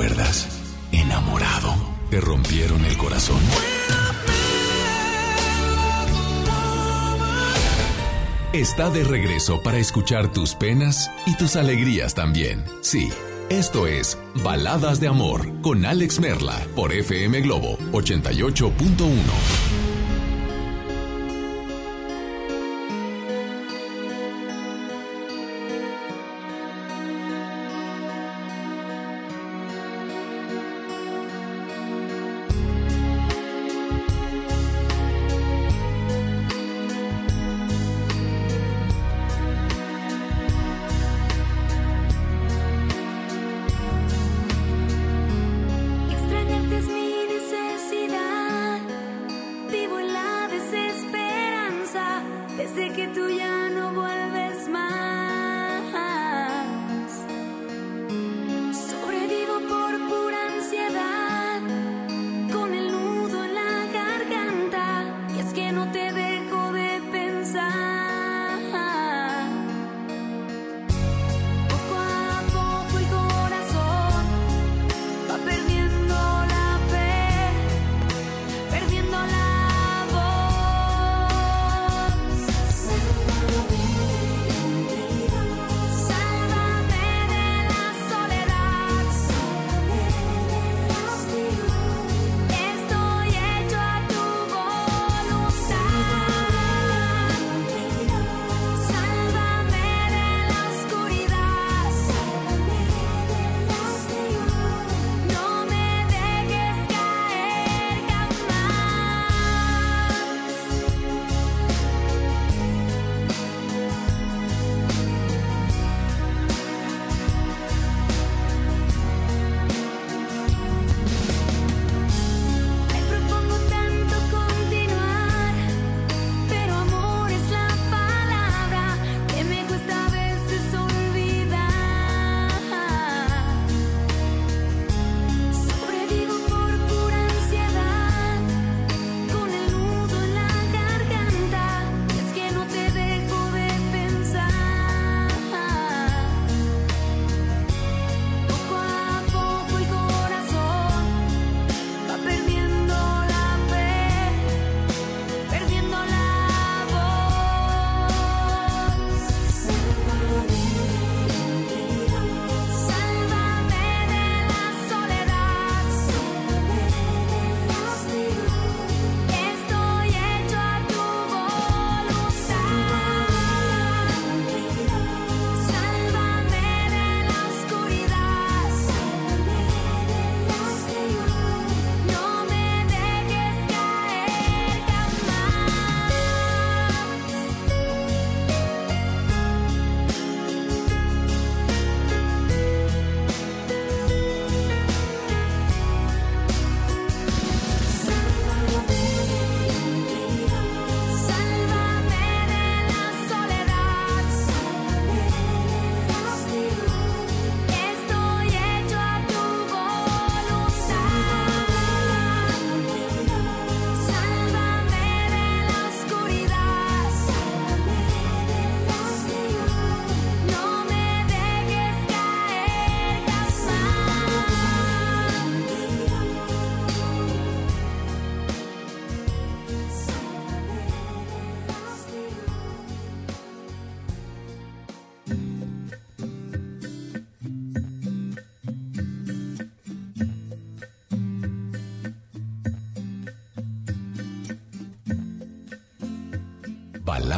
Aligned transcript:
recuerdas? 0.00 0.48
Enamorado. 0.92 1.74
¿Te 2.08 2.20
rompieron 2.20 2.84
el 2.86 2.96
corazón? 2.96 3.38
Está 8.54 8.90
de 8.90 9.04
regreso 9.04 9.62
para 9.62 9.76
escuchar 9.78 10.32
tus 10.32 10.54
penas 10.54 11.10
y 11.26 11.36
tus 11.36 11.54
alegrías 11.54 12.14
también. 12.14 12.64
Sí, 12.80 13.10
esto 13.50 13.86
es 13.86 14.18
Baladas 14.42 15.00
de 15.00 15.08
Amor 15.08 15.60
con 15.60 15.84
Alex 15.84 16.18
Merla 16.18 16.58
por 16.74 16.92
FM 16.92 17.42
Globo 17.42 17.76
88.1. 17.92 19.69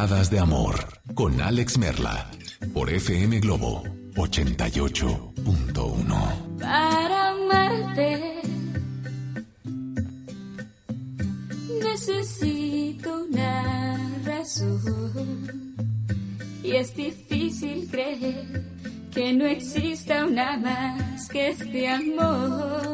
de 0.03 0.39
Amor 0.41 0.75
con 1.15 1.41
Alex 1.41 1.79
Merla 1.79 2.29
por 2.75 2.91
FM 2.91 3.39
Globo 3.39 3.85
88.1. 4.17 6.59
Para 6.59 7.29
amarte 7.29 8.35
necesito 11.81 13.27
una 13.31 13.97
razón 14.25 15.77
y 16.65 16.73
es 16.73 16.97
difícil 16.97 17.89
creer 17.89 18.65
que 19.15 19.33
no 19.33 19.47
exista 19.47 20.27
una 20.27 20.57
más 20.57 21.29
que 21.29 21.51
este 21.51 21.89
amor. 21.89 22.92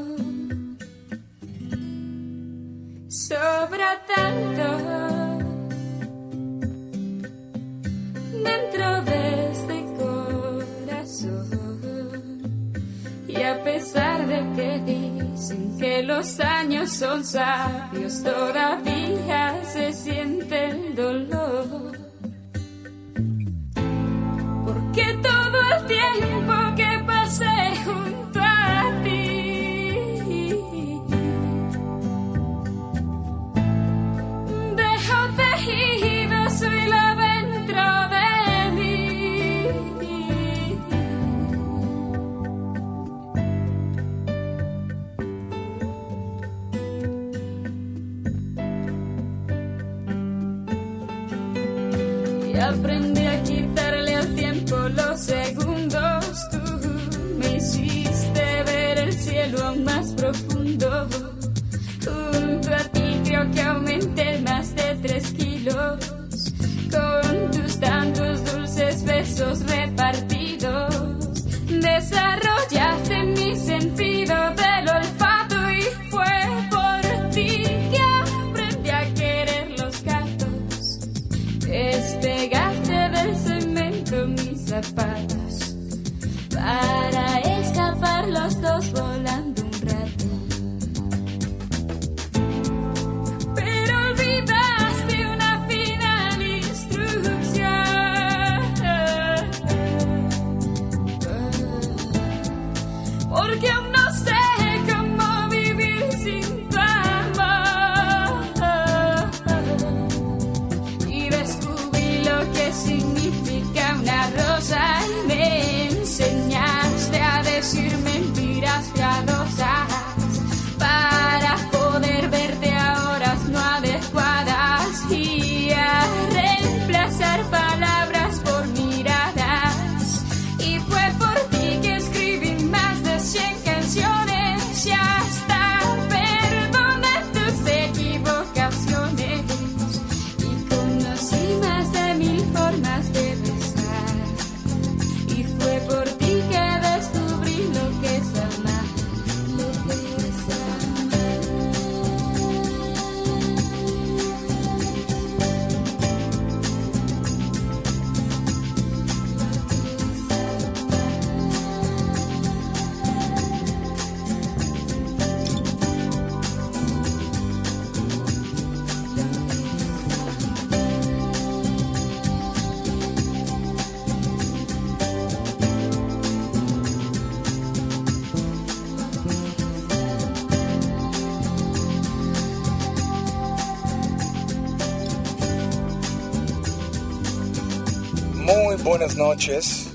Muy 188.49 188.83
buenas 188.83 189.15
noches. 189.15 189.91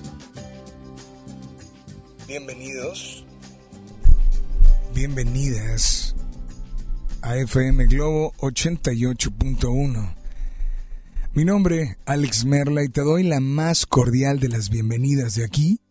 Bienvenidos. 2.27 3.25
Bienvenidas 4.93 6.15
a 7.23 7.35
FM 7.35 7.87
Globo 7.87 8.31
88.1. 8.33 10.15
Mi 11.33 11.45
nombre, 11.45 11.97
Alex 12.05 12.45
Merla, 12.45 12.83
y 12.83 12.89
te 12.89 13.01
doy 13.01 13.23
la 13.23 13.39
más 13.39 13.87
cordial 13.87 14.39
de 14.39 14.49
las 14.49 14.69
bienvenidas 14.69 15.33
de 15.33 15.45
aquí. 15.45 15.81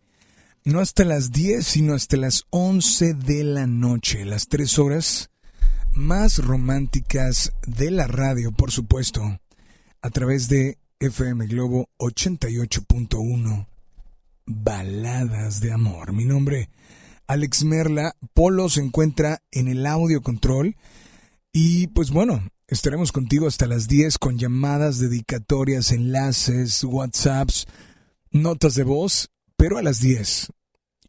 No 0.63 0.79
hasta 0.79 1.03
las 1.03 1.33
10, 1.33 1.67
sino 1.67 1.95
hasta 1.95 2.15
las 2.15 2.45
11 2.51 3.13
de 3.13 3.43
la 3.43 3.67
noche, 3.67 4.23
las 4.23 4.47
tres 4.47 4.79
horas 4.79 5.31
más 5.91 6.37
románticas 6.37 7.51
de 7.67 7.91
la 7.91 8.07
radio, 8.07 8.53
por 8.53 8.71
supuesto, 8.71 9.37
a 10.01 10.09
través 10.11 10.47
de 10.47 10.77
FM 11.03 11.47
Globo 11.47 11.89
88.1. 11.97 13.67
Baladas 14.45 15.59
de 15.59 15.73
amor. 15.73 16.13
Mi 16.13 16.23
nombre, 16.23 16.69
Alex 17.27 17.65
Merla. 17.65 18.15
Polo 18.33 18.69
se 18.69 18.79
encuentra 18.79 19.43
en 19.51 19.67
el 19.67 19.85
audio 19.85 20.21
control. 20.21 20.77
Y 21.51 21.87
pues 21.87 22.11
bueno, 22.11 22.47
estaremos 22.67 23.11
contigo 23.11 23.47
hasta 23.47 23.67
las 23.67 23.89
10 23.89 24.17
con 24.17 24.37
llamadas, 24.37 24.99
dedicatorias, 24.99 25.91
enlaces, 25.91 26.85
WhatsApps, 26.85 27.67
notas 28.31 28.75
de 28.75 28.85
voz. 28.85 29.29
Pero 29.57 29.77
a 29.77 29.83
las 29.83 29.99
10 29.99 30.53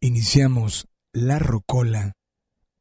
iniciamos 0.01 0.89
La 1.13 1.39
Rocola. 1.39 2.15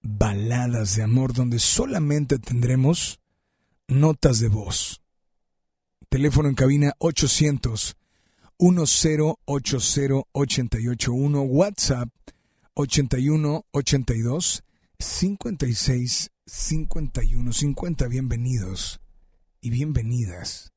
Baladas 0.02 0.96
de 0.96 1.04
amor, 1.04 1.34
donde 1.34 1.60
solamente 1.60 2.40
tendremos 2.40 3.20
notas 3.88 4.40
de 4.40 4.48
voz. 4.48 5.03
Teléfono 6.14 6.48
en 6.48 6.54
cabina 6.54 6.94
800 7.00 7.98
1080 8.60 9.34
881 9.46 11.42
WhatsApp 11.42 12.10
81 12.76 13.66
82 13.72 14.64
56 15.00 16.30
51 16.46 17.52
50 17.52 18.08
bienvenidos 18.08 19.02
y 19.60 19.72
bienvenidas 19.72 20.72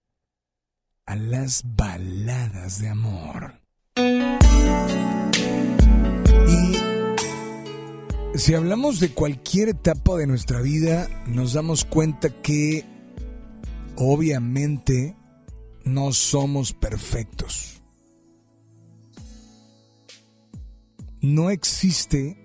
a 1.04 1.16
las 1.16 1.64
baladas 1.66 2.80
de 2.80 2.88
amor. 2.88 3.60
Y 8.32 8.38
si 8.38 8.54
hablamos 8.54 9.00
de 9.00 9.12
cualquier 9.12 9.68
etapa 9.68 10.16
de 10.16 10.26
nuestra 10.26 10.62
vida, 10.62 11.10
nos 11.26 11.52
damos 11.52 11.84
cuenta 11.84 12.30
que 12.30 12.86
obviamente 13.96 15.14
no 15.86 16.12
somos 16.12 16.72
perfectos. 16.72 17.80
No 21.20 21.50
existe 21.50 22.36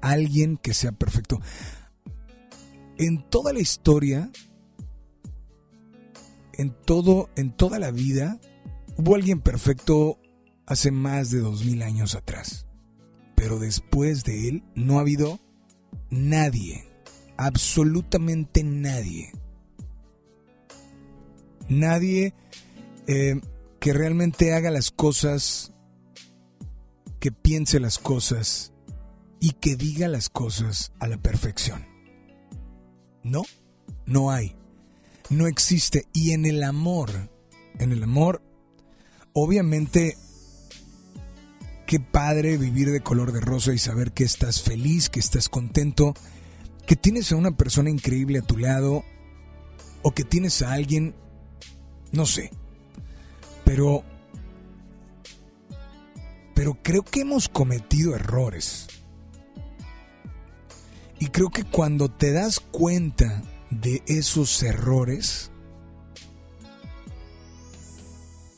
alguien 0.00 0.58
que 0.58 0.74
sea 0.74 0.92
perfecto. 0.92 1.40
En 2.98 3.28
toda 3.28 3.52
la 3.52 3.60
historia, 3.60 4.30
en 6.52 6.76
todo, 6.84 7.30
en 7.36 7.56
toda 7.56 7.78
la 7.78 7.90
vida, 7.90 8.38
hubo 8.98 9.14
alguien 9.14 9.40
perfecto 9.40 10.18
hace 10.66 10.90
más 10.90 11.30
de 11.30 11.40
dos 11.40 11.64
mil 11.64 11.82
años 11.82 12.14
atrás. 12.14 12.66
Pero 13.34 13.58
después 13.58 14.24
de 14.24 14.48
él 14.48 14.62
no 14.74 14.98
ha 14.98 15.00
habido 15.00 15.40
nadie, 16.10 16.86
absolutamente 17.38 18.62
nadie. 18.62 19.32
Nadie 21.68 22.34
eh, 23.06 23.40
que 23.80 23.92
realmente 23.92 24.54
haga 24.54 24.70
las 24.70 24.90
cosas, 24.90 25.72
que 27.20 27.32
piense 27.32 27.80
las 27.80 27.98
cosas 27.98 28.72
y 29.40 29.52
que 29.52 29.76
diga 29.76 30.08
las 30.08 30.28
cosas 30.28 30.92
a 31.00 31.06
la 31.06 31.18
perfección. 31.18 31.86
No, 33.22 33.42
no 34.06 34.30
hay, 34.30 34.56
no 35.30 35.46
existe. 35.46 36.06
Y 36.12 36.32
en 36.32 36.46
el 36.46 36.62
amor, 36.62 37.30
en 37.78 37.92
el 37.92 38.02
amor, 38.02 38.42
obviamente, 39.32 40.16
qué 41.86 42.00
padre 42.00 42.56
vivir 42.56 42.90
de 42.90 43.02
color 43.02 43.32
de 43.32 43.40
rosa 43.40 43.74
y 43.74 43.78
saber 43.78 44.12
que 44.12 44.24
estás 44.24 44.62
feliz, 44.62 45.10
que 45.10 45.20
estás 45.20 45.48
contento, 45.48 46.14
que 46.86 46.96
tienes 46.96 47.32
a 47.32 47.36
una 47.36 47.56
persona 47.56 47.90
increíble 47.90 48.38
a 48.38 48.42
tu 48.42 48.56
lado 48.56 49.04
o 50.02 50.12
que 50.12 50.24
tienes 50.24 50.62
a 50.62 50.72
alguien, 50.72 51.14
no 52.12 52.26
sé, 52.26 52.50
pero 53.64 54.04
pero 56.54 56.78
creo 56.82 57.02
que 57.02 57.20
hemos 57.20 57.48
cometido 57.48 58.14
errores. 58.14 58.86
Y 61.18 61.26
creo 61.26 61.50
que 61.50 61.64
cuando 61.64 62.08
te 62.08 62.32
das 62.32 62.60
cuenta 62.60 63.42
de 63.70 64.02
esos 64.06 64.62
errores, 64.62 65.50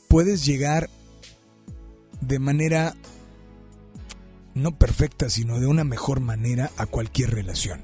puedes 0.07 0.45
llegar 0.45 0.89
de 2.21 2.39
manera 2.39 2.95
no 4.53 4.77
perfecta, 4.77 5.29
sino 5.29 5.59
de 5.59 5.67
una 5.67 5.83
mejor 5.83 6.19
manera 6.19 6.71
a 6.77 6.85
cualquier 6.85 7.31
relación. 7.31 7.81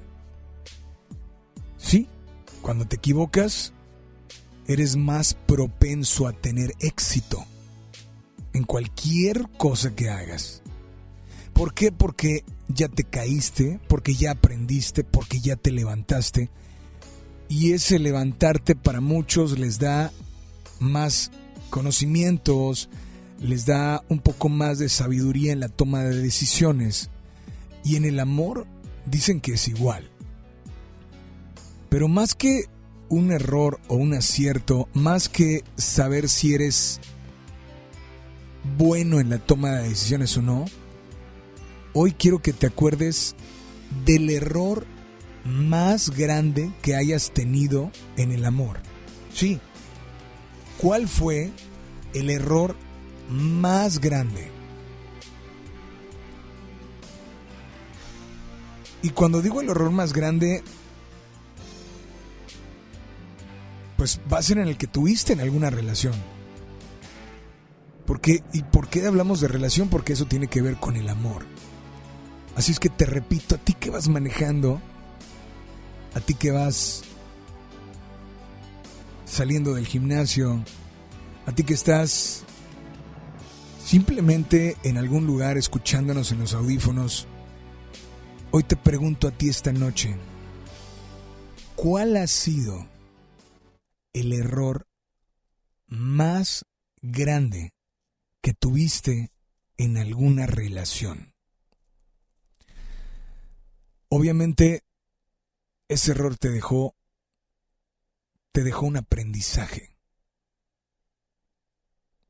Sí, 1.77 2.07
cuando 2.61 2.85
te 2.85 2.95
equivocas, 2.95 3.72
eres 4.67 4.95
más 4.95 5.33
propenso 5.33 6.27
a 6.27 6.33
tener 6.33 6.73
éxito 6.79 7.45
en 8.53 8.63
cualquier 8.63 9.49
cosa 9.57 9.95
que 9.95 10.09
hagas. 10.09 10.61
¿Por 11.53 11.73
qué? 11.73 11.91
Porque 11.91 12.43
ya 12.67 12.87
te 12.87 13.03
caíste, 13.03 13.79
porque 13.87 14.15
ya 14.15 14.31
aprendiste, 14.31 15.03
porque 15.03 15.39
ya 15.39 15.55
te 15.55 15.71
levantaste. 15.71 16.49
Y 17.49 17.73
ese 17.73 17.99
levantarte 17.99 18.75
para 18.75 19.01
muchos 19.01 19.59
les 19.59 19.79
da 19.79 20.11
más 20.79 21.31
conocimientos, 21.69 22.89
les 23.39 23.65
da 23.65 24.03
un 24.09 24.19
poco 24.19 24.49
más 24.49 24.79
de 24.79 24.89
sabiduría 24.89 25.51
en 25.51 25.59
la 25.59 25.69
toma 25.69 26.03
de 26.03 26.19
decisiones. 26.19 27.09
Y 27.83 27.97
en 27.97 28.05
el 28.05 28.19
amor 28.19 28.65
dicen 29.05 29.41
que 29.41 29.53
es 29.53 29.67
igual. 29.67 30.09
Pero 31.89 32.07
más 32.07 32.33
que 32.33 32.65
un 33.13 33.31
error 33.31 33.79
o 33.87 33.95
un 33.95 34.15
acierto, 34.15 34.89
más 34.93 35.29
que 35.29 35.63
saber 35.77 36.29
si 36.29 36.55
eres 36.55 36.99
bueno 38.75 39.19
en 39.19 39.29
la 39.29 39.37
toma 39.37 39.69
de 39.71 39.89
decisiones 39.89 40.35
o 40.37 40.41
no, 40.41 40.65
hoy 41.93 42.13
quiero 42.13 42.41
que 42.41 42.53
te 42.53 42.65
acuerdes 42.65 43.35
del 44.03 44.31
error 44.31 44.87
más 45.45 46.09
grande 46.09 46.71
que 46.81 46.95
hayas 46.95 47.31
tenido 47.31 47.91
en 48.17 48.31
el 48.31 48.45
amor. 48.45 48.79
Sí. 49.31 49.59
¿Cuál 50.79 51.07
fue 51.07 51.51
el 52.15 52.31
error 52.31 52.75
más 53.29 53.99
grande? 53.99 54.49
Y 59.03 59.09
cuando 59.09 59.41
digo 59.43 59.61
el 59.61 59.69
error 59.69 59.91
más 59.91 60.13
grande, 60.13 60.63
pues 64.03 64.19
va 64.29 64.39
a 64.39 64.41
ser 64.41 64.57
en 64.57 64.67
el 64.67 64.75
que 64.75 64.85
tuviste 64.85 65.31
en 65.31 65.39
alguna 65.39 65.69
relación. 65.69 66.13
¿Por 68.05 68.19
qué? 68.19 68.43
¿Y 68.51 68.61
por 68.63 68.89
qué 68.89 69.07
hablamos 69.07 69.39
de 69.39 69.47
relación? 69.47 69.87
Porque 69.87 70.11
eso 70.11 70.25
tiene 70.25 70.47
que 70.47 70.61
ver 70.61 70.75
con 70.75 70.97
el 70.97 71.07
amor. 71.07 71.45
Así 72.57 72.73
es 72.73 72.81
que 72.81 72.89
te 72.89 73.05
repito, 73.05 73.55
a 73.55 73.59
ti 73.59 73.71
que 73.71 73.89
vas 73.89 74.09
manejando, 74.09 74.81
a 76.15 76.19
ti 76.19 76.33
que 76.33 76.51
vas 76.51 77.03
saliendo 79.23 79.73
del 79.73 79.87
gimnasio, 79.87 80.61
a 81.45 81.53
ti 81.53 81.63
que 81.63 81.73
estás 81.73 82.43
simplemente 83.85 84.75
en 84.83 84.97
algún 84.97 85.25
lugar 85.25 85.57
escuchándonos 85.57 86.33
en 86.33 86.39
los 86.39 86.53
audífonos, 86.53 87.25
hoy 88.51 88.63
te 88.63 88.75
pregunto 88.75 89.29
a 89.29 89.31
ti 89.31 89.47
esta 89.47 89.71
noche, 89.71 90.17
¿cuál 91.77 92.17
ha 92.17 92.27
sido 92.27 92.91
el 94.13 94.33
error 94.33 94.87
más 95.87 96.65
grande 97.01 97.73
que 98.41 98.53
tuviste 98.53 99.31
en 99.77 99.97
alguna 99.97 100.45
relación? 100.45 101.33
Obviamente, 104.09 104.83
ese 105.87 106.11
error 106.11 106.37
te 106.37 106.49
dejó, 106.49 106.95
te 108.51 108.63
dejó 108.63 108.85
un 108.85 108.97
aprendizaje. 108.97 109.97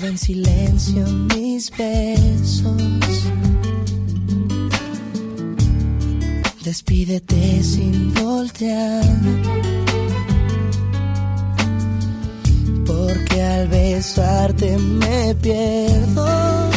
En 0.00 0.16
silencio 0.16 1.04
mis 1.34 1.70
besos. 1.70 2.82
Despídete 6.64 7.62
sin 7.64 8.14
voltear. 8.14 9.02
Porque 12.86 13.42
al 13.42 13.68
besarte 13.68 14.78
me 14.78 15.34
pierdo. 15.34 16.70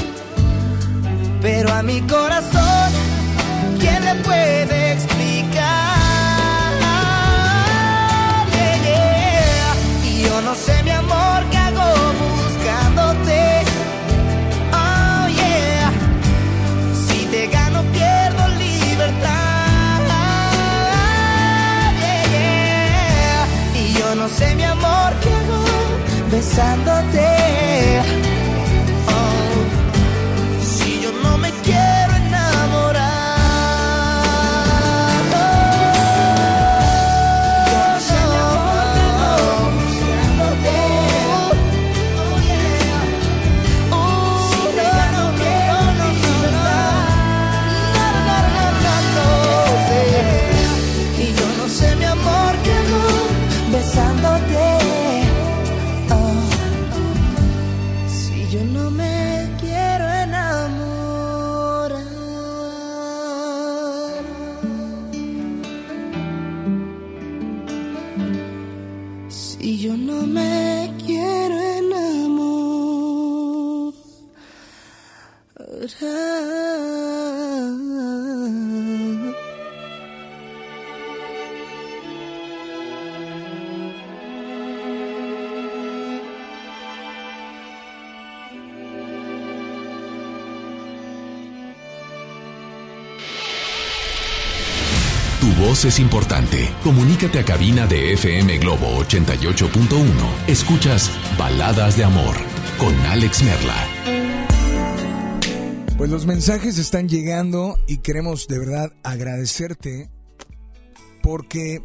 Pero 1.41 1.71
a 1.73 1.83
mi 1.83 2.01
corazón, 2.01 2.91
¿quién 3.79 4.03
le 4.03 4.15
puede 4.23 4.93
explicar? 4.93 5.10
Besándote. 26.41 28.00
Es 95.71 95.99
importante. 95.99 96.69
Comunícate 96.83 97.39
a 97.39 97.45
cabina 97.45 97.87
de 97.87 98.11
FM 98.13 98.57
Globo 98.57 98.87
88.1. 99.05 100.03
Escuchas 100.47 101.09
Baladas 101.37 101.95
de 101.95 102.03
Amor 102.03 102.35
con 102.77 102.93
Alex 103.05 103.41
Merla. 103.41 103.87
Pues 105.97 106.11
los 106.11 106.25
mensajes 106.25 106.77
están 106.77 107.07
llegando 107.07 107.79
y 107.87 107.99
queremos 107.99 108.49
de 108.49 108.59
verdad 108.59 108.91
agradecerte 109.03 110.09
porque 111.23 111.81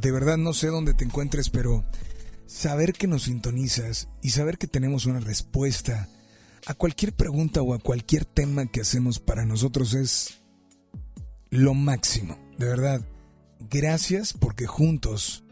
de 0.00 0.10
verdad 0.10 0.38
no 0.38 0.54
sé 0.54 0.68
dónde 0.68 0.94
te 0.94 1.04
encuentres, 1.04 1.50
pero 1.50 1.84
saber 2.46 2.94
que 2.94 3.08
nos 3.08 3.24
sintonizas 3.24 4.08
y 4.22 4.30
saber 4.30 4.56
que 4.56 4.66
tenemos 4.66 5.04
una 5.04 5.20
respuesta 5.20 6.08
a 6.64 6.72
cualquier 6.72 7.12
pregunta 7.12 7.60
o 7.60 7.74
a 7.74 7.78
cualquier 7.78 8.24
tema 8.24 8.64
que 8.64 8.80
hacemos 8.80 9.18
para 9.18 9.44
nosotros 9.44 9.92
es 9.92 10.45
lo 11.50 11.74
máximo. 11.74 12.38
De 12.58 12.66
verdad, 12.66 13.00
gracias 13.70 14.32
porque 14.32 14.66
juntos 14.66 15.44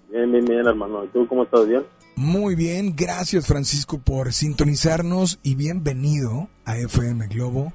Bien, 0.09 0.31
bien, 0.31 0.45
bien, 0.45 0.65
hermano. 0.65 1.03
¿Y 1.03 1.07
tú 1.09 1.27
cómo 1.27 1.43
estás? 1.43 1.67
¿Bien? 1.67 1.83
Muy 2.15 2.55
bien, 2.55 2.95
gracias 2.97 3.47
Francisco 3.47 3.97
por 3.97 4.33
sintonizarnos 4.33 5.39
y 5.41 5.55
bienvenido 5.55 6.49
a 6.65 6.77
FM 6.77 7.27
Globo 7.27 7.71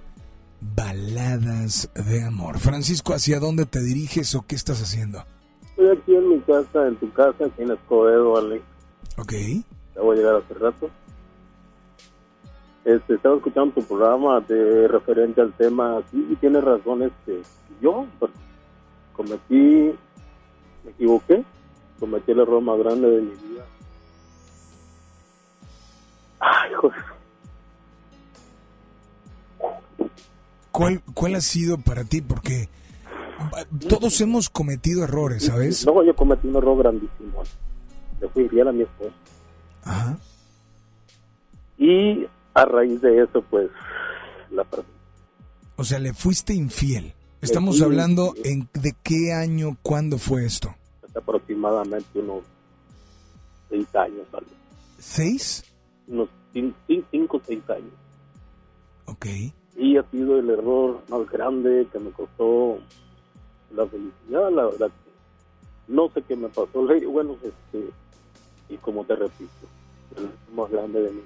Baladas 0.60 1.90
de 1.94 2.22
Amor. 2.22 2.58
Francisco, 2.58 3.14
¿hacia 3.14 3.40
dónde 3.40 3.64
te 3.64 3.82
diriges 3.82 4.34
o 4.34 4.44
qué 4.46 4.54
estás 4.54 4.82
haciendo? 4.82 5.24
Estoy 5.70 5.96
aquí 5.96 6.14
en 6.14 6.28
mi 6.28 6.40
casa, 6.40 6.86
en 6.86 6.96
tu 6.96 7.10
casa, 7.12 7.46
aquí 7.46 7.62
en 7.62 7.70
Escobedo, 7.70 8.36
Alex. 8.36 8.62
Ok. 9.16 9.32
Acabo 9.92 10.12
de 10.12 10.18
llegar 10.18 10.36
hace 10.36 10.54
rato. 10.54 10.90
Este, 12.84 13.14
estaba 13.14 13.36
escuchando 13.36 13.74
tu 13.74 13.82
programa 13.82 14.40
de 14.40 14.86
referente 14.88 15.40
al 15.40 15.52
tema, 15.54 16.02
sí, 16.10 16.26
y 16.30 16.36
tienes 16.36 16.62
razón, 16.62 17.02
este, 17.02 17.40
yo 17.80 18.06
pues, 18.18 18.30
cometí, 19.14 19.94
me 20.84 20.90
equivoqué, 20.90 21.42
cometí 21.98 22.32
el 22.32 22.40
error 22.40 22.60
más 22.60 22.78
grande 22.78 23.08
de 23.08 23.22
mi 23.22 23.30
vida. 23.30 23.64
Ay, 26.40 26.72
joder. 26.74 27.04
¿Cuál, 30.70 31.02
¿Cuál 31.14 31.36
ha 31.36 31.40
sido 31.40 31.78
para 31.78 32.04
ti? 32.04 32.20
Porque 32.20 32.68
todos 33.88 34.20
hemos 34.20 34.50
cometido 34.50 35.04
errores, 35.04 35.46
¿sabes? 35.46 35.86
No, 35.86 36.02
yo 36.02 36.14
cometí 36.14 36.48
un 36.48 36.56
error 36.56 36.76
grandísimo. 36.76 37.42
Le 38.20 38.28
fui 38.28 38.42
infiel 38.42 38.68
a 38.68 38.72
mi 38.72 38.82
esposa. 38.82 39.12
Ajá. 39.84 40.18
Y 41.78 42.26
a 42.54 42.64
raíz 42.64 43.00
de 43.00 43.22
eso, 43.22 43.42
pues, 43.50 43.68
la 44.50 44.64
perdí. 44.64 44.86
O 45.76 45.84
sea, 45.84 45.98
le 45.98 46.12
fuiste 46.14 46.54
infiel. 46.54 47.14
Estamos 47.40 47.82
hablando 47.82 48.34
en, 48.44 48.68
de 48.72 48.94
qué 49.02 49.32
año, 49.32 49.76
cuándo 49.82 50.16
fue 50.18 50.46
esto. 50.46 50.74
Aproximadamente 51.14 52.18
unos 52.18 52.42
seis 53.68 53.86
años, 53.94 54.26
tal 54.30 54.40
vez. 54.44 54.54
¿Seis? 54.98 55.64
Unos 56.06 56.28
cin- 56.54 56.74
cin- 56.88 57.04
cinco 57.10 57.36
o 57.36 57.42
seis 57.44 57.62
años. 57.68 57.92
Ok. 59.06 59.26
Y 59.76 59.96
ha 59.98 60.02
sido 60.10 60.38
el 60.38 60.48
error 60.48 61.02
más 61.08 61.28
grande 61.28 61.86
que 61.92 61.98
me 61.98 62.10
costó 62.12 62.78
la 63.74 63.84
felicidad, 63.86 64.50
la 64.50 64.64
verdad. 64.66 64.90
No 65.88 66.08
sé 66.14 66.22
qué 66.22 66.36
me 66.36 66.48
pasó. 66.48 66.68
Bueno, 67.10 67.36
este, 67.42 67.90
y 68.70 68.76
como 68.78 69.04
te 69.04 69.16
repito, 69.16 69.50
el 70.16 70.24
error 70.24 70.32
más 70.56 70.70
grande 70.70 71.02
de 71.02 71.10
mi. 71.10 71.20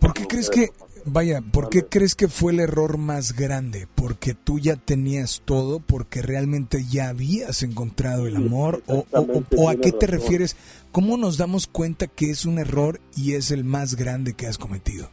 ¿Por 0.00 0.12
qué 0.12 0.22
No 0.22 0.28
crees 0.28 0.50
que, 0.50 0.70
vaya, 1.04 1.40
por 1.40 1.68
qué 1.68 1.84
crees 1.84 2.14
que 2.14 2.28
fue 2.28 2.52
el 2.52 2.60
error 2.60 2.98
más 2.98 3.34
grande? 3.34 3.86
¿Porque 3.94 4.34
tú 4.34 4.58
ya 4.58 4.76
tenías 4.76 5.42
todo? 5.44 5.80
¿Porque 5.80 6.22
realmente 6.22 6.84
ya 6.88 7.08
habías 7.08 7.62
encontrado 7.62 8.26
el 8.26 8.36
amor? 8.36 8.82
¿O, 8.86 8.92
o- 8.92 8.96
o- 8.96 9.00
exactamente, 9.00 9.56
o 9.58 9.68
a 9.70 9.76
qué 9.76 9.92
te 9.92 10.06
razón. 10.06 10.20
refieres? 10.20 10.56
¿Cómo 10.92 11.16
nos 11.16 11.38
damos 11.38 11.66
cuenta 11.66 12.06
que 12.06 12.30
es 12.30 12.44
un 12.46 12.58
error 12.58 13.00
y 13.16 13.34
es 13.34 13.50
el 13.50 13.64
más 13.64 13.94
grande 13.96 14.34
que 14.34 14.46
has 14.46 14.58
cometido? 14.58 15.08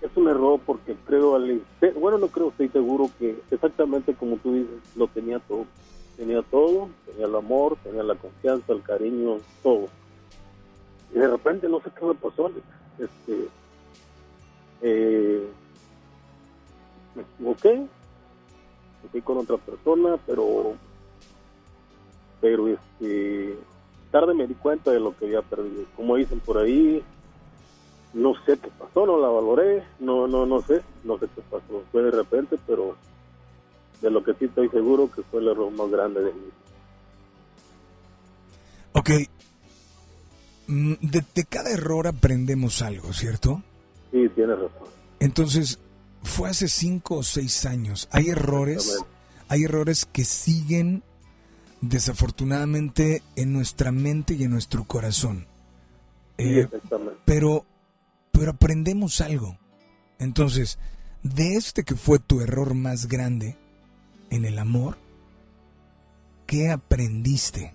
Es 0.00 0.10
un 0.16 0.28
error 0.28 0.60
porque 0.64 0.94
creo, 1.06 1.34
al- 1.34 1.62
bueno, 2.00 2.18
no 2.18 2.28
creo, 2.28 2.50
estoy 2.50 2.68
seguro 2.68 3.10
que 3.18 3.36
exactamente 3.50 4.14
como 4.14 4.36
tú 4.36 4.54
dices, 4.54 4.70
lo 4.96 5.08
tenía 5.08 5.38
todo. 5.40 5.66
Tenía 6.16 6.42
todo, 6.42 6.88
tenía 7.06 7.26
el 7.26 7.34
amor, 7.36 7.76
tenía 7.84 8.02
la 8.02 8.16
confianza, 8.16 8.72
el 8.72 8.82
cariño, 8.82 9.38
todo. 9.62 9.86
Y 11.14 11.18
de 11.18 11.28
repente 11.28 11.68
no 11.68 11.80
sé 11.80 11.90
qué 11.98 12.04
me 12.04 12.14
pasó. 12.14 12.50
Este, 12.98 13.48
eh, 14.82 15.46
me 17.14 17.22
equivoqué, 17.22 17.86
fui 19.10 19.22
con 19.22 19.38
otra 19.38 19.56
persona, 19.56 20.16
pero, 20.26 20.74
pero 22.40 22.68
este, 22.68 23.56
tarde 24.10 24.34
me 24.34 24.46
di 24.46 24.54
cuenta 24.54 24.90
de 24.90 25.00
lo 25.00 25.16
que 25.16 25.26
había 25.26 25.42
perdido. 25.42 25.84
Como 25.96 26.16
dicen 26.16 26.40
por 26.40 26.58
ahí, 26.58 27.02
no 28.14 28.34
sé 28.44 28.58
qué 28.58 28.70
pasó, 28.78 29.06
no 29.06 29.18
la 29.18 29.28
valoré, 29.28 29.84
no, 29.98 30.26
no, 30.26 30.46
no 30.46 30.60
sé, 30.62 30.82
no 31.04 31.18
sé 31.18 31.26
qué 31.34 31.42
pasó, 31.42 31.82
fue 31.92 32.02
de 32.02 32.10
repente, 32.10 32.58
pero 32.66 32.96
de 34.00 34.10
lo 34.10 34.22
que 34.22 34.34
sí 34.34 34.44
estoy 34.44 34.68
seguro 34.68 35.10
que 35.10 35.22
fue 35.22 35.40
el 35.40 35.48
error 35.48 35.70
más 35.72 35.90
grande 35.90 36.22
de 36.22 36.32
mí. 36.32 36.50
Ok. 38.92 39.10
Mm, 40.68 40.94
De, 41.00 41.24
de 41.34 41.44
cada 41.44 41.70
error 41.70 42.06
aprendemos 42.06 42.82
algo, 42.82 43.12
¿cierto? 43.12 43.62
Sí, 44.10 44.28
tienes 44.34 44.58
razón. 44.58 44.88
Entonces, 45.20 45.78
fue 46.22 46.50
hace 46.50 46.68
cinco 46.68 47.16
o 47.16 47.22
seis 47.22 47.66
años. 47.66 48.08
Hay 48.12 48.28
errores, 48.28 49.04
hay 49.48 49.64
errores 49.64 50.06
que 50.06 50.24
siguen 50.24 51.02
desafortunadamente 51.80 53.22
en 53.36 53.52
nuestra 53.52 53.92
mente 53.92 54.34
y 54.34 54.44
en 54.44 54.50
nuestro 54.50 54.84
corazón. 54.84 55.46
Eh, 56.38 56.68
pero, 57.24 57.66
pero 58.32 58.52
aprendemos 58.52 59.20
algo. 59.20 59.58
Entonces, 60.18 60.78
de 61.22 61.54
este 61.54 61.84
que 61.84 61.94
fue 61.94 62.18
tu 62.18 62.40
error 62.40 62.74
más 62.74 63.06
grande 63.08 63.56
en 64.30 64.44
el 64.44 64.58
amor, 64.58 64.98
¿qué 66.46 66.70
aprendiste? 66.70 67.74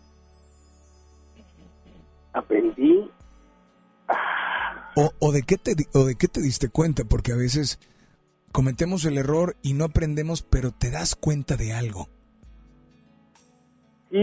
¿O, 4.95 5.12
o 5.19 5.32
de 5.32 5.43
qué 5.43 5.58
te, 5.58 5.75
¿O 5.93 6.06
de 6.06 6.15
qué 6.15 6.27
te 6.27 6.41
diste 6.41 6.69
cuenta? 6.69 7.03
Porque 7.03 7.32
a 7.32 7.36
veces 7.36 7.79
cometemos 8.51 9.06
el 9.06 9.17
error 9.17 9.56
y 9.62 9.73
no 9.73 9.86
aprendemos, 9.86 10.43
pero 10.43 10.71
te 10.71 10.91
das 10.91 11.15
cuenta 11.15 11.58
de 11.58 11.73
algo. 11.73 12.08
y 14.12 14.17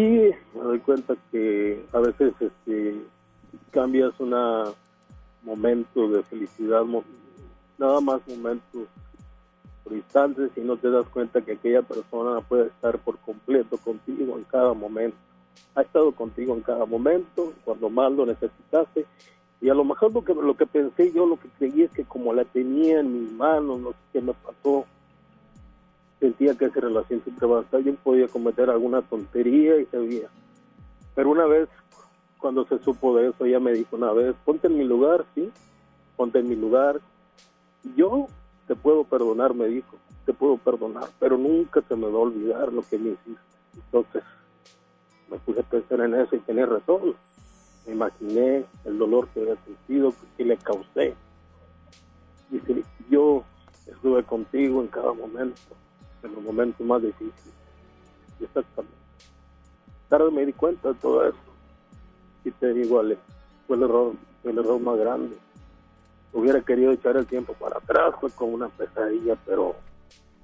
me 0.55 0.63
doy 0.63 0.79
cuenta 0.79 1.17
que 1.33 1.85
a 1.93 1.99
veces 1.99 2.33
este, 2.39 2.95
cambias 3.73 4.13
un 4.21 4.33
momento 5.43 6.09
de 6.09 6.23
felicidad, 6.23 6.85
nada 7.77 8.01
más 8.01 8.21
momentos 8.29 8.87
por 9.83 9.93
instantes 9.93 10.53
y 10.57 10.61
no 10.61 10.77
te 10.77 10.91
das 10.91 11.07
cuenta 11.09 11.41
que 11.41 11.53
aquella 11.55 11.83
persona 11.83 12.41
puede 12.41 12.69
estar 12.69 13.01
por 13.01 13.19
completo 13.19 13.79
contigo 13.79 14.39
en 14.39 14.45
cada 14.45 14.73
momento. 14.75 15.17
Ha 15.75 15.83
estado 15.83 16.13
contigo 16.13 16.55
en 16.55 16.63
cada 16.63 16.87
momento, 16.87 17.53
cuando 17.65 17.91
más 17.91 18.13
lo 18.13 18.27
necesitaste. 18.27 19.07
Y 19.61 19.69
a 19.69 19.75
lo 19.75 19.85
mejor 19.85 20.13
lo 20.13 20.25
que, 20.25 20.35
lo 20.35 20.57
que 20.57 20.67
pensé 20.67 21.13
yo, 21.13 21.27
lo 21.27 21.39
que 21.39 21.49
creí 21.59 21.83
es 21.83 21.91
que 21.91 22.05
como 22.05 22.33
la 22.33 22.45
tenía 22.45 23.01
en 23.01 23.23
mis 23.23 23.33
manos, 23.33 23.81
no 23.81 23.91
sé 23.91 23.97
qué 24.13 24.21
me 24.23 24.33
pasó, 24.33 24.87
sentía 26.19 26.55
que 26.55 26.67
esa 26.67 26.81
relación 26.81 27.23
siempre 27.23 27.47
va 27.47 27.59
a 27.59 27.63
estar. 27.63 27.81
Yo 27.81 27.95
podía 27.97 28.29
cometer 28.29 28.71
alguna 28.71 29.03
tontería 29.03 29.79
y 29.79 29.87
sabía. 29.87 30.29
Pero 31.15 31.31
una 31.31 31.47
vez, 31.47 31.69
cuando 32.39 32.65
se 32.67 32.79
supo 32.79 33.17
de 33.17 33.29
eso, 33.29 33.45
ella 33.45 33.61
me 33.61 33.73
dijo 33.73 33.97
una 33.97 34.13
vez, 34.13 34.35
ponte 34.45 34.69
en 34.69 34.79
mi 34.79 34.85
lugar, 34.85 35.25
¿sí? 35.35 35.51
Ponte 36.17 36.39
en 36.39 36.49
mi 36.49 36.57
lugar. 36.57 37.01
Yo 37.97 38.29
te 38.67 38.75
puedo 38.75 39.05
perdonar, 39.05 39.55
me 39.55 39.67
dijo, 39.67 39.97
te 40.25 40.33
puedo 40.33 40.57
perdonar, 40.57 41.09
pero 41.19 41.37
nunca 41.37 41.83
se 41.83 41.97
me 41.97 42.07
va 42.07 42.19
a 42.19 42.23
olvidar 42.23 42.73
lo 42.73 42.83
que 42.83 42.99
me 42.99 43.11
hiciste. 43.11 43.41
Entonces 43.75 44.23
me 45.31 45.39
puse 45.39 45.61
a 45.61 45.65
pensar 45.65 46.01
en 46.01 46.15
eso 46.15 46.37
y 46.37 46.41
tenía 46.41 46.67
razón. 46.67 47.15
Me 47.87 47.93
imaginé 47.93 48.65
el 48.85 48.99
dolor 48.99 49.29
que 49.29 49.41
había 49.41 49.57
sentido, 49.65 50.13
que 50.37 50.45
le 50.45 50.57
causé. 50.59 51.15
Dice, 52.51 52.83
yo 53.09 53.45
estuve 53.87 54.23
contigo 54.25 54.81
en 54.81 54.89
cada 54.89 55.13
momento, 55.13 55.61
en 56.23 56.35
los 56.35 56.43
momentos 56.43 56.87
más 56.87 57.03
difíciles. 57.03 57.55
Exactamente. 58.41 58.97
Tarde 60.09 60.31
me 60.31 60.47
di 60.47 60.53
cuenta 60.53 60.89
de 60.89 60.95
todo 60.95 61.27
eso. 61.27 61.39
Y 62.45 62.51
te 62.51 62.73
digo, 62.73 63.01
Ale, 63.01 63.19
fue 63.67 63.77
el 63.77 63.85
error, 63.85 64.15
fue 64.43 64.53
el 64.53 64.59
error 64.59 64.81
más 64.81 64.99
grande. 64.99 65.37
Hubiera 66.33 66.61
querido 66.63 66.93
echar 66.93 67.17
el 67.17 67.27
tiempo 67.27 67.55
para 67.55 67.79
atrás, 67.79 68.15
fue 68.21 68.31
como 68.31 68.53
una 68.53 68.69
pesadilla, 68.69 69.37
pero 69.47 69.75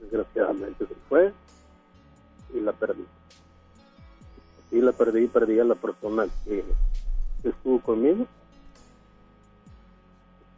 desgraciadamente 0.01 0.87
se 0.87 0.95
fue 1.09 1.33
y 2.55 2.61
la 2.61 2.73
perdí. 2.73 3.05
Y 4.71 4.81
la 4.81 4.93
perdí, 4.93 5.27
perdí 5.27 5.59
a 5.59 5.65
la 5.65 5.75
persona 5.75 6.27
que, 6.45 6.65
estuvo 7.51 7.81
conmigo. 7.81 8.27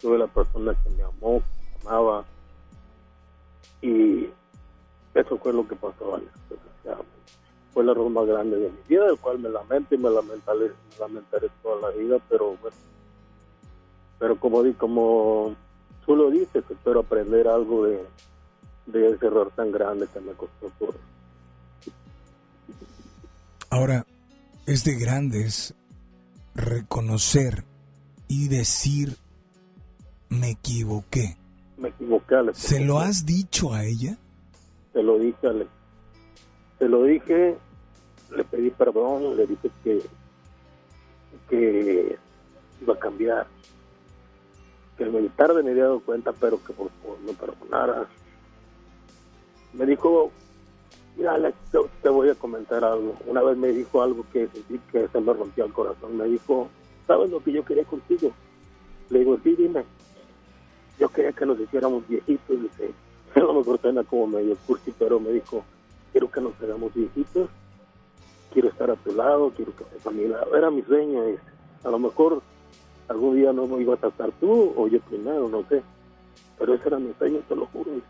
Tuve 0.01 0.19
la 0.19 0.27
persona 0.27 0.75
que 0.83 0.91
me 0.91 1.03
amó, 1.03 1.41
que 1.41 1.85
me 1.85 1.91
amaba. 1.91 2.25
Y 3.83 4.29
eso 5.15 5.39
fue 5.39 5.53
lo 5.53 5.67
que 5.67 5.77
pasó. 5.77 6.21
Fue 7.73 7.83
el 7.83 7.89
error 7.89 8.11
más 8.11 8.27
grande 8.27 8.57
de 8.57 8.71
mi 8.71 8.79
vida, 8.89 9.07
del 9.07 9.19
cual 9.19 9.39
me 9.39 9.49
lamento 9.49 9.95
y 9.95 9.99
me 9.99 10.11
lamentaré, 10.11 10.69
me 10.69 10.99
lamentaré 10.99 11.49
toda 11.63 11.91
la 11.91 11.97
vida, 11.97 12.19
pero 12.29 12.57
bueno. 12.57 12.77
Pero 14.19 14.41
como, 14.41 14.65
como 14.77 15.55
tú 16.05 16.17
lo 16.17 16.31
dices, 16.31 16.65
espero 16.69 17.01
aprender 17.01 17.47
algo 17.47 17.85
de, 17.85 18.05
de 18.87 19.11
ese 19.11 19.27
error 19.27 19.53
tan 19.55 19.71
grande 19.71 20.09
que 20.13 20.21
me 20.21 20.33
costó 20.33 20.71
todo. 20.79 20.95
Ahora, 23.71 24.05
es 24.67 24.85
de 24.85 24.95
grandes 24.95 25.75
reconocer 26.59 27.65
y 28.27 28.49
decir, 28.49 29.17
me 30.29 30.51
equivoqué. 30.51 31.37
Me 31.77 31.89
equivoqué, 31.91 32.35
Alex. 32.35 32.59
¿Se 32.59 32.81
lo 32.81 32.99
has 32.99 33.25
dicho 33.25 33.73
a 33.73 33.85
ella? 33.85 34.19
Se 34.93 35.03
lo 35.03 35.19
dije, 35.19 35.47
Alex. 35.47 35.71
Se 36.79 36.89
lo 36.89 37.05
dije, 37.05 37.57
le 38.37 38.45
pedí 38.45 38.71
perdón, 38.71 39.37
le 39.37 39.47
dije 39.47 39.71
que, 39.83 40.03
que 41.49 42.19
iba 42.81 42.95
a 42.95 42.99
cambiar. 42.99 43.47
Que 44.97 45.05
me 45.07 45.29
tarde 45.31 45.63
me 45.63 45.71
había 45.71 45.85
dado 45.85 46.01
cuenta, 46.01 46.33
pero 46.33 46.63
que 46.63 46.73
por 46.73 46.91
favor 46.91 47.19
me 47.21 47.33
perdonara. 47.33 48.09
Me 49.73 49.87
dijo, 49.87 50.33
Alex, 51.27 51.57
te, 51.73 51.79
te 52.03 52.09
voy 52.09 52.29
a 52.29 52.35
comentar 52.35 52.85
algo. 52.85 53.15
Una 53.27 53.43
vez 53.43 53.57
me 53.57 53.69
dijo 53.69 54.03
algo 54.03 54.25
que 54.33 54.47
sentí 54.49 54.79
que 54.93 55.09
se 55.09 55.21
me 55.21 55.33
rompió 55.33 55.65
el 55.65 55.73
corazón. 55.73 56.17
Me 56.17 56.25
dijo, 56.27 56.69
¿sabes 57.07 57.31
lo 57.31 57.43
que 57.43 57.53
yo 57.53 57.65
quería 57.65 57.85
contigo? 57.85 58.31
Le 59.11 59.21
digo, 59.21 59.39
sí, 59.43 59.55
dime. 59.57 59.85
Yo 60.99 61.09
quería 61.09 61.33
que 61.33 61.47
nos 61.47 61.59
hiciéramos 61.59 62.07
viejitos, 62.07 62.61
dice. 62.61 62.93
A 63.35 63.41
lo 63.41 63.55
mejor 63.55 63.81
suena 63.81 64.05
como 64.05 64.27
medio 64.27 64.57
cursi, 64.67 64.93
pero 64.99 65.19
me 65.19 65.31
dijo, 65.31 65.65
quiero 66.13 66.31
que 66.31 66.41
nos 66.41 66.61
hagamos 66.61 66.95
viejitos, 66.95 67.49
quiero 68.53 68.69
estar 68.69 68.91
a 68.91 68.97
tu 68.97 69.13
lado, 69.15 69.53
quiero 69.57 69.75
que 69.77 69.85
estés 69.85 70.07
a 70.07 70.11
mi 70.11 70.27
lado. 70.27 70.57
Era 70.57 70.71
mi 70.71 70.83
sueño, 70.83 71.25
dice. 71.25 71.43
A 71.85 71.91
lo 71.91 71.99
mejor 71.99 72.43
algún 73.09 73.37
día 73.37 73.53
no 73.53 73.67
me 73.67 73.83
ibas 73.83 74.03
a 74.05 74.09
estar 74.09 74.31
tú 74.41 74.73
o 74.77 74.89
yo 74.89 75.01
primero, 75.01 75.49
no 75.49 75.65
sé. 75.69 75.83
Pero 76.59 76.75
ese 76.75 76.89
era 76.89 76.99
mi 76.99 77.13
sueño, 77.19 77.41
te 77.49 77.57
lo 77.57 77.67
juro. 77.67 77.91
dice. 77.93 78.07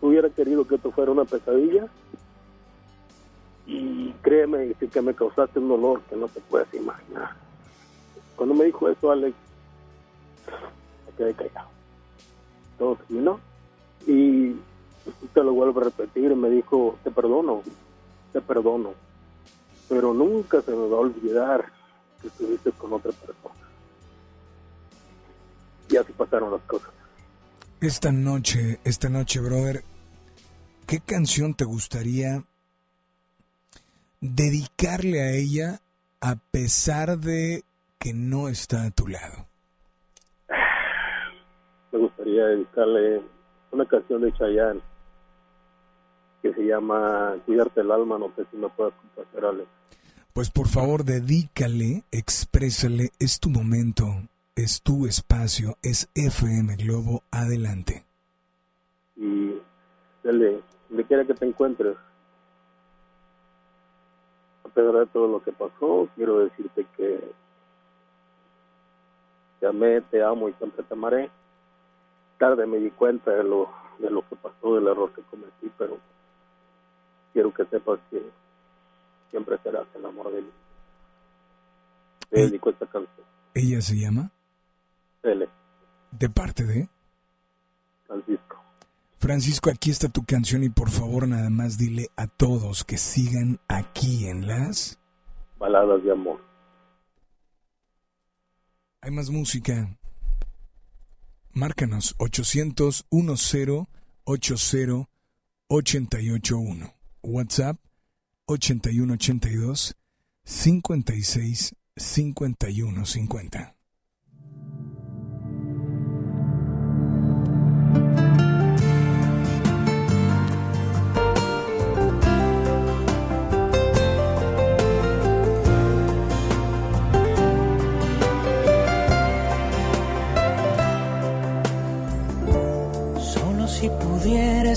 Hubiera 0.00 0.28
querido 0.30 0.66
que 0.66 0.76
esto 0.76 0.90
fuera 0.90 1.10
una 1.10 1.24
pesadilla 1.24 1.88
y 3.66 4.12
créeme 4.22 4.74
que 4.74 5.02
me 5.02 5.14
causaste 5.14 5.58
un 5.58 5.68
dolor 5.68 6.02
que 6.02 6.16
no 6.16 6.28
te 6.28 6.40
puedes 6.40 6.72
imaginar. 6.74 7.34
Cuando 8.36 8.54
me 8.54 8.66
dijo 8.66 8.88
eso, 8.88 9.10
Alex, 9.10 9.34
me 11.06 11.12
quedé 11.16 11.34
callado. 11.34 11.68
Todo 12.78 12.96
terminó 12.96 13.40
y 14.06 14.54
te 15.32 15.42
lo 15.42 15.52
vuelvo 15.52 15.80
a 15.80 15.84
repetir, 15.84 16.34
me 16.36 16.50
dijo, 16.50 16.96
te 17.02 17.10
perdono, 17.10 17.62
te 18.32 18.40
perdono, 18.40 18.94
pero 19.88 20.14
nunca 20.14 20.62
se 20.62 20.70
me 20.70 20.88
va 20.88 20.96
a 20.96 21.00
olvidar 21.00 21.72
que 22.20 22.28
estuviste 22.28 22.70
con 22.72 22.92
otra 22.92 23.12
persona. 23.12 23.54
Y 25.88 25.96
así 25.96 26.12
pasaron 26.12 26.52
las 26.52 26.62
cosas. 26.62 26.90
Esta 27.80 28.12
noche, 28.12 28.80
esta 28.84 29.08
noche, 29.08 29.40
brother, 29.40 29.84
¿qué 30.86 31.00
canción 31.00 31.54
te 31.54 31.64
gustaría 31.64 32.44
dedicarle 34.26 35.20
a 35.22 35.30
ella 35.32 35.80
a 36.20 36.36
pesar 36.36 37.18
de 37.18 37.62
que 37.98 38.12
no 38.12 38.48
está 38.48 38.84
a 38.84 38.90
tu 38.90 39.06
lado? 39.08 39.46
Me 41.92 41.98
gustaría 41.98 42.44
dedicarle 42.46 43.22
una 43.72 43.86
canción 43.86 44.22
de 44.22 44.32
Chayanne 44.32 44.80
que 46.42 46.52
se 46.52 46.62
llama 46.62 47.34
Cuidarte 47.46 47.80
el 47.80 47.90
alma, 47.90 48.18
no 48.18 48.32
sé 48.36 48.44
si 48.50 48.56
me 48.56 48.68
puedas 48.68 48.94
complacer, 48.94 49.44
Alex. 49.44 49.68
Pues 50.32 50.50
por 50.50 50.68
favor, 50.68 51.04
dedícale, 51.04 52.04
exprésale, 52.12 53.10
es 53.18 53.40
tu 53.40 53.48
momento, 53.48 54.04
es 54.54 54.82
tu 54.82 55.06
espacio, 55.06 55.76
es 55.82 56.10
FM 56.14 56.76
Globo, 56.76 57.22
adelante. 57.30 58.04
y 59.16 59.54
dale, 60.22 60.60
donde 60.90 61.04
quiera 61.04 61.24
que 61.24 61.32
te 61.34 61.46
encuentres, 61.46 61.96
pesar 64.76 64.92
de 65.00 65.06
todo 65.06 65.26
lo 65.26 65.42
que 65.42 65.52
pasó, 65.52 66.06
quiero 66.14 66.40
decirte 66.40 66.86
que 66.96 67.32
te 69.58 69.66
amé, 69.66 70.02
te 70.02 70.22
amo 70.22 70.48
y 70.48 70.52
siempre 70.54 70.82
te 70.84 70.92
amaré. 70.94 71.30
Tarde 72.38 72.66
me 72.66 72.76
di 72.78 72.90
cuenta 72.90 73.30
de 73.30 73.42
lo, 73.42 73.70
de 73.98 74.10
lo 74.10 74.20
que 74.28 74.36
pasó, 74.36 74.74
del 74.74 74.86
error 74.86 75.10
que 75.14 75.22
cometí, 75.22 75.72
pero 75.78 75.98
quiero 77.32 77.52
que 77.54 77.64
sepas 77.64 77.98
que 78.10 78.22
siempre 79.30 79.56
serás 79.62 79.86
el 79.94 80.04
amor 80.04 80.30
de 80.30 80.42
mí. 80.42 80.50
Te 82.28 82.36
Sí. 82.36 82.42
dedico 82.50 82.70
esta 82.70 82.86
canción. 82.86 83.26
Ella 83.54 83.80
se 83.80 83.96
llama, 83.98 84.30
Dele, 85.22 85.48
de 86.10 86.28
parte 86.28 86.64
de... 86.64 86.88
Francisco. 88.06 88.45
Francisco, 89.18 89.70
aquí 89.70 89.90
está 89.90 90.08
tu 90.08 90.24
canción 90.24 90.62
y 90.62 90.68
por 90.68 90.90
favor 90.90 91.26
nada 91.26 91.50
más 91.50 91.78
dile 91.78 92.08
a 92.16 92.26
todos 92.26 92.84
que 92.84 92.98
sigan 92.98 93.58
aquí 93.68 94.26
en 94.28 94.46
las... 94.46 94.98
Baladas 95.58 96.04
de 96.04 96.12
amor. 96.12 96.40
Hay 99.00 99.10
más 99.10 99.30
música. 99.30 99.96
Márcanos 101.52 102.14
800 102.18 103.06
10 103.10 103.28
80 104.24 105.08
881. 105.68 106.94
WhatsApp 107.22 107.78
8182 108.46 109.96
56 110.44 111.74
51 111.96 113.06
50. 113.06 113.75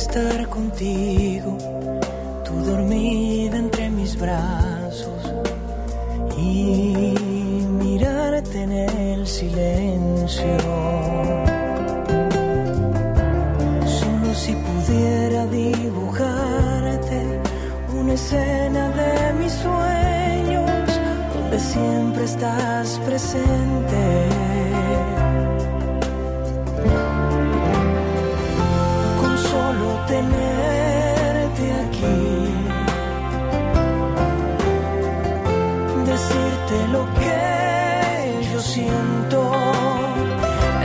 Estar 0.01 0.47
contigo, 0.47 1.57
tú 2.45 2.53
dormida 2.63 3.57
entre 3.57 3.89
mis 3.89 4.17
brazos 4.17 5.21
y 6.37 7.17
mirarte 7.83 8.63
en 8.63 8.71
el 8.71 9.27
silencio. 9.27 10.57
Solo 13.99 14.33
si 14.33 14.53
pudiera 14.67 15.45
dibujarte 15.47 17.19
una 17.99 18.13
escena 18.13 18.89
de 18.99 19.33
mis 19.33 19.51
sueños 19.51 20.89
donde 21.33 21.59
siempre 21.59 22.23
estás 22.23 22.99
presente. 23.05 24.08
tenerte 30.09 31.65
aquí, 31.83 32.21
decirte 36.11 36.77
lo 36.95 37.03
que 37.19 38.49
yo 38.51 38.59
siento. 38.59 39.39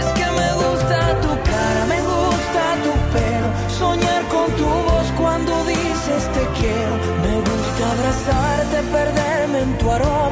Es 0.00 0.06
que 0.16 0.26
me 0.40 0.50
gusta 0.62 0.98
tu 1.24 1.32
cara, 1.50 1.82
me 1.92 2.00
gusta 2.12 2.62
tu 2.84 2.92
pelo, 3.14 3.48
soñar 3.80 4.22
con 4.34 4.48
tu 4.60 4.68
voz 4.88 5.06
cuando 5.20 5.52
dices 5.64 6.22
te 6.37 6.42
quiero. 6.58 6.94
Me 7.24 7.34
gusta 7.48 7.82
abrazarte, 7.94 8.76
perderme 8.96 9.58
en 9.66 9.78
tu 9.78 9.90
aroma 9.90 10.23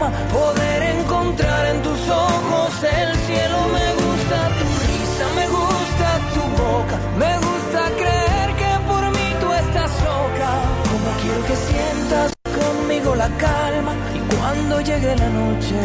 la 13.23 13.29
calma 13.39 13.95
y 14.17 14.21
cuando 14.35 14.81
llegue 14.81 15.15
la 15.17 15.31
noche, 15.41 15.79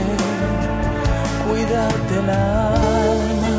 cuídate 1.47 2.13
el 2.21 2.29
alma. 2.29 3.57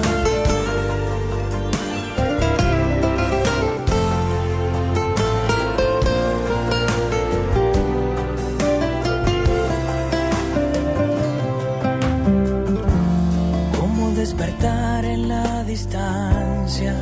despertar 14.16 15.04
en 15.04 15.28
la 15.28 15.62
distancia, 15.62 16.92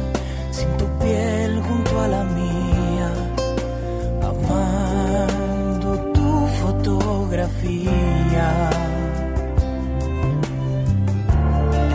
sin 0.50 0.68
tu 0.76 0.86
piel 0.98 1.62
junto 1.62 2.00
a 2.02 2.08
la 2.08 2.24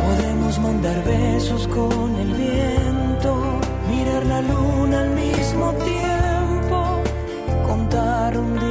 Podemos 0.04 0.60
mandar 0.60 1.04
besos 1.06 1.68
con 1.68 2.16
el 2.16 2.34
viento, 2.34 3.60
mirar 3.90 4.26
la 4.26 4.42
luna 4.42 5.02
al 5.02 5.10
mismo 5.12 5.74
tiempo, 5.76 7.02
contar 7.66 8.38
un 8.38 8.60
día. 8.60 8.71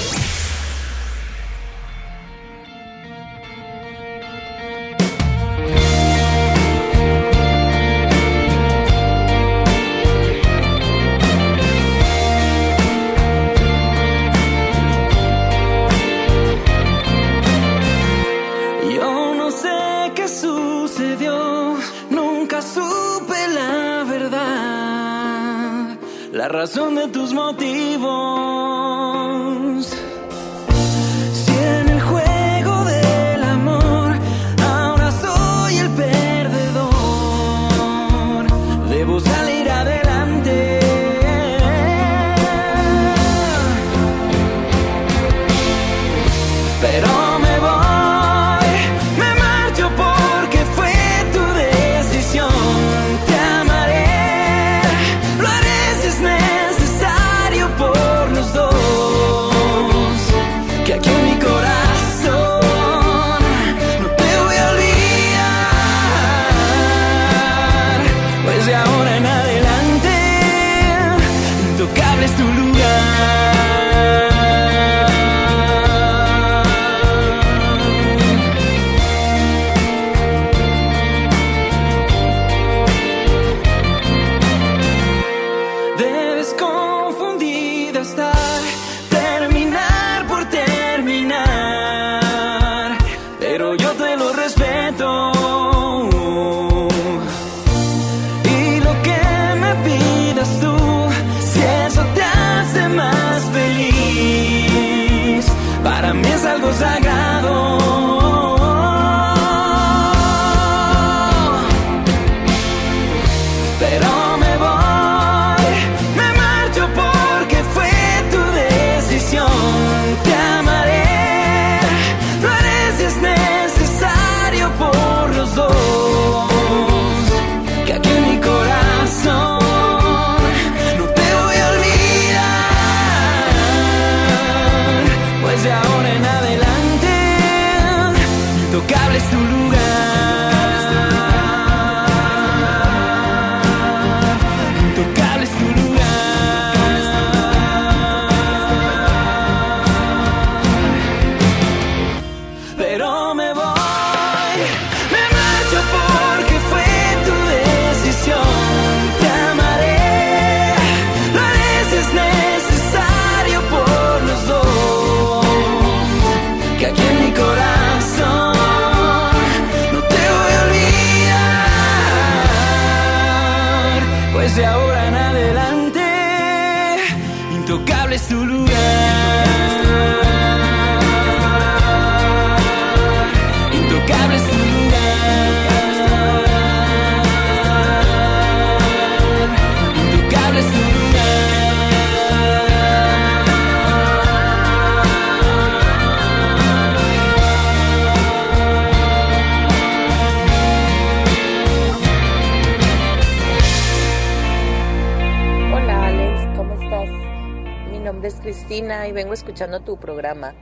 Cristina 208.71 209.05
y 209.09 209.11
vengo 209.11 209.33
escuchando 209.33 209.81
tu 209.81 209.97
programa. 209.97 210.55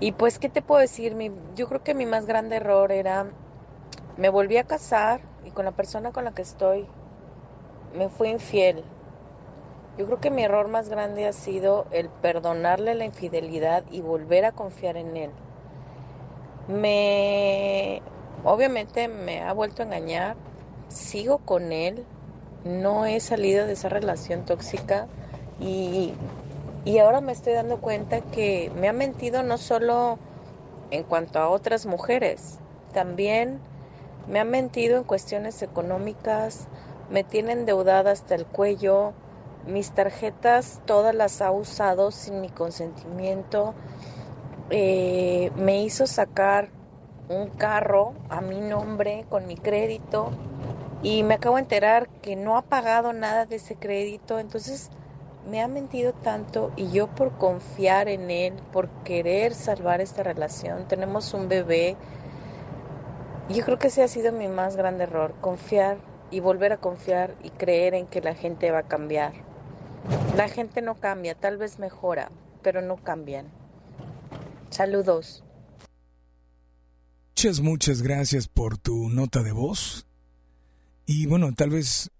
Y 0.00 0.10
pues, 0.10 0.40
¿qué 0.40 0.48
te 0.48 0.60
puedo 0.60 0.80
decir? 0.80 1.14
Mi- 1.14 1.30
yo 1.54 1.68
creo 1.68 1.84
que 1.84 1.94
mi 1.94 2.04
más 2.04 2.26
grande 2.26 2.56
error 2.56 2.90
era, 2.90 3.26
me 4.16 4.28
volví 4.28 4.56
a 4.56 4.64
casar 4.64 5.20
y 5.44 5.50
con 5.50 5.64
la 5.64 5.70
persona 5.70 6.10
con 6.10 6.24
la 6.24 6.32
que 6.32 6.42
estoy 6.42 6.84
me 7.96 8.08
fui 8.08 8.28
infiel. 8.30 8.82
Yo 9.96 10.06
creo 10.06 10.20
que 10.20 10.32
mi 10.32 10.42
error 10.42 10.66
más 10.66 10.88
grande 10.88 11.28
ha 11.28 11.32
sido 11.32 11.86
el 11.92 12.08
perdonarle 12.08 12.96
la 12.96 13.04
infidelidad 13.04 13.84
y 13.92 14.00
volver 14.00 14.44
a 14.44 14.50
confiar 14.50 14.96
en 14.96 15.16
él. 15.16 15.30
Me, 16.66 18.02
obviamente 18.42 19.06
me 19.06 19.42
ha 19.42 19.52
vuelto 19.52 19.82
a 19.82 19.86
engañar, 19.86 20.34
sigo 20.88 21.38
con 21.38 21.70
él, 21.70 22.04
no 22.64 23.06
he 23.06 23.20
salido 23.20 23.64
de 23.64 23.74
esa 23.74 23.88
relación 23.88 24.44
tóxica 24.44 25.06
y, 25.60 26.14
y 26.84 26.98
ahora 26.98 27.20
me 27.20 27.32
estoy 27.32 27.54
dando 27.54 27.78
cuenta 27.78 28.20
que 28.20 28.70
me 28.74 28.88
ha 28.88 28.92
mentido 28.92 29.42
no 29.42 29.58
solo 29.58 30.18
en 30.90 31.04
cuanto 31.04 31.38
a 31.40 31.48
otras 31.48 31.86
mujeres, 31.86 32.60
también 32.92 33.60
me 34.26 34.40
ha 34.40 34.44
mentido 34.44 34.98
en 34.98 35.04
cuestiones 35.04 35.62
económicas, 35.62 36.68
me 37.08 37.24
tiene 37.24 37.52
endeudada 37.52 38.12
hasta 38.12 38.34
el 38.34 38.46
cuello, 38.46 39.12
mis 39.66 39.92
tarjetas 39.92 40.80
todas 40.86 41.14
las 41.14 41.40
ha 41.40 41.50
usado 41.52 42.10
sin 42.10 42.40
mi 42.40 42.48
consentimiento, 42.50 43.74
eh, 44.70 45.50
me 45.56 45.82
hizo 45.82 46.06
sacar 46.06 46.70
un 47.28 47.50
carro 47.50 48.12
a 48.28 48.40
mi 48.40 48.60
nombre 48.60 49.24
con 49.28 49.46
mi 49.46 49.56
crédito 49.56 50.34
y 51.02 51.22
me 51.22 51.34
acabo 51.34 51.56
de 51.56 51.62
enterar 51.62 52.08
que 52.22 52.36
no 52.36 52.56
ha 52.56 52.62
pagado 52.62 53.12
nada 53.12 53.46
de 53.46 53.56
ese 53.56 53.76
crédito, 53.76 54.38
entonces 54.38 54.90
me 55.48 55.60
ha 55.60 55.68
mentido 55.68 56.12
tanto 56.12 56.72
y 56.76 56.90
yo 56.90 57.08
por 57.08 57.36
confiar 57.38 58.08
en 58.08 58.30
él, 58.30 58.54
por 58.72 58.88
querer 59.04 59.54
salvar 59.54 60.00
esta 60.00 60.22
relación, 60.22 60.88
tenemos 60.88 61.34
un 61.34 61.48
bebé, 61.48 61.96
yo 63.50 63.64
creo 63.64 63.78
que 63.78 63.88
ese 63.88 64.02
ha 64.02 64.08
sido 64.08 64.32
mi 64.32 64.48
más 64.48 64.76
grande 64.76 65.04
error, 65.04 65.34
confiar 65.40 65.98
y 66.30 66.40
volver 66.40 66.72
a 66.72 66.78
confiar 66.78 67.36
y 67.42 67.50
creer 67.50 67.94
en 67.94 68.06
que 68.06 68.20
la 68.20 68.34
gente 68.34 68.70
va 68.70 68.80
a 68.80 68.88
cambiar. 68.88 69.32
La 70.36 70.48
gente 70.48 70.82
no 70.82 70.94
cambia, 70.94 71.34
tal 71.34 71.56
vez 71.56 71.78
mejora, 71.78 72.30
pero 72.62 72.82
no 72.82 72.96
cambian. 72.96 73.48
Saludos. 74.70 75.44
Muchas, 77.36 77.60
muchas 77.60 78.02
gracias 78.02 78.48
por 78.48 78.78
tu 78.78 79.10
nota 79.10 79.42
de 79.42 79.52
voz. 79.52 80.06
Y 81.06 81.26
bueno, 81.26 81.52
tal 81.54 81.70
vez 81.70 82.10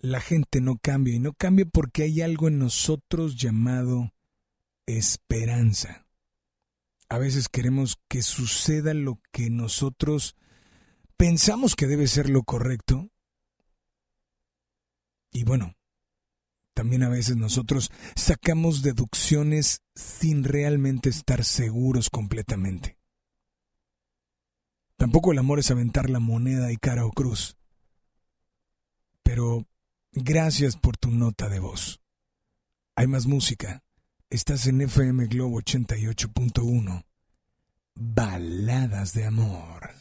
la 0.00 0.20
gente 0.20 0.60
no 0.60 0.78
cambie, 0.78 1.14
y 1.14 1.18
no 1.18 1.32
cambie 1.34 1.66
porque 1.66 2.04
hay 2.04 2.22
algo 2.22 2.48
en 2.48 2.58
nosotros 2.58 3.36
llamado 3.36 4.12
esperanza. 4.86 6.06
A 7.08 7.18
veces 7.18 7.48
queremos 7.48 7.98
que 8.08 8.22
suceda 8.22 8.94
lo 8.94 9.20
que 9.32 9.50
nosotros 9.50 10.36
pensamos 11.16 11.76
que 11.76 11.86
debe 11.86 12.06
ser 12.06 12.30
lo 12.30 12.42
correcto. 12.44 13.10
Y 15.32 15.44
bueno, 15.44 15.74
también 16.72 17.02
a 17.02 17.08
veces 17.08 17.36
nosotros 17.36 17.90
sacamos 18.16 18.82
deducciones 18.82 19.82
sin 19.94 20.44
realmente 20.44 21.10
estar 21.10 21.44
seguros 21.44 22.10
completamente. 22.10 22.96
Tampoco 24.96 25.32
el 25.32 25.38
amor 25.38 25.58
es 25.58 25.70
aventar 25.70 26.10
la 26.10 26.20
moneda 26.20 26.72
y 26.72 26.76
cara 26.76 27.04
o 27.04 27.10
cruz. 27.10 27.56
Pero 29.22 29.66
gracias 30.12 30.76
por 30.76 30.96
tu 30.96 31.10
nota 31.10 31.48
de 31.48 31.60
voz. 31.60 32.00
Hay 32.96 33.06
más 33.06 33.26
música. 33.26 33.82
Estás 34.28 34.66
en 34.66 34.80
FM 34.80 35.26
Globo 35.26 35.60
88.1. 35.60 37.04
Baladas 37.94 39.12
de 39.12 39.24
amor. 39.26 39.99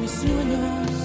Mis 0.00 0.10
sueños. 0.10 0.95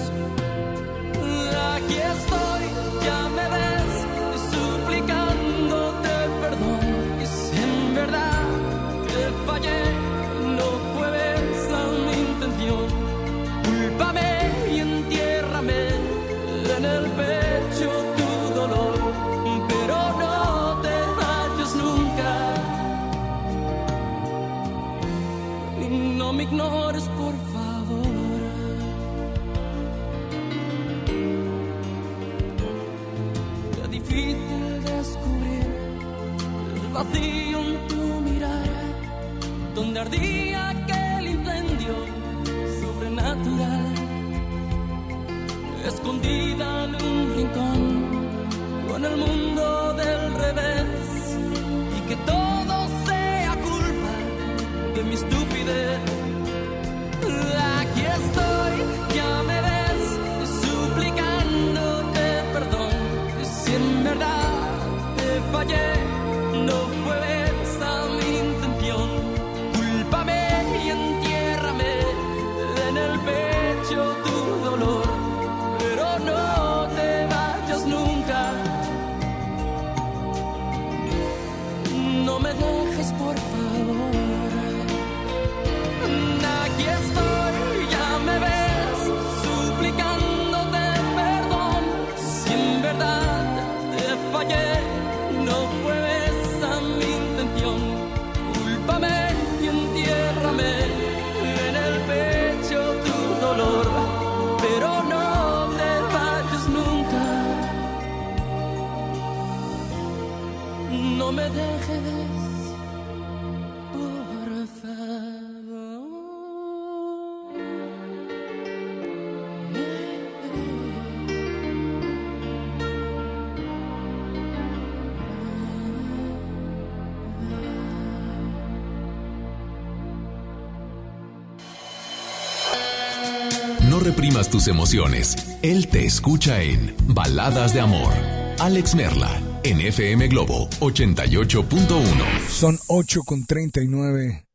Tus 134.62 134.68
emociones. 134.68 135.34
Él 135.62 135.88
te 135.88 136.04
escucha 136.04 136.62
en 136.62 136.94
Baladas 137.08 137.74
de 137.74 137.80
Amor. 137.80 138.12
Alex 138.60 138.94
Merla, 138.94 139.42
en 139.64 139.80
FM 139.80 140.28
Globo 140.28 140.68
88.1. 140.80 142.48
Son 142.48 142.78
8 142.86 143.20
con 143.26 143.44
39. 143.44 144.46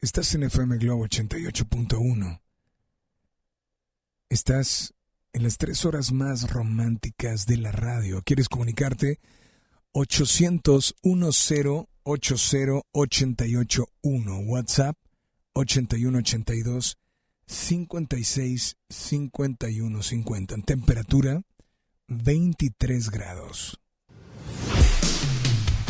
Estás 0.00 0.34
en 0.34 0.44
FM 0.44 0.78
Globo 0.78 1.06
88.1. 1.06 2.40
Estás 4.28 4.94
en 5.32 5.42
las 5.42 5.56
tres 5.56 5.84
horas 5.84 6.12
más 6.12 6.50
románticas 6.50 7.46
de 7.46 7.56
la 7.56 7.72
radio. 7.72 8.22
¿Quieres 8.24 8.48
comunicarte? 8.48 9.18
800 9.92 10.94
10 11.02 11.16
80 12.04 12.64
881. 12.92 14.38
WhatsApp 14.46 14.96
8182 15.54 16.96
56 17.48 18.76
51 18.88 20.02
50. 20.02 20.54
En 20.54 20.62
temperatura 20.62 21.42
23 22.08 23.10
grados. 23.10 23.78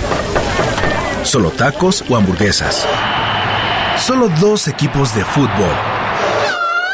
Solo 1.24 1.50
tacos 1.50 2.04
o 2.08 2.16
hamburguesas. 2.16 2.86
Solo 3.98 4.28
dos 4.40 4.68
equipos 4.68 5.14
de 5.14 5.24
fútbol. 5.24 5.91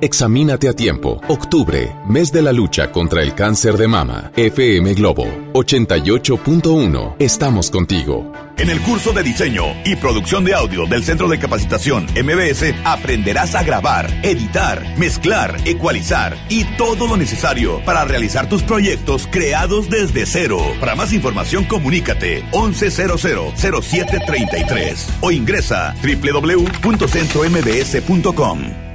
Examínate 0.00 0.68
a 0.68 0.74
tiempo. 0.74 1.20
Octubre, 1.28 1.96
mes 2.06 2.30
de 2.30 2.42
la 2.42 2.52
lucha 2.52 2.92
contra 2.92 3.22
el 3.22 3.34
cáncer 3.34 3.78
de 3.78 3.88
mama. 3.88 4.30
FM 4.36 4.92
Globo 4.94 5.26
88.1. 5.54 7.16
Estamos 7.18 7.70
contigo. 7.70 8.30
En 8.58 8.68
el 8.70 8.80
curso 8.80 9.12
de 9.12 9.22
diseño 9.22 9.64
y 9.84 9.96
producción 9.96 10.42
de 10.44 10.54
audio 10.54 10.86
del 10.86 11.04
Centro 11.04 11.28
de 11.28 11.38
Capacitación 11.38 12.04
MBS 12.04 12.74
aprenderás 12.84 13.54
a 13.54 13.62
grabar, 13.62 14.10
editar, 14.22 14.82
mezclar, 14.98 15.56
ecualizar 15.64 16.36
y 16.48 16.64
todo 16.76 17.06
lo 17.06 17.16
necesario 17.16 17.80
para 17.84 18.04
realizar 18.04 18.48
tus 18.48 18.62
proyectos 18.62 19.28
creados 19.30 19.88
desde 19.90 20.24
cero. 20.26 20.58
Para 20.80 20.94
más 20.94 21.12
información 21.12 21.64
comunícate 21.64 22.44
11000733 22.52 24.96
o 25.20 25.30
ingresa 25.30 25.94
www.centrombs.com. 26.02 28.85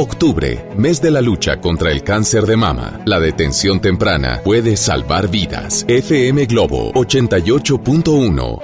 Octubre, 0.00 0.64
mes 0.76 1.02
de 1.02 1.10
la 1.10 1.20
lucha 1.20 1.60
contra 1.60 1.90
el 1.90 2.04
cáncer 2.04 2.46
de 2.46 2.56
mama. 2.56 3.00
La 3.04 3.18
detención 3.18 3.80
temprana 3.80 4.40
puede 4.44 4.76
salvar 4.76 5.26
vidas. 5.26 5.84
FM 5.88 6.46
Globo 6.46 6.92
88.1. 6.92 8.62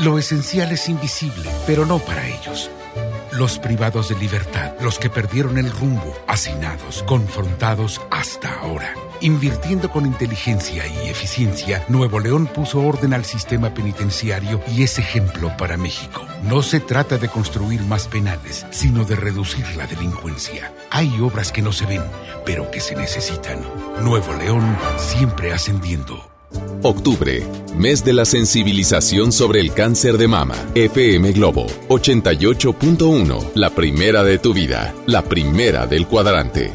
Lo 0.00 0.18
esencial 0.18 0.70
es 0.70 0.86
invisible, 0.90 1.48
pero 1.66 1.86
no 1.86 1.98
para 1.98 2.28
ellos. 2.28 2.70
Los 3.36 3.58
privados 3.58 4.10
de 4.10 4.14
libertad, 4.14 4.74
los 4.80 5.00
que 5.00 5.10
perdieron 5.10 5.58
el 5.58 5.68
rumbo, 5.72 6.16
hacinados, 6.28 7.02
confrontados 7.02 8.00
hasta 8.12 8.60
ahora. 8.60 8.94
Invirtiendo 9.20 9.90
con 9.90 10.06
inteligencia 10.06 10.86
y 10.86 11.08
eficiencia, 11.08 11.84
Nuevo 11.88 12.20
León 12.20 12.46
puso 12.46 12.80
orden 12.80 13.12
al 13.12 13.24
sistema 13.24 13.74
penitenciario 13.74 14.60
y 14.68 14.84
es 14.84 15.00
ejemplo 15.00 15.50
para 15.56 15.76
México. 15.76 16.24
No 16.44 16.62
se 16.62 16.78
trata 16.78 17.18
de 17.18 17.28
construir 17.28 17.80
más 17.82 18.06
penales, 18.06 18.66
sino 18.70 19.04
de 19.04 19.16
reducir 19.16 19.66
la 19.76 19.88
delincuencia. 19.88 20.72
Hay 20.90 21.20
obras 21.20 21.50
que 21.50 21.62
no 21.62 21.72
se 21.72 21.86
ven, 21.86 22.04
pero 22.46 22.70
que 22.70 22.78
se 22.78 22.94
necesitan. 22.94 23.58
Nuevo 24.00 24.32
León 24.34 24.76
siempre 24.96 25.52
ascendiendo. 25.52 26.33
Octubre, 26.82 27.42
mes 27.76 28.04
de 28.04 28.12
la 28.12 28.24
sensibilización 28.24 29.32
sobre 29.32 29.60
el 29.60 29.72
cáncer 29.72 30.18
de 30.18 30.28
mama. 30.28 30.54
FM 30.74 31.32
Globo 31.32 31.66
88.1, 31.88 33.52
la 33.54 33.70
primera 33.70 34.22
de 34.22 34.38
tu 34.38 34.52
vida, 34.52 34.94
la 35.06 35.22
primera 35.22 35.86
del 35.86 36.06
cuadrante. 36.06 36.72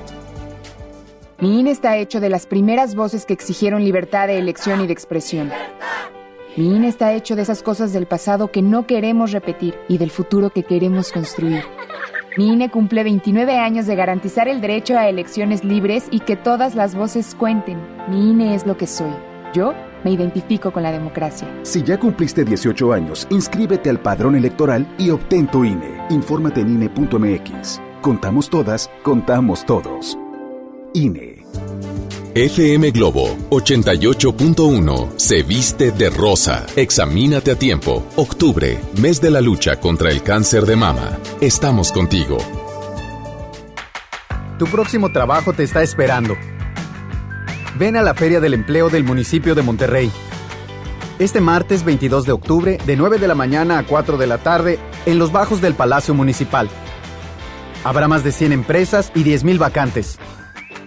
Mi 1.40 1.60
INE 1.60 1.72
está 1.72 1.98
hecho 1.98 2.20
de 2.20 2.30
las 2.30 2.46
primeras 2.46 2.96
voces 2.96 3.26
que 3.26 3.34
exigieron 3.34 3.84
libertad 3.84 4.28
de 4.28 4.40
elección 4.40 4.82
y 4.82 4.88
de 4.88 4.94
expresión. 4.94 5.52
Mi 6.58 6.76
INE 6.76 6.90
está 6.90 7.14
hecho 7.14 7.36
de 7.36 7.44
esas 7.44 7.64
cosas 7.64 7.94
del 7.94 8.08
pasado 8.08 8.52
que 8.52 8.62
no 8.62 8.86
queremos 8.86 9.32
repetir 9.32 9.76
y 9.88 9.98
del 10.00 10.12
futuro 10.12 10.50
que 10.50 10.64
queremos 10.64 11.12
construir. 11.12 11.64
Mi 12.36 12.50
INE 12.50 12.70
cumple 12.70 13.04
29 13.04 13.58
años 13.58 13.86
de 13.86 13.96
garantizar 13.96 14.48
el 14.48 14.60
derecho 14.60 14.98
a 14.98 15.08
elecciones 15.08 15.64
libres 15.64 16.06
y 16.12 16.20
que 16.20 16.36
todas 16.36 16.76
las 16.76 16.96
voces 16.96 17.36
cuenten. 17.36 17.78
Mi 18.10 18.32
INE 18.32 18.56
es 18.56 18.66
lo 18.66 18.76
que 18.76 18.88
soy. 18.88 19.29
Yo 19.54 19.74
me 20.04 20.12
identifico 20.12 20.72
con 20.72 20.84
la 20.84 20.92
democracia. 20.92 21.48
Si 21.64 21.84
ya 21.84 22.00
cumpliste 22.00 22.44
18 22.44 22.94
años, 22.94 23.28
inscríbete 23.30 23.90
al 23.90 24.00
padrón 24.00 24.36
electoral 24.36 24.88
y 24.98 25.10
obtén 25.10 25.48
tu 25.48 25.66
INE. 25.66 26.06
Infórmate 26.10 26.62
en 26.62 26.70
INE.mx. 26.70 27.82
Contamos 28.02 28.50
todas, 28.50 28.90
contamos 29.04 29.66
todos. 29.66 30.18
INE. 30.94 31.40
FM 32.36 32.92
Globo 32.92 33.36
88.1 33.50 35.18
se 35.18 35.42
viste 35.44 35.92
de 35.92 36.10
rosa. 36.12 36.66
Examínate 36.76 37.52
a 37.52 37.56
tiempo. 37.56 38.06
Octubre, 38.16 38.80
mes 39.02 39.20
de 39.20 39.32
la 39.32 39.42
lucha 39.42 39.80
contra 39.80 40.12
el 40.12 40.22
cáncer 40.22 40.66
de 40.66 40.76
mama. 40.76 41.18
Estamos 41.42 41.92
contigo. 41.92 42.38
Tu 44.60 44.66
próximo 44.68 45.12
trabajo 45.12 45.54
te 45.54 45.64
está 45.64 45.82
esperando. 45.82 46.36
Ven 47.78 47.96
a 47.96 48.02
la 48.02 48.14
Feria 48.14 48.40
del 48.40 48.54
Empleo 48.54 48.90
del 48.90 49.04
municipio 49.04 49.56
de 49.56 49.62
Monterrey. 49.62 50.12
Este 51.20 51.42
martes 51.42 51.84
22 51.84 52.26
de 52.26 52.32
octubre, 52.32 52.78
de 52.86 52.96
9 52.96 53.20
de 53.20 53.28
la 53.28 53.36
mañana 53.36 53.78
a 53.78 53.84
4 53.84 54.18
de 54.18 54.28
la 54.28 54.38
tarde, 54.38 54.80
en 55.06 55.20
los 55.20 55.32
bajos 55.32 55.62
del 55.62 55.74
Palacio 55.76 56.14
Municipal. 56.14 56.70
Habrá 57.84 58.08
más 58.08 58.24
de 58.24 58.32
100 58.32 58.54
empresas 58.54 59.12
y 59.16 59.24
10.000 59.24 59.58
vacantes. 59.58 60.18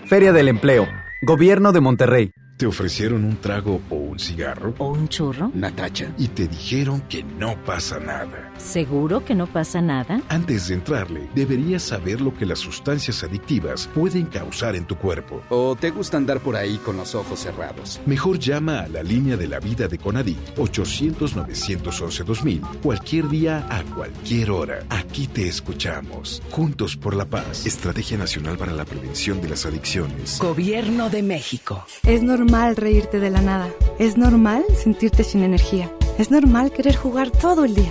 Feria 0.07 0.33
del 0.33 0.49
Empleo, 0.49 0.87
Gobierno 1.23 1.73
de 1.73 1.81
Monterrey. 1.81 2.33
¿Te 2.59 2.67
ofrecieron 2.67 3.25
un 3.25 3.37
trago 3.37 3.81
o 3.89 3.97
un 3.97 4.19
cigarro? 4.19 4.75
¿O 4.79 4.93
un 4.93 5.09
churro? 5.09 5.51
Natacha. 5.55 6.13
Y 6.19 6.29
te 6.29 6.47
dijeron 6.49 7.01
que 7.09 7.25
no 7.25 7.57
pasa 7.65 7.99
nada. 7.99 8.52
¿Seguro 8.63 9.25
que 9.25 9.35
no 9.35 9.47
pasa 9.47 9.81
nada? 9.83 10.23
Antes 10.29 10.69
de 10.69 10.75
entrarle, 10.75 11.29
deberías 11.35 11.83
saber 11.83 12.21
lo 12.21 12.33
que 12.33 12.47
las 12.47 12.61
sustancias 12.61 13.25
adictivas 13.25 13.91
pueden 13.93 14.27
causar 14.27 14.77
en 14.77 14.87
tu 14.87 14.95
cuerpo. 14.97 15.43
¿O 15.51 15.75
te 15.77 15.91
gusta 15.91 16.17
andar 16.17 16.39
por 16.41 16.55
ahí 16.57 16.79
con 16.79 16.97
los 16.97 17.17
ojos 17.17 17.41
cerrados? 17.41 18.01
Mejor 18.07 18.39
llama 18.39 18.79
a 18.81 18.89
la 18.89 19.03
línea 19.03 19.37
de 19.37 19.49
la 19.49 19.59
vida 19.59 19.89
de 19.89 19.99
Conadic 19.99 20.39
800-911-2000 20.57 22.63
cualquier 22.83 23.29
día 23.29 23.67
a 23.69 23.83
cualquier 23.83 24.53
hora. 24.53 24.85
Aquí 24.89 25.27
te 25.27 25.49
escuchamos. 25.49 26.41
Juntos 26.51 26.97
por 26.97 27.15
la 27.15 27.25
paz. 27.25 27.67
Estrategia 27.67 28.17
Nacional 28.17 28.57
para 28.57 28.73
la 28.73 28.85
Prevención 28.85 29.41
de 29.41 29.49
las 29.49 29.67
Adicciones. 29.67 30.39
Gobierno 30.39 31.11
de 31.11 31.25
México. 31.25 31.85
Es 32.05 32.23
normal 32.23 32.77
reírte 32.77 33.19
de 33.19 33.31
la 33.31 33.41
nada. 33.41 33.69
Es 33.99 34.17
normal 34.17 34.65
sentirte 34.77 35.25
sin 35.25 35.43
energía. 35.43 35.91
Es 36.19 36.31
normal 36.31 36.71
querer 36.71 36.95
jugar 36.95 37.31
todo 37.31 37.65
el 37.65 37.75
día. 37.75 37.91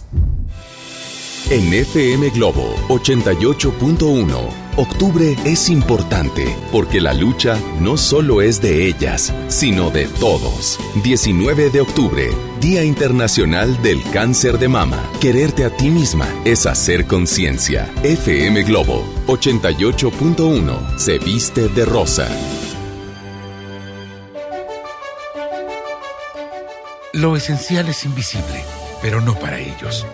En 1.51 1.73
FM 1.73 2.29
Globo 2.29 2.77
88.1 2.87 4.49
Octubre 4.77 5.35
es 5.43 5.67
importante 5.67 6.55
porque 6.71 7.01
la 7.01 7.13
lucha 7.13 7.59
no 7.81 7.97
solo 7.97 8.41
es 8.41 8.61
de 8.61 8.87
ellas, 8.87 9.33
sino 9.49 9.89
de 9.89 10.07
todos. 10.07 10.79
19 11.03 11.69
de 11.69 11.81
octubre, 11.81 12.29
Día 12.61 12.85
Internacional 12.85 13.81
del 13.81 14.01
Cáncer 14.13 14.59
de 14.59 14.69
Mama. 14.69 15.03
Quererte 15.19 15.65
a 15.65 15.75
ti 15.75 15.89
misma 15.89 16.25
es 16.45 16.65
hacer 16.65 17.05
conciencia. 17.05 17.93
FM 18.01 18.63
Globo 18.63 19.03
88.1 19.27 20.97
se 20.97 21.19
viste 21.19 21.67
de 21.67 21.83
rosa. 21.83 22.29
Lo 27.11 27.35
esencial 27.35 27.89
es 27.89 28.05
invisible, 28.05 28.63
pero 29.01 29.19
no 29.19 29.35
para 29.35 29.59
ellos. 29.59 30.07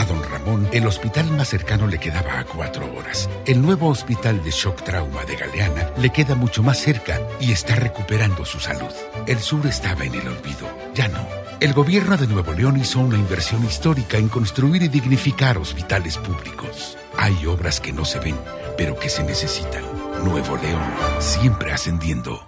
A 0.00 0.06
don 0.06 0.22
Ramón, 0.22 0.66
el 0.72 0.86
hospital 0.86 1.30
más 1.32 1.48
cercano 1.48 1.86
le 1.86 1.98
quedaba 1.98 2.38
a 2.38 2.44
cuatro 2.44 2.90
horas. 2.96 3.28
El 3.44 3.60
nuevo 3.60 3.88
hospital 3.88 4.42
de 4.42 4.50
shock 4.50 4.82
trauma 4.82 5.26
de 5.26 5.36
Galeana 5.36 5.90
le 5.98 6.08
queda 6.08 6.34
mucho 6.34 6.62
más 6.62 6.78
cerca 6.78 7.20
y 7.38 7.52
está 7.52 7.74
recuperando 7.74 8.46
su 8.46 8.60
salud. 8.60 8.94
El 9.26 9.40
sur 9.40 9.66
estaba 9.66 10.06
en 10.06 10.14
el 10.14 10.26
olvido, 10.26 10.66
ya 10.94 11.08
no. 11.08 11.18
El 11.60 11.74
gobierno 11.74 12.16
de 12.16 12.26
Nuevo 12.28 12.54
León 12.54 12.78
hizo 12.78 12.98
una 12.98 13.18
inversión 13.18 13.62
histórica 13.62 14.16
en 14.16 14.30
construir 14.30 14.82
y 14.82 14.88
dignificar 14.88 15.58
hospitales 15.58 16.16
públicos. 16.16 16.96
Hay 17.18 17.44
obras 17.44 17.78
que 17.78 17.92
no 17.92 18.06
se 18.06 18.20
ven, 18.20 18.38
pero 18.78 18.98
que 18.98 19.10
se 19.10 19.22
necesitan. 19.22 19.84
Nuevo 20.24 20.56
León, 20.56 20.80
siempre 21.18 21.74
ascendiendo. 21.74 22.42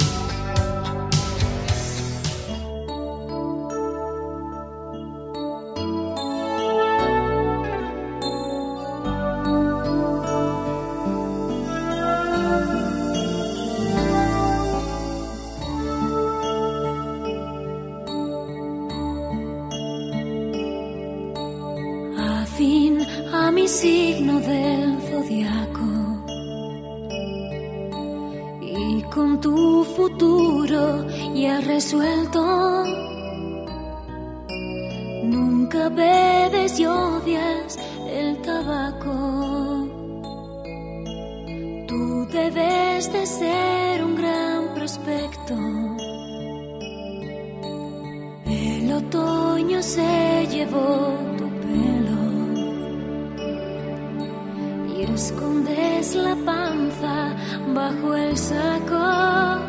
bajo 57.73 58.15
el 58.15 58.37
saco. 58.37 59.61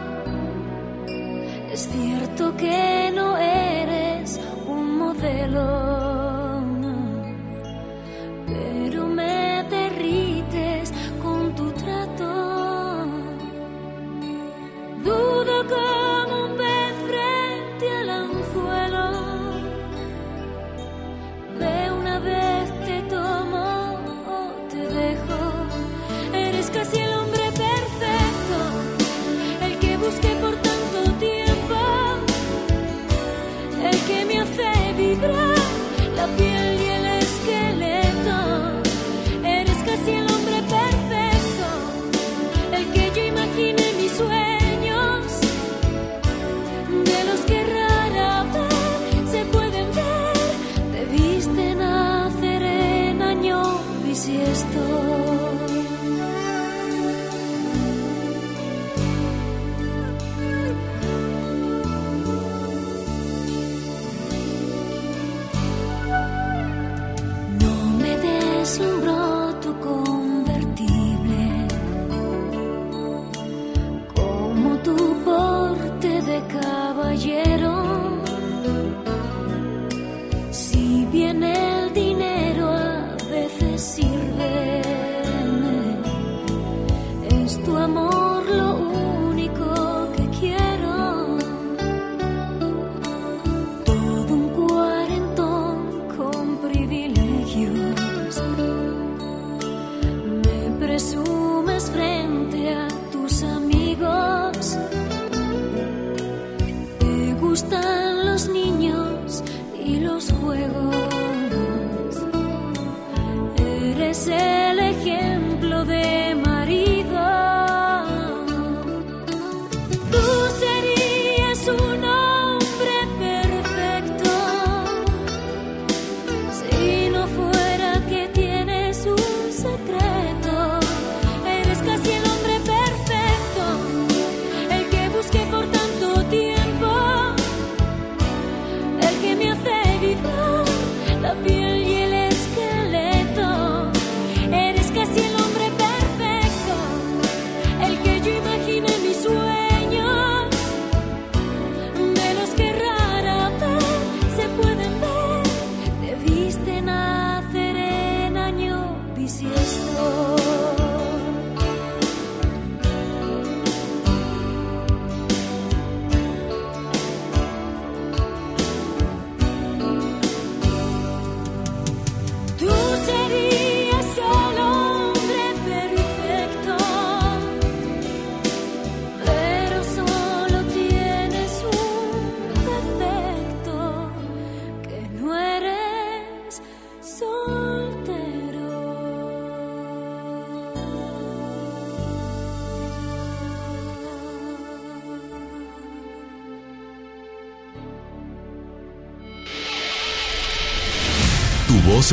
Es 1.73 1.89
cierto 1.89 2.57
que 2.57 3.11
no 3.15 3.37
eres 3.39 4.41
un 4.69 4.99
modelo, 4.99 6.02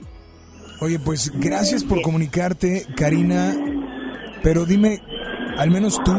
Oye, 0.81 0.99
pues 0.99 1.31
gracias 1.39 1.85
por 1.85 2.01
comunicarte, 2.01 2.85
Karina. 2.97 3.53
Pero 4.43 4.65
dime, 4.65 5.01
al 5.57 5.71
menos 5.71 6.03
tú, 6.03 6.13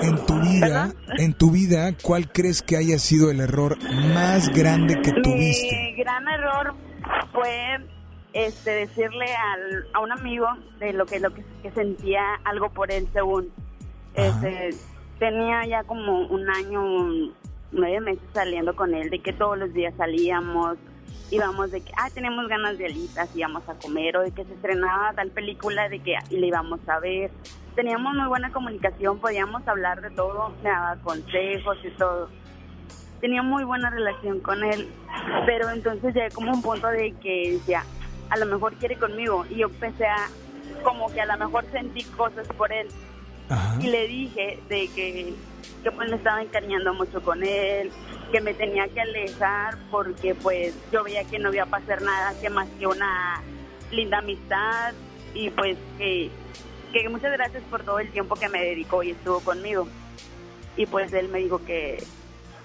en 0.00 0.26
tu 0.26 0.40
vida, 0.40 0.92
en 1.18 1.34
tu 1.34 1.50
vida, 1.50 1.92
¿cuál 2.02 2.32
crees 2.32 2.62
que 2.62 2.76
haya 2.76 2.98
sido 2.98 3.30
el 3.30 3.40
error 3.40 3.76
más 4.14 4.48
grande 4.50 5.00
que 5.02 5.12
tuviste? 5.12 5.92
Mi 5.92 6.02
gran 6.02 6.26
error 6.28 6.74
fue 7.32 7.78
este, 8.36 8.70
decirle 8.70 9.24
a 9.94 10.00
un 10.00 10.12
amigo 10.12 10.46
de 10.78 10.92
lo 10.92 11.06
que, 11.06 11.20
lo 11.20 11.30
que, 11.32 11.42
sentía 11.74 12.34
algo 12.44 12.68
por 12.68 12.92
él, 12.92 13.08
según. 13.14 13.50
Este, 14.12 14.74
tenía 15.18 15.64
ya 15.64 15.84
como 15.84 16.26
un 16.26 16.48
año, 16.50 17.32
nueve 17.72 18.00
meses 18.00 18.22
saliendo 18.34 18.76
con 18.76 18.94
él, 18.94 19.08
de 19.08 19.20
que 19.20 19.32
todos 19.32 19.56
los 19.56 19.72
días 19.72 19.94
salíamos, 19.96 20.76
íbamos 21.30 21.70
de 21.70 21.80
que, 21.80 21.90
ah, 21.96 22.10
tenemos 22.12 22.46
ganas 22.46 22.76
de 22.76 22.84
alitas, 22.84 23.34
íbamos 23.34 23.66
a 23.70 23.74
comer, 23.74 24.18
o 24.18 24.22
de 24.22 24.32
que 24.32 24.44
se 24.44 24.52
estrenaba 24.52 25.14
tal 25.14 25.30
película, 25.30 25.88
de 25.88 26.00
que 26.00 26.18
le 26.28 26.48
íbamos 26.48 26.86
a 26.90 27.00
ver. 27.00 27.30
Teníamos 27.74 28.14
muy 28.14 28.28
buena 28.28 28.52
comunicación, 28.52 29.18
podíamos 29.18 29.66
hablar 29.66 30.02
de 30.02 30.10
todo, 30.10 30.52
me 30.62 30.68
daba 30.68 30.96
consejos 30.96 31.78
y 31.82 31.90
todo. 31.92 32.28
Tenía 33.22 33.42
muy 33.42 33.64
buena 33.64 33.88
relación 33.88 34.40
con 34.40 34.62
él, 34.62 34.90
pero 35.46 35.70
entonces 35.70 36.14
llegué 36.14 36.28
como 36.34 36.52
un 36.52 36.60
punto 36.60 36.86
de 36.88 37.12
que 37.22 37.52
decía, 37.52 37.82
a 38.30 38.36
lo 38.36 38.46
mejor 38.46 38.74
quiere 38.74 38.96
conmigo. 38.96 39.44
Y 39.50 39.56
yo 39.56 39.68
empecé 39.68 40.06
a, 40.06 40.28
como 40.82 41.12
que 41.12 41.20
a 41.20 41.26
lo 41.26 41.36
mejor 41.38 41.64
sentí 41.72 42.04
cosas 42.04 42.46
por 42.56 42.72
él. 42.72 42.88
Y 43.80 43.86
le 43.88 44.08
dije 44.08 44.58
de 44.68 44.88
que, 44.88 45.34
que 45.84 45.92
pues 45.92 46.10
me 46.10 46.16
estaba 46.16 46.42
encariñando 46.42 46.94
mucho 46.94 47.22
con 47.22 47.44
él, 47.44 47.92
que 48.32 48.40
me 48.40 48.54
tenía 48.54 48.88
que 48.88 49.00
alejar 49.00 49.78
porque 49.90 50.34
pues 50.34 50.74
yo 50.90 51.04
veía 51.04 51.22
que 51.24 51.38
no 51.38 51.54
iba 51.54 51.62
a 51.62 51.66
pasar 51.66 52.02
nada 52.02 52.34
que 52.40 52.50
más 52.50 52.68
que 52.78 52.88
una 52.88 53.40
linda 53.92 54.18
amistad 54.18 54.94
y 55.32 55.50
pues 55.50 55.76
que, 55.96 56.30
que 56.92 57.08
muchas 57.08 57.32
gracias 57.32 57.62
por 57.70 57.84
todo 57.84 58.00
el 58.00 58.10
tiempo 58.10 58.34
que 58.34 58.48
me 58.48 58.64
dedicó 58.64 59.04
y 59.04 59.12
estuvo 59.12 59.38
conmigo. 59.40 59.86
Y 60.76 60.86
pues 60.86 61.12
él 61.12 61.28
me 61.28 61.38
dijo 61.38 61.64
que 61.64 62.02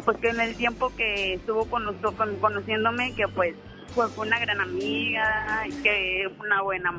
pues 0.03 0.17
que 0.17 0.29
en 0.29 0.39
el 0.39 0.55
tiempo 0.55 0.91
que 0.95 1.35
estuvo 1.35 1.65
con, 1.65 1.95
con 2.01 2.35
conociéndome 2.37 3.13
que 3.13 3.27
pues 3.27 3.55
fue, 3.93 4.07
una 4.17 4.39
gran 4.39 4.61
amiga, 4.61 5.63
que 5.83 6.29
una 6.39 6.61
buena 6.61 6.93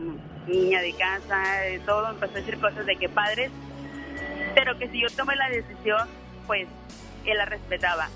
niña 0.46 0.80
de 0.80 0.92
casa, 0.94 1.60
de 1.62 1.78
todo, 1.80 2.10
empezó 2.10 2.32
a 2.32 2.36
decir 2.36 2.58
cosas 2.58 2.86
de 2.86 2.96
que 2.96 3.08
padres, 3.08 3.50
pero 4.54 4.78
que 4.78 4.88
si 4.88 5.00
yo 5.00 5.08
tomé 5.10 5.36
la 5.36 5.48
decisión, 5.48 6.08
pues 6.46 6.68
él 7.24 7.38
la 7.38 7.44
respetaba. 7.46 8.08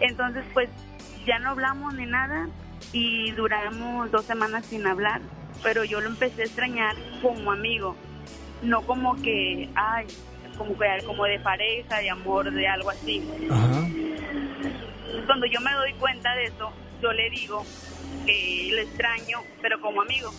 Entonces, 0.00 0.44
pues 0.52 0.68
ya 1.26 1.38
no 1.38 1.50
hablamos 1.50 1.94
ni 1.94 2.06
nada 2.06 2.48
y 2.92 3.32
duramos 3.32 4.10
dos 4.10 4.24
semanas 4.24 4.66
sin 4.66 4.86
hablar, 4.86 5.20
pero 5.62 5.84
yo 5.84 6.00
lo 6.00 6.08
empecé 6.08 6.42
a 6.42 6.44
extrañar 6.46 6.96
como 7.22 7.52
amigo, 7.52 7.96
no 8.62 8.82
como 8.82 9.14
que, 9.22 9.68
ay, 9.74 10.06
como, 10.56 10.74
como 11.06 11.24
de 11.24 11.38
pareja, 11.40 11.98
de 11.98 12.10
amor, 12.10 12.50
de 12.50 12.66
algo 12.66 12.90
así. 12.90 13.28
Cuando 15.26 15.46
yo 15.46 15.60
me 15.60 15.72
doy 15.72 15.92
cuenta 15.94 16.34
de 16.34 16.44
eso, 16.44 16.72
yo 17.00 17.12
le 17.12 17.30
digo 17.30 17.64
que 18.26 18.70
lo 18.72 18.82
extraño, 18.82 19.38
pero 19.62 19.80
como 19.80 20.02
amigo, 20.02 20.30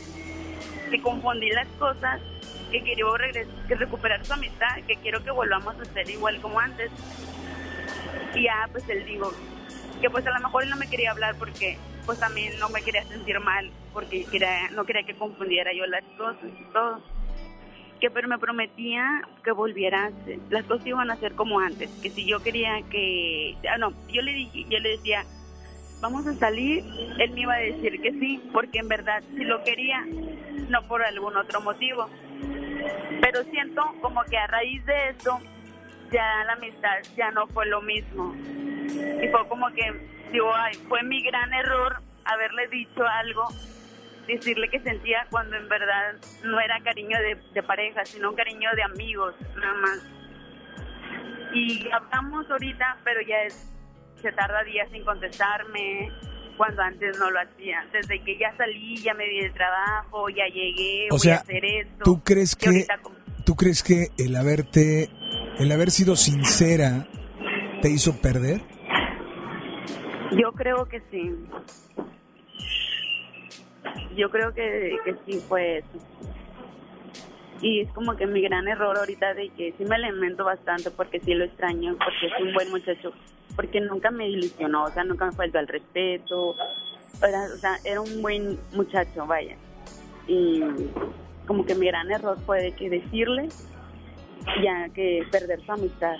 que 0.89 1.01
confundí 1.01 1.49
las 1.49 1.67
cosas, 1.79 2.21
que 2.71 2.81
quiero 2.81 3.13
que 3.67 3.75
recuperar 3.75 4.25
su 4.25 4.33
amistad, 4.33 4.75
que 4.87 4.95
quiero 4.97 5.23
que 5.23 5.31
volvamos 5.31 5.75
a 5.79 5.85
ser 5.85 6.09
igual 6.09 6.39
como 6.41 6.59
antes. 6.59 6.91
Y 8.35 8.43
ya, 8.43 8.67
pues 8.71 8.87
él 8.89 9.05
dijo 9.05 9.31
que 10.01 10.09
pues 10.09 10.25
a 10.27 10.31
lo 10.31 10.39
mejor 10.39 10.63
él 10.63 10.69
no 10.69 10.77
me 10.77 10.87
quería 10.87 11.11
hablar 11.11 11.35
porque 11.37 11.77
pues 12.05 12.19
también 12.19 12.57
no 12.59 12.69
me 12.69 12.81
quería 12.81 13.03
sentir 13.05 13.39
mal, 13.39 13.69
porque 13.93 14.25
quería, 14.25 14.69
no 14.71 14.85
quería 14.85 15.03
que 15.03 15.15
confundiera 15.15 15.71
yo 15.73 15.85
las 15.85 16.03
cosas 16.17 16.49
y 16.59 16.63
todo. 16.73 17.01
Que 17.99 18.09
pero 18.09 18.27
me 18.27 18.39
prometía 18.39 19.27
que 19.43 19.51
volviera, 19.51 20.11
las 20.49 20.63
cosas 20.65 20.87
iban 20.87 21.11
a 21.11 21.17
ser 21.17 21.33
como 21.33 21.59
antes, 21.59 21.89
que 22.01 22.09
si 22.09 22.25
yo 22.25 22.41
quería 22.41 22.81
que, 22.89 23.57
ah 23.69 23.77
no, 23.77 23.91
yo 24.07 24.21
le 24.21 24.49
yo 24.69 24.79
le 24.79 24.89
decía, 24.89 25.25
vamos 26.01 26.25
a 26.27 26.33
salir, 26.33 26.83
él 27.17 27.31
me 27.31 27.41
iba 27.41 27.53
a 27.53 27.59
decir 27.59 28.01
que 28.01 28.11
sí, 28.11 28.41
porque 28.53 28.79
en 28.79 28.87
verdad 28.87 29.21
si 29.35 29.43
lo 29.43 29.63
quería, 29.63 30.05
no 30.69 30.87
por 30.87 31.03
algún 31.03 31.35
otro 31.35 31.61
motivo. 31.61 32.09
Pero 33.21 33.43
siento 33.45 33.81
como 34.01 34.23
que 34.23 34.37
a 34.37 34.47
raíz 34.47 34.85
de 34.85 35.09
eso, 35.09 35.39
ya 36.11 36.43
la 36.45 36.53
amistad 36.53 36.99
ya 37.15 37.31
no 37.31 37.47
fue 37.47 37.65
lo 37.65 37.81
mismo. 37.81 38.33
Y 38.35 39.27
fue 39.27 39.47
como 39.47 39.69
que, 39.71 39.93
digo, 40.31 40.51
ay, 40.55 40.73
fue 40.87 41.03
mi 41.03 41.21
gran 41.21 41.53
error 41.53 42.01
haberle 42.25 42.67
dicho 42.67 43.05
algo, 43.05 43.47
decirle 44.27 44.69
que 44.69 44.79
sentía 44.79 45.25
cuando 45.29 45.57
en 45.57 45.67
verdad 45.67 46.15
no 46.43 46.59
era 46.59 46.79
cariño 46.81 47.17
de, 47.19 47.35
de 47.53 47.63
pareja, 47.63 48.05
sino 48.05 48.29
un 48.29 48.35
cariño 48.35 48.69
de 48.75 48.83
amigos, 48.83 49.35
nada 49.55 49.73
más. 49.73 50.07
Y 51.53 51.89
hablamos 51.91 52.49
ahorita, 52.49 52.97
pero 53.03 53.21
ya 53.21 53.41
es 53.43 53.69
se 54.21 54.31
tarda 54.31 54.63
días 54.63 54.87
sin 54.91 55.03
contestarme 55.03 56.11
cuando 56.57 56.81
antes 56.81 57.17
no 57.17 57.31
lo 57.31 57.39
hacía. 57.39 57.85
Desde 57.93 58.21
que 58.21 58.37
ya 58.37 58.55
salí, 58.57 58.97
ya 58.97 59.13
me 59.13 59.25
di 59.25 59.41
de 59.41 59.49
trabajo, 59.51 60.29
ya 60.29 60.45
llegué, 60.47 61.07
o 61.07 61.11
voy 61.11 61.19
sea, 61.19 61.35
a 61.35 61.39
hacer 61.39 61.63
esto. 61.63 62.03
¿Tú 62.03 62.21
crees 62.21 62.55
que 62.55 62.85
tú 63.45 63.55
crees 63.55 63.81
que 63.81 64.09
el 64.17 64.35
haberte 64.35 65.09
el 65.57 65.71
haber 65.71 65.89
sido 65.89 66.15
sincera 66.15 67.07
te 67.81 67.89
hizo 67.89 68.19
perder? 68.21 68.61
Yo 70.31 70.51
creo 70.51 70.85
que 70.85 71.01
sí. 71.09 71.33
Yo 74.17 74.29
creo 74.29 74.53
que, 74.53 74.97
que 75.05 75.15
sí 75.25 75.39
fue 75.47 75.77
eso. 75.77 76.05
Y 77.61 77.81
es 77.81 77.91
como 77.93 78.15
que 78.15 78.27
mi 78.27 78.41
gran 78.41 78.67
error 78.67 78.97
ahorita 78.97 79.33
de 79.33 79.49
que 79.49 79.73
sí 79.77 79.85
me 79.85 79.97
lamento 79.97 80.43
bastante 80.43 80.91
porque 80.91 81.19
sí 81.21 81.33
lo 81.33 81.45
extraño, 81.45 81.97
porque 81.97 82.27
es 82.27 82.41
un 82.41 82.53
buen 82.53 82.69
muchacho 82.69 83.13
porque 83.59 83.81
nunca 83.81 84.09
me 84.09 84.25
ilusionó, 84.25 84.85
o 84.85 84.89
sea, 84.89 85.03
nunca 85.03 85.25
me 85.25 85.33
faltó 85.33 85.59
al 85.59 85.67
respeto, 85.67 86.51
o 86.51 87.57
sea, 87.59 87.77
era 87.83 87.99
un 87.99 88.21
buen 88.21 88.57
muchacho, 88.73 89.27
vaya. 89.27 89.57
Y 90.29 90.61
como 91.45 91.65
que 91.65 91.75
mi 91.75 91.87
gran 91.87 92.09
error 92.09 92.37
fue 92.45 92.61
de 92.61 92.71
que 92.71 92.89
decirle 92.89 93.49
ya 94.63 94.87
que 94.93 95.27
perder 95.29 95.59
su 95.65 95.73
amistad. 95.73 96.15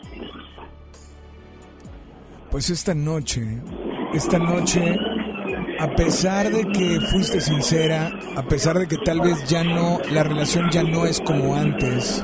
Pues 2.51 2.69
esta 2.71 2.93
noche, 2.93 3.61
esta 4.13 4.37
noche, 4.37 4.97
a 5.79 5.95
pesar 5.95 6.49
de 6.49 6.65
que 6.65 6.99
fuiste 6.99 7.39
sincera, 7.39 8.11
a 8.35 8.43
pesar 8.43 8.77
de 8.79 8.85
que 8.85 8.97
tal 8.97 9.21
vez 9.21 9.47
ya 9.47 9.63
no, 9.63 10.01
la 10.11 10.23
relación 10.25 10.69
ya 10.71 10.83
no 10.83 11.05
es 11.05 11.21
como 11.21 11.55
antes. 11.55 12.21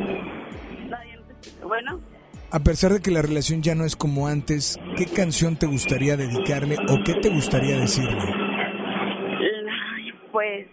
A 2.56 2.60
pesar 2.64 2.94
de 2.94 3.02
que 3.02 3.12
la 3.12 3.22
relación 3.22 3.62
ya 3.62 3.76
no 3.76 3.84
es 3.84 3.98
como 3.98 4.28
antes, 4.28 4.80
¿qué 4.96 5.08
canción 5.08 5.58
te 5.58 5.66
gustaría 5.66 6.16
dedicarle 6.16 6.78
o 6.88 7.04
qué 7.04 7.16
te 7.16 7.28
gustaría 7.28 7.76
decirle? 7.78 8.16
la- 8.16 10.16
pues 10.32 10.68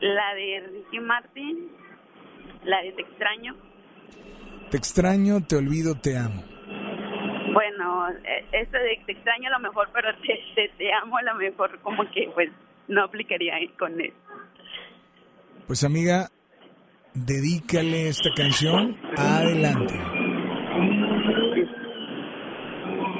la 0.00 0.34
de 0.36 0.60
Ricky 0.72 1.00
Martin, 1.00 1.68
la 2.64 2.80
de 2.82 2.92
Te 2.92 3.02
extraño. 3.02 3.56
Te 4.70 4.76
extraño, 4.76 5.44
te 5.44 5.56
olvido, 5.56 5.96
te 5.96 6.16
amo. 6.16 6.44
Bueno, 7.52 8.08
eh, 8.10 8.46
esta 8.52 8.78
de 8.78 9.02
Te 9.04 9.12
extraño 9.12 9.48
a 9.48 9.58
lo 9.58 9.60
mejor, 9.68 9.88
pero 9.92 10.10
te, 10.22 10.38
te, 10.54 10.68
te 10.78 10.92
amo 10.92 11.16
a 11.16 11.22
lo 11.22 11.34
mejor 11.34 11.80
como 11.80 12.08
que 12.12 12.30
pues 12.34 12.50
no 12.86 13.02
aplicaría 13.02 13.54
con 13.80 14.00
él. 14.00 14.12
Pues 15.66 15.82
amiga, 15.82 16.28
dedícale 17.14 18.10
esta 18.10 18.30
canción. 18.36 18.96
Adelante. 19.16 19.94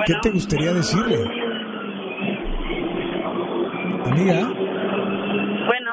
¿Qué 0.07 0.15
te 0.23 0.31
gustaría 0.31 0.73
decirle? 0.73 1.17
Amiga, 4.05 4.49
Bueno, 5.67 5.93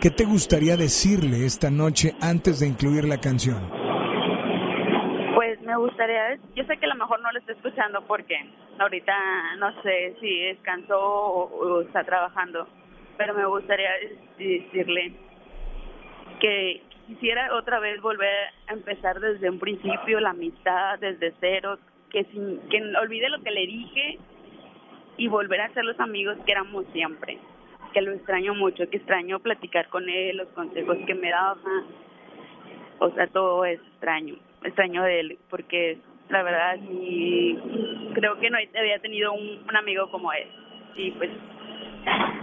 ¿qué 0.00 0.10
te 0.10 0.24
gustaría 0.24 0.76
decirle 0.76 1.44
esta 1.44 1.70
noche 1.70 2.14
antes 2.20 2.60
de 2.60 2.68
incluir 2.68 3.04
la 3.04 3.18
canción? 3.18 3.58
pues 5.34 5.60
me 5.62 5.74
gustaría, 5.76 6.36
yo 6.54 6.64
sé 6.64 6.76
que 6.76 6.84
a 6.84 6.88
lo 6.90 6.96
mejor 6.96 7.20
no 7.22 7.32
lo 7.32 7.38
está 7.38 7.52
escuchando 7.52 8.02
porque 8.06 8.36
ahorita 8.78 9.56
no 9.58 9.82
sé 9.82 10.14
si 10.20 10.40
descansó 10.40 10.98
o, 11.00 11.44
o 11.44 11.80
está 11.80 12.04
trabajando, 12.04 12.68
pero 13.16 13.32
me 13.34 13.46
gustaría 13.46 13.88
decirle 14.38 15.14
que 16.40 16.82
quisiera 17.06 17.54
otra 17.54 17.80
vez 17.80 18.00
volver 18.02 18.28
a 18.68 18.72
empezar 18.74 19.18
desde 19.18 19.48
un 19.48 19.58
principio 19.58 20.20
la 20.20 20.30
amistad, 20.30 20.98
desde 20.98 21.32
cero, 21.40 21.78
que, 22.10 22.24
sin, 22.24 22.60
que 22.68 22.82
olvide 22.96 23.28
lo 23.28 23.42
que 23.42 23.50
le 23.50 23.66
dije 23.66 24.18
y 25.16 25.28
volver 25.28 25.60
a 25.60 25.72
ser 25.72 25.84
los 25.84 25.98
amigos 26.00 26.36
que 26.44 26.52
éramos 26.52 26.84
siempre, 26.92 27.38
que 27.92 28.02
lo 28.02 28.12
extraño 28.12 28.54
mucho, 28.54 28.88
que 28.88 28.98
extraño 28.98 29.40
platicar 29.40 29.88
con 29.88 30.08
él, 30.08 30.36
los 30.36 30.48
consejos 30.48 30.96
que 31.06 31.14
me 31.14 31.30
daba, 31.30 31.58
o 32.98 33.10
sea, 33.10 33.26
todo 33.28 33.64
es 33.64 33.80
extraño, 33.80 34.36
extraño 34.64 35.02
de 35.02 35.20
él, 35.20 35.38
porque 35.48 35.98
la 36.28 36.42
verdad 36.42 36.78
sí, 36.88 37.58
creo 38.14 38.38
que 38.38 38.50
no 38.50 38.58
había 38.58 38.98
tenido 39.00 39.32
un, 39.32 39.62
un 39.68 39.76
amigo 39.76 40.10
como 40.10 40.32
él, 40.32 40.48
y 40.96 41.10
pues 41.12 41.30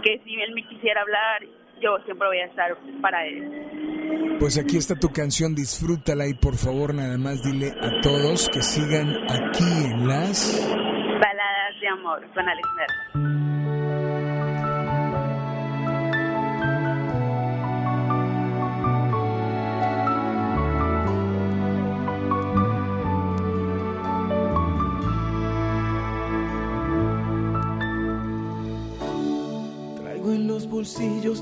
que 0.02 0.20
si 0.24 0.40
él 0.40 0.52
me 0.54 0.66
quisiera 0.66 1.00
hablar, 1.02 1.44
yo 1.80 1.98
siempre 2.04 2.28
voy 2.28 2.38
a 2.38 2.46
estar 2.46 2.76
para 3.00 3.26
él. 3.26 4.36
Pues 4.38 4.58
aquí 4.58 4.76
está 4.76 4.94
tu 4.94 5.08
canción, 5.08 5.54
disfrútala 5.54 6.26
y 6.26 6.34
por 6.34 6.56
favor 6.56 6.94
nada 6.94 7.18
más 7.18 7.42
dile 7.42 7.72
a 7.80 8.00
todos 8.00 8.48
que 8.48 8.62
sigan 8.62 9.08
aquí 9.28 9.86
en 9.92 10.06
las... 10.06 10.64
Baladas 11.20 11.80
de 11.80 11.88
amor 11.88 12.20
con 12.34 12.48
Alex 12.48 12.68
Merla. 12.76 13.47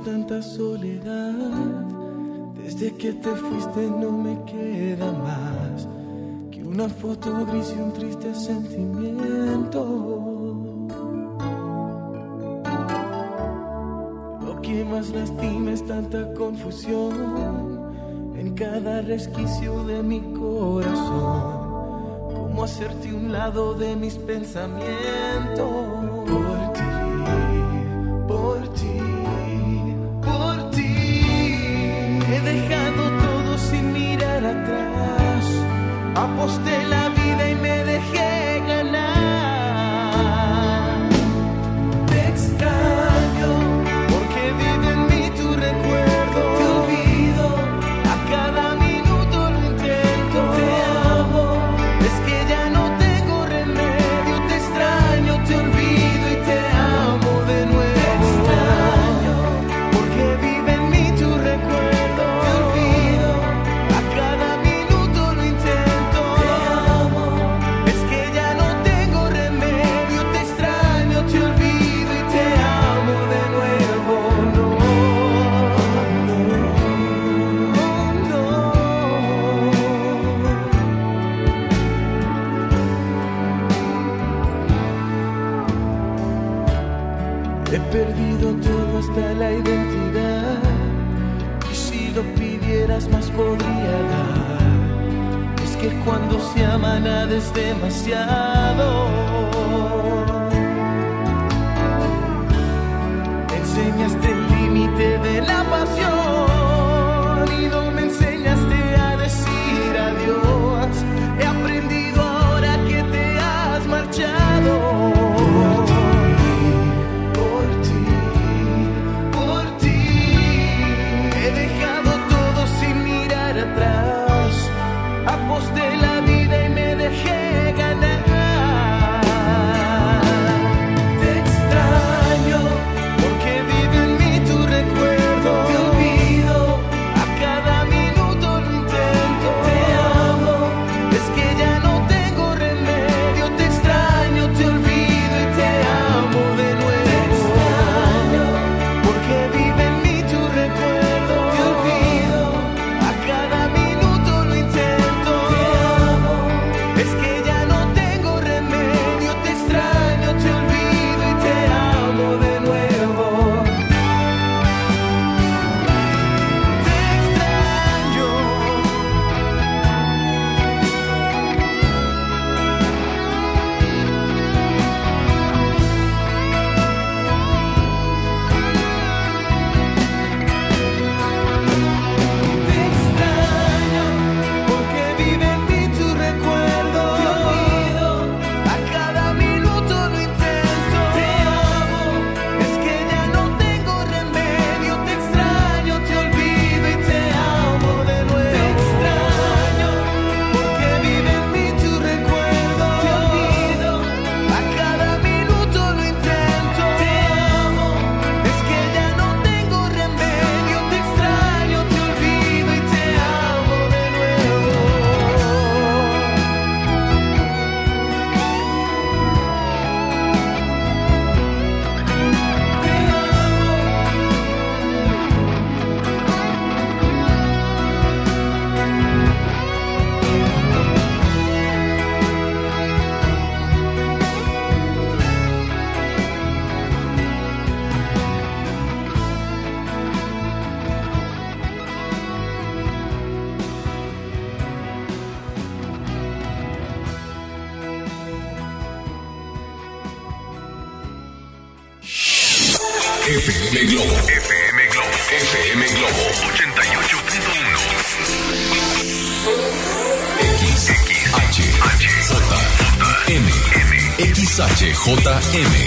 Tanta 0.05 0.43
soledad. 0.43 1.33
Desde 2.57 2.93
que 2.95 3.13
te 3.13 3.31
fuiste 3.31 3.89
no 3.89 4.11
me 4.11 4.43
queda 4.45 5.13
más 5.13 5.87
que 6.51 6.65
una 6.65 6.89
foto 6.89 7.47
gris 7.47 7.73
y 7.77 7.81
un 7.81 7.93
triste 7.93 8.35
sentimiento. 8.35 9.85
Lo 14.45 14.61
que 14.63 14.85
más 14.85 15.11
lastima 15.11 15.71
es 15.73 15.87
tanta 15.87 16.33
confusión 16.35 17.15
en 18.37 18.53
cada 18.55 19.01
resquicio 19.03 19.85
de 19.85 20.03
mi 20.03 20.21
corazón. 20.35 21.67
Cómo 22.35 22.65
hacerte 22.65 23.15
un 23.15 23.31
lado 23.31 23.75
de 23.75 23.95
mis 23.95 24.17
pensamientos. 24.17 24.87
apostei 36.17 36.96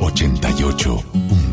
88. 0.00 1.47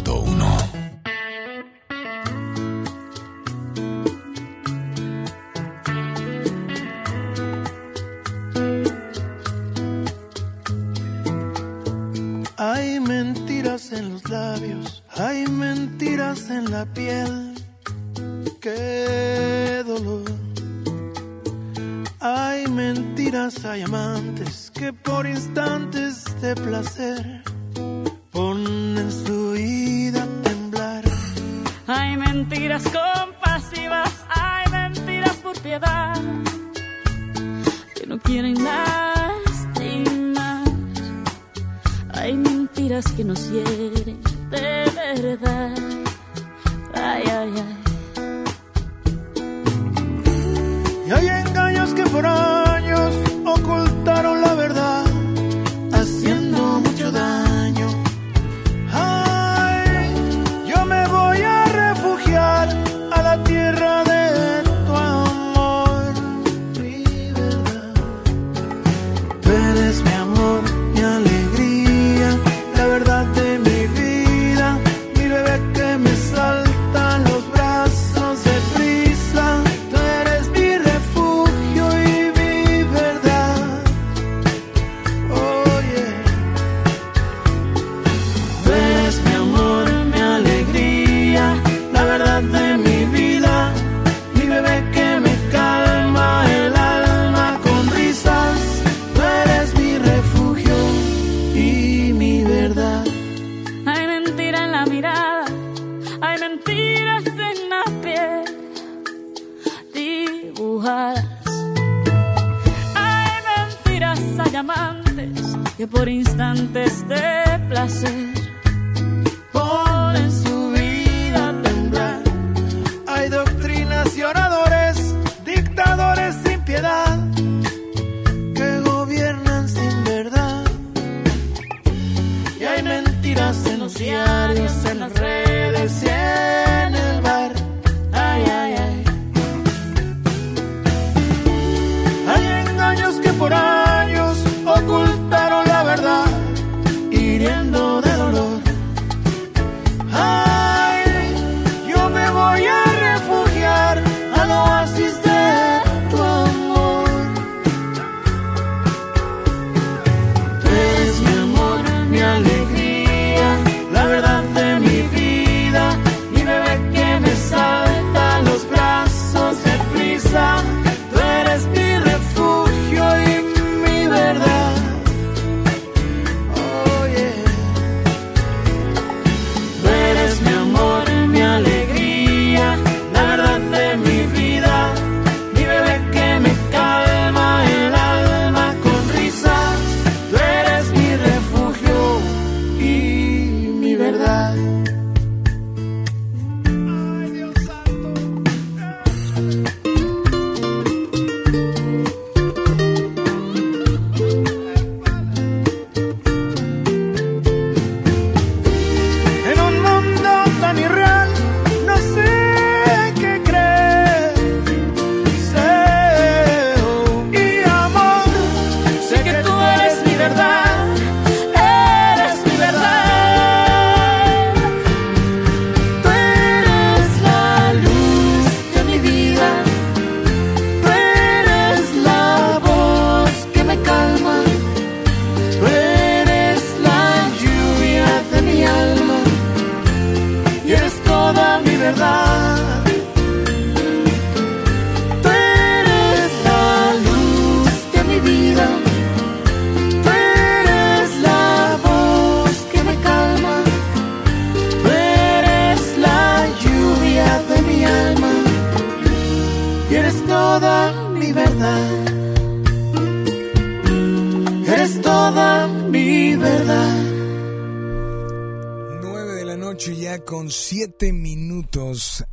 Con 270.25 270.49
7 270.49 271.13
minutos. 271.13 272.25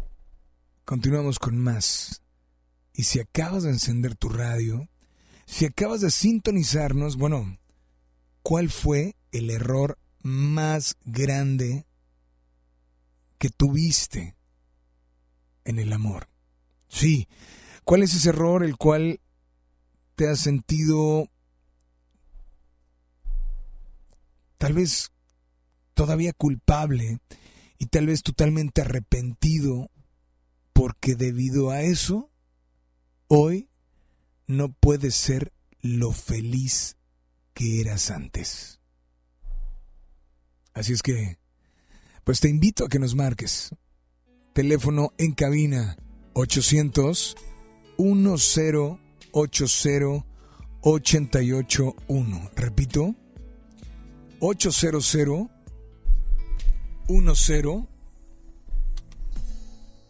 Continuamos 0.87 1.39
con 1.39 1.59
más. 1.59 2.23
Y 2.95 3.05
si 3.05 3.21
acabas 3.21 3.65
de 3.65 3.71
encender 3.71 4.17
tu 4.17 4.31
radio, 4.31 4.89
si 5.45 5.67
acabas 5.67 6.01
de 6.01 6.11
sintonizarnos, 6.11 7.17
bueno, 7.17 7.59
¿cuál 8.43 8.71
fue 8.71 9.15
el 9.31 9.51
error 9.51 9.99
más 10.23 10.97
grande 11.05 11.87
que 13.39 13.51
tuviste 13.51 14.37
en 15.65 15.79
el 15.79 15.93
amor? 15.93 16.29
Sí, 16.89 17.29
¿cuál 17.85 18.03
es 18.03 18.15
ese 18.15 18.31
error 18.31 18.65
el 18.65 18.77
cual 18.79 19.21
te 20.15 20.29
has 20.29 20.41
sentido 20.41 21.29
tal 24.57 24.73
vez 24.73 25.13
todavía 25.95 26.33
culpable 26.33 27.21
y 27.83 27.87
tal 27.87 28.07
vez 28.07 28.23
totalmente 28.23 28.81
arrepentido 28.81 29.91
porque 30.73 31.17
debido 31.17 31.73
a 31.73 31.83
eso 31.83 32.31
hoy 33.27 33.69
no 34.47 34.73
puedes 34.73 35.17
ser 35.17 35.53
lo 35.81 36.13
feliz 36.13 36.97
que 37.55 37.81
eras 37.81 38.13
antes. 38.13 38.79
Así 40.75 40.93
es 40.93 41.03
que, 41.03 41.41
pues 42.23 42.39
te 42.39 42.49
invito 42.49 42.85
a 42.85 42.89
que 42.89 43.01
nos 43.01 43.17
marques. 43.17 43.75
Teléfono 44.53 45.13
en 45.19 45.33
cabina 45.33 45.97
800 46.35 47.37
1080 47.99 49.01
881. 50.83 52.51
Repito, 52.55 53.17
800 54.39 55.05
10 57.09 57.87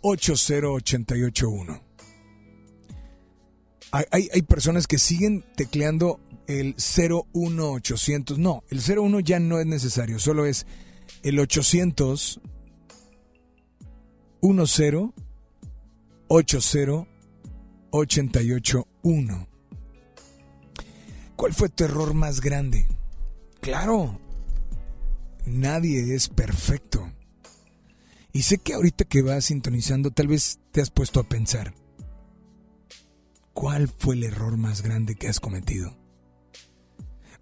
80881. 0.03 1.81
Hay, 3.93 4.05
hay, 4.11 4.29
hay 4.33 4.43
personas 4.43 4.87
que 4.87 4.99
siguen 4.99 5.45
tecleando 5.57 6.21
el 6.47 6.75
01800. 6.77 8.39
No, 8.39 8.65
el 8.71 8.81
01 8.81 9.21
ya 9.21 9.39
no 9.39 9.61
es 9.61 9.67
necesario, 9.67 10.19
solo 10.19 10.47
es 10.47 10.67
el 11.23 11.39
800 11.39 12.41
10 14.43 15.11
80 16.29 17.05
881. 17.91 19.49
¿Cuál 21.37 21.55
fue 21.55 21.69
tu 21.69 21.85
error 21.85 22.15
más 22.15 22.41
grande? 22.41 22.87
Claro, 23.61 24.19
nadie 25.47 26.15
es 26.15 26.29
perfecto. 26.29 27.13
Y 28.33 28.43
sé 28.43 28.59
que 28.59 28.75
ahorita 28.75 29.05
que 29.05 29.23
vas 29.23 29.47
sintonizando, 29.47 30.11
tal 30.11 30.29
vez 30.29 30.59
te 30.73 30.81
has 30.81 30.91
puesto 30.91 31.21
a 31.21 31.29
pensar, 31.29 31.75
¿cuál 33.53 33.89
fue 33.89 34.15
el 34.15 34.25
error 34.25 34.57
más 34.57 34.83
grande 34.83 35.15
que 35.15 35.29
has 35.29 35.41
cometido? 35.41 35.99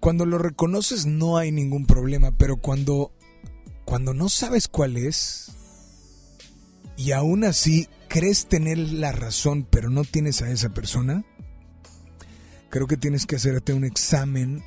Cuando 0.00 0.26
lo 0.26 0.38
reconoces 0.38 1.06
no 1.06 1.36
hay 1.36 1.52
ningún 1.52 1.86
problema, 1.86 2.32
pero 2.32 2.56
cuando, 2.56 3.12
cuando 3.84 4.14
no 4.14 4.28
sabes 4.28 4.66
cuál 4.66 4.96
es, 4.96 5.52
y 6.96 7.12
aún 7.12 7.44
así 7.44 7.88
crees 8.08 8.46
tener 8.46 8.78
la 8.78 9.12
razón, 9.12 9.66
pero 9.70 9.90
no 9.90 10.04
tienes 10.04 10.42
a 10.42 10.50
esa 10.50 10.70
persona, 10.70 11.24
creo 12.70 12.86
que 12.86 12.96
tienes 12.96 13.26
que 13.26 13.36
hacerte 13.36 13.72
un 13.74 13.84
examen 13.84 14.62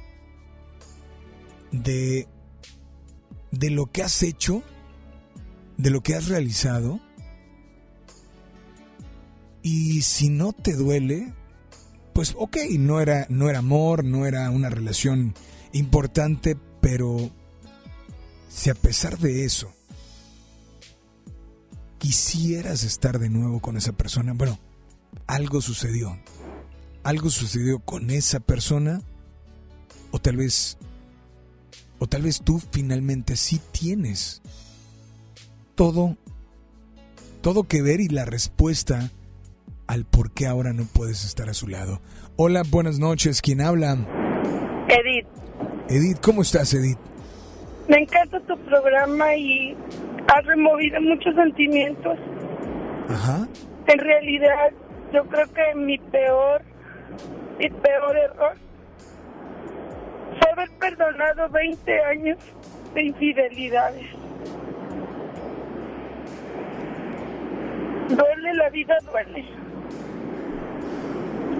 de, 1.71 2.27
de 3.54 3.70
lo 3.70 3.86
que 3.86 4.04
has 4.04 4.24
hecho 4.24 4.64
de 5.78 5.89
lo 5.89 6.01
que 6.01 6.16
has 6.16 6.28
realizado 6.28 6.99
y 9.62 10.01
si 10.01 10.30
no 10.30 10.51
te 10.51 10.74
duele, 10.74 11.34
pues 12.14 12.36
ok, 12.38 12.58
no 12.78 12.99
era, 12.99 13.26
no 13.30 13.49
era 13.49 13.60
amor, 13.60 14.04
no 14.04 14.26
era 14.26 14.49
una 14.49 14.70
relación 14.70 15.34
importante, 15.72 16.58
pero 16.82 17.32
si 18.49 18.70
a 18.70 18.76
pesar 18.76 19.18
de 19.20 19.45
eso 19.45 19.74
quisieras 21.97 22.84
estar 22.84 23.20
de 23.20 23.30
nuevo 23.30 23.62
con 23.62 23.78
esa 23.78 23.93
persona, 23.93 24.34
bueno, 24.34 24.60
algo 25.28 25.62
sucedió. 25.62 26.20
Algo 27.04 27.30
sucedió 27.30 27.80
con 27.80 28.09
esa 28.12 28.39
persona 28.42 29.01
o 30.12 30.20
tal 30.20 30.38
vez 30.38 30.78
o 31.99 32.07
tal 32.07 32.24
vez 32.24 32.41
tú 32.43 32.61
finalmente 32.71 33.36
sí 33.36 33.61
tienes 33.71 34.41
todo, 35.75 36.17
todo 37.41 37.63
que 37.63 37.82
ver 37.82 38.01
y 38.01 38.07
la 38.07 38.25
respuesta 38.25 39.11
al 39.87 40.05
por 40.05 40.32
qué 40.32 40.47
ahora 40.47 40.74
no 40.74 40.86
puedes 40.86 41.25
estar 41.25 41.49
a 41.49 41.53
su 41.53 41.67
lado. 41.67 42.01
Hola, 42.36 42.63
buenas 42.70 42.99
noches. 42.99 43.41
¿Quién 43.41 43.61
habla? 43.61 43.97
Edith, 44.87 45.28
Edith, 45.89 46.20
¿cómo 46.21 46.41
estás, 46.41 46.74
Edith? 46.74 46.97
me 47.87 47.97
encanta 47.97 48.39
tu 48.41 48.57
programa 48.59 49.36
y 49.36 49.75
has 50.28 50.45
removido 50.45 51.01
muchos 51.01 51.36
sentimientos. 51.36 52.17
Ajá. 53.09 53.47
En 53.87 53.99
realidad, 53.99 54.71
yo 55.13 55.25
creo 55.25 55.47
que 55.53 55.75
mi 55.75 55.97
peor, 55.97 56.61
mi 57.59 57.70
peor 57.70 58.17
error 58.17 58.55
fue 60.39 60.51
haber 60.51 60.70
perdonado 60.80 61.50
20 61.50 62.04
años 62.05 62.38
de 62.93 63.04
infidelidades. 63.04 64.05
Duele, 68.10 68.54
la 68.55 68.70
vida 68.70 68.96
duele. 69.12 69.46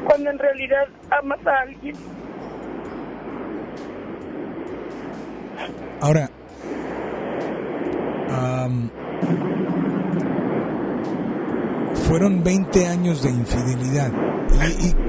Cuando 0.06 0.30
en 0.30 0.40
realidad 0.40 0.88
amas 1.10 1.48
a 1.48 1.60
alguien. 1.62 1.95
Ahora, 6.02 6.30
fueron 12.08 12.44
20 12.44 12.88
años 12.88 13.24
de 13.24 13.30
infidelidad. 13.30 14.12
Y, 14.52 14.88
y- 14.88 15.02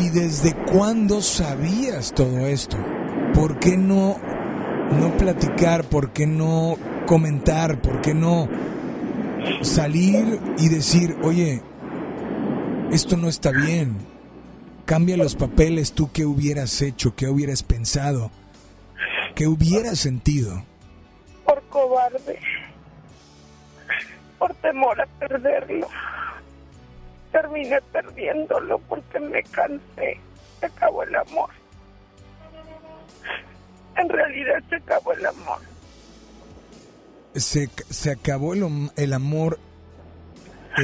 y 0.00 0.08
desde 0.08 0.54
cuándo 0.54 1.20
sabías 1.20 2.12
todo 2.14 2.46
esto? 2.46 2.78
¿Por 3.34 3.58
qué 3.58 3.76
no, 3.76 4.16
no 4.92 5.16
platicar? 5.18 5.84
¿Por 5.84 6.12
qué 6.12 6.26
no 6.26 6.76
comentar? 7.06 7.80
¿Por 7.82 8.00
qué 8.00 8.14
no 8.14 8.48
salir 9.62 10.40
y 10.58 10.68
decir, 10.68 11.16
oye, 11.22 11.62
esto 12.90 13.16
no 13.16 13.28
está 13.28 13.50
bien? 13.50 13.98
Cambia 14.86 15.16
los 15.16 15.36
papeles, 15.36 15.92
tú 15.92 16.10
qué 16.12 16.24
hubieras 16.24 16.80
hecho, 16.82 17.14
qué 17.14 17.28
hubieras 17.28 17.62
pensado, 17.62 18.30
qué 19.34 19.46
hubieras 19.46 19.98
sentido. 19.98 20.64
por 21.44 21.62
cobarde, 21.64 22.38
por 24.38 24.54
temor 24.54 25.00
a 25.00 25.06
perderlo. 25.06 25.86
Terminé 27.32 27.80
perdiéndolo 27.92 28.78
porque 28.80 29.20
me 29.20 29.42
cansé, 29.44 30.18
se 30.58 30.66
acabó 30.66 31.02
el 31.04 31.14
amor. 31.14 31.50
En 33.96 34.08
realidad 34.08 34.60
se 34.68 34.76
acabó 34.76 35.12
el 35.12 35.26
amor. 35.26 35.58
Se, 37.34 37.68
se 37.88 38.10
acabó 38.10 38.54
el, 38.54 38.90
el 38.96 39.12
amor. 39.12 39.58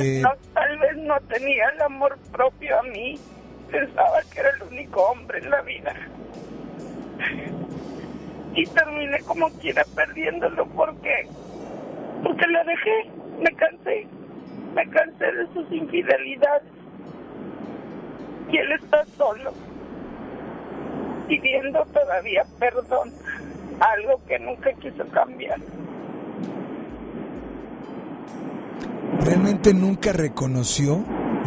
eh, 0.01 0.20
No, 0.23 0.31
tal 0.55 0.78
vez 0.78 0.97
no 0.98 1.18
tenía 1.28 1.68
el 1.70 1.82
amor 1.82 2.16
propio 2.31 2.78
a 2.78 2.82
mí. 2.85 3.18
Pensaba 3.70 4.20
que 4.32 4.40
era 4.40 4.51
el 4.51 4.62
único 4.62 5.02
hombre 5.02 5.39
en 5.39 5.51
la 5.51 5.60
vida. 5.62 5.94
Y 8.55 8.64
terminé 8.66 9.18
como 9.20 9.51
quiera 9.59 9.85
perdiéndolo 9.94 10.66
porque 10.68 11.27
porque 12.23 12.47
lo 12.47 12.64
dejé, 12.64 13.10
me 13.40 13.52
cansé, 13.56 14.06
me 14.77 14.86
cansé 14.90 15.24
de 15.24 15.47
sus 15.55 15.73
infidelidades. 15.73 16.70
Y 18.53 18.59
él 18.59 18.73
está 18.73 19.05
solo, 19.16 19.53
pidiendo 21.27 21.85
todavía 21.86 22.44
perdón, 22.61 23.11
algo 23.81 24.20
que 24.28 24.39
nunca 24.39 24.73
quiso 24.74 25.09
cambiar. 25.09 25.59
¿Realmente 29.24 29.74
nunca 29.74 30.12
reconoció? 30.12 31.03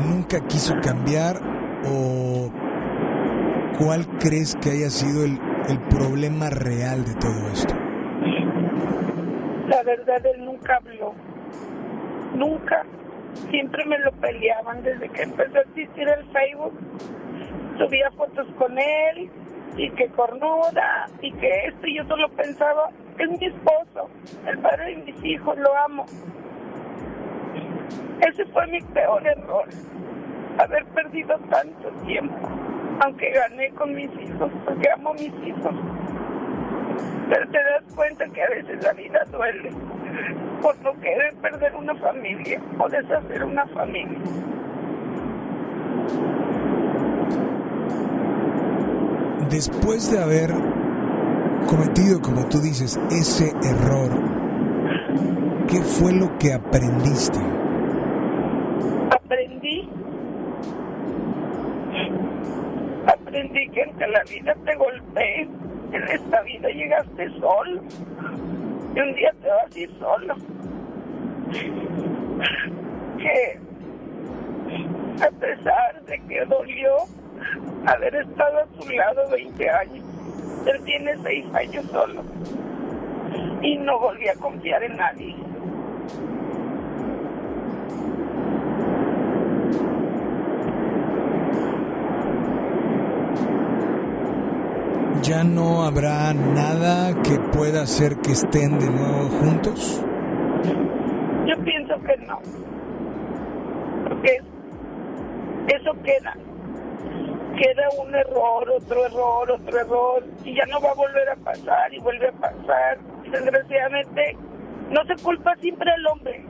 ¿Nunca 0.09 0.41
quiso 0.47 0.73
cambiar? 0.81 1.37
¿O 1.85 2.51
cuál 3.77 4.07
crees 4.19 4.55
que 4.55 4.71
haya 4.71 4.89
sido 4.89 5.23
el, 5.23 5.39
el 5.69 5.79
problema 5.87 6.49
real 6.49 7.05
de 7.05 7.13
todo 7.13 7.47
esto? 7.53 7.75
La 9.67 9.83
verdad, 9.83 10.25
él 10.25 10.45
nunca 10.45 10.77
habló. 10.77 11.13
Nunca. 12.35 12.83
Siempre 13.49 13.85
me 13.85 13.97
lo 13.99 14.11
peleaban 14.13 14.83
desde 14.83 15.09
que 15.09 15.23
empezó 15.23 15.57
a 15.57 15.61
existir 15.61 16.07
el 16.07 16.25
Facebook. 16.31 16.73
Subía 17.77 18.11
fotos 18.11 18.47
con 18.57 18.77
él 18.77 19.29
y 19.77 19.89
que 19.91 20.07
cornuda 20.09 21.07
y 21.21 21.31
que 21.33 21.67
esto 21.67 21.87
y 21.87 21.97
yo 21.97 22.03
solo 22.05 22.29
pensaba, 22.29 22.89
es 23.17 23.29
mi 23.29 23.45
esposo, 23.45 24.09
el 24.45 24.57
padre 24.59 24.95
de 24.95 25.11
mis 25.11 25.23
hijos, 25.23 25.57
lo 25.57 25.77
amo. 25.77 26.05
Ese 28.27 28.45
fue 28.47 28.67
mi 28.67 28.81
peor 28.81 29.25
error, 29.25 29.69
haber 30.57 30.85
perdido 30.87 31.37
tanto 31.49 31.89
tiempo, 32.05 32.49
aunque 33.01 33.31
gané 33.31 33.69
con 33.71 33.93
mis 33.95 34.11
hijos, 34.19 34.51
porque 34.65 34.89
amo 34.91 35.11
a 35.11 35.13
mis 35.13 35.33
hijos. 35.47 35.75
Pero 37.29 37.47
te 37.49 37.57
das 37.57 37.93
cuenta 37.95 38.25
que 38.27 38.43
a 38.43 38.49
veces 38.49 38.83
la 38.83 38.93
vida 38.93 39.19
duele 39.31 39.71
por 40.61 40.77
lo 40.83 40.93
que 40.99 41.13
es 41.13 41.35
perder 41.35 41.75
una 41.75 41.95
familia 41.95 42.61
o 42.77 42.89
deshacer 42.89 43.43
una 43.43 43.65
familia. 43.67 44.19
Después 49.49 50.11
de 50.11 50.19
haber 50.21 50.51
cometido, 51.67 52.21
como 52.21 52.47
tú 52.49 52.59
dices, 52.59 52.99
ese 53.09 53.49
error, 53.63 54.09
¿qué 55.67 55.81
fue 55.81 56.13
lo 56.13 56.37
que 56.37 56.53
aprendiste? 56.53 57.39
Aprendí. 59.11 59.89
Aprendí 63.07 63.69
que 63.69 63.83
aunque 63.83 64.07
la 64.07 64.23
vida 64.23 64.55
te 64.65 64.75
golpee, 64.75 65.49
en 65.91 66.03
esta 66.07 66.41
vida 66.43 66.69
llegaste 66.69 67.29
solo. 67.39 67.81
Y 68.95 68.99
un 68.99 69.13
día 69.15 69.33
te 69.41 69.47
vas 69.47 69.75
a 69.75 69.79
ir 69.79 69.91
solo. 69.99 70.35
Que 73.17 73.59
a 75.23 75.31
pesar 75.31 76.03
de 76.05 76.19
que 76.27 76.45
dolió 76.45 76.95
haber 77.85 78.15
estado 78.15 78.59
a 78.59 78.67
su 78.79 78.89
lado 78.89 79.29
20 79.31 79.69
años, 79.69 80.05
él 80.65 80.83
tiene 80.85 81.17
6 81.23 81.45
años 81.53 81.85
solo. 81.91 82.23
Y 83.61 83.77
no 83.77 83.99
volví 83.99 84.27
a 84.27 84.35
confiar 84.35 84.83
en 84.83 84.95
nadie. 84.95 85.35
¿Ya 95.21 95.43
no 95.43 95.83
habrá 95.83 96.33
nada 96.33 97.13
que 97.23 97.37
pueda 97.51 97.81
hacer 97.81 98.15
que 98.17 98.31
estén 98.31 98.79
de 98.79 98.89
nuevo 98.89 99.27
juntos? 99.39 100.01
Yo 101.45 101.63
pienso 101.63 101.95
que 102.03 102.17
no. 102.25 102.39
Porque 104.07 104.37
eso 105.67 105.91
queda. 106.03 106.33
Queda 107.57 107.89
un 108.01 108.15
error, 108.15 108.69
otro 108.69 109.05
error, 109.05 109.51
otro 109.51 109.79
error, 109.79 110.23
y 110.45 110.55
ya 110.55 110.65
no 110.67 110.79
va 110.79 110.91
a 110.91 110.93
volver 110.93 111.29
a 111.29 111.35
pasar, 111.35 111.93
y 111.93 111.99
vuelve 111.99 112.29
a 112.29 112.31
pasar. 112.31 112.97
Desgraciadamente, 113.29 114.37
no 114.89 115.03
se 115.03 115.21
culpa 115.21 115.53
siempre 115.57 115.91
al 115.91 116.07
hombre. 116.07 116.45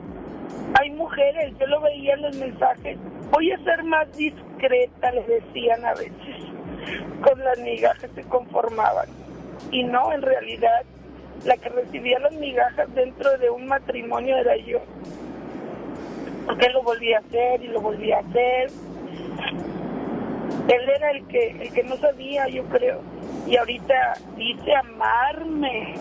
Hay 0.80 0.90
mujeres, 0.90 1.52
yo 1.58 1.66
lo 1.66 1.80
veía 1.80 2.14
en 2.14 2.22
los 2.22 2.36
mensajes, 2.36 2.96
voy 3.32 3.50
a 3.50 3.58
ser 3.64 3.82
más 3.82 4.16
discreta, 4.16 5.10
le 5.10 5.22
decían 5.24 5.84
a 5.84 5.94
veces 5.94 6.50
con 7.22 7.42
las 7.44 7.58
migajas 7.58 8.10
se 8.14 8.22
conformaban. 8.22 9.08
Y 9.70 9.84
no, 9.84 10.12
en 10.12 10.22
realidad, 10.22 10.82
la 11.44 11.56
que 11.56 11.68
recibía 11.68 12.18
las 12.18 12.32
migajas 12.32 12.92
dentro 12.94 13.36
de 13.38 13.50
un 13.50 13.66
matrimonio 13.66 14.36
era 14.36 14.56
yo. 14.56 14.80
Porque 16.46 16.66
él 16.66 16.72
lo 16.72 16.82
volvía 16.82 17.18
a 17.18 17.20
hacer 17.20 17.62
y 17.62 17.68
lo 17.68 17.80
volvía 17.80 18.16
a 18.16 18.20
hacer. 18.20 18.70
Él 20.68 20.88
era 20.88 21.10
el 21.12 21.26
que, 21.26 21.50
el 21.62 21.72
que 21.72 21.82
no 21.84 21.96
sabía, 21.96 22.48
yo 22.48 22.64
creo. 22.64 23.00
Y 23.46 23.56
ahorita 23.56 24.14
dice 24.36 24.74
amarme, 24.74 25.94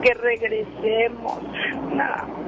que 0.00 0.14
regresemos. 0.14 1.42
No. 1.92 2.40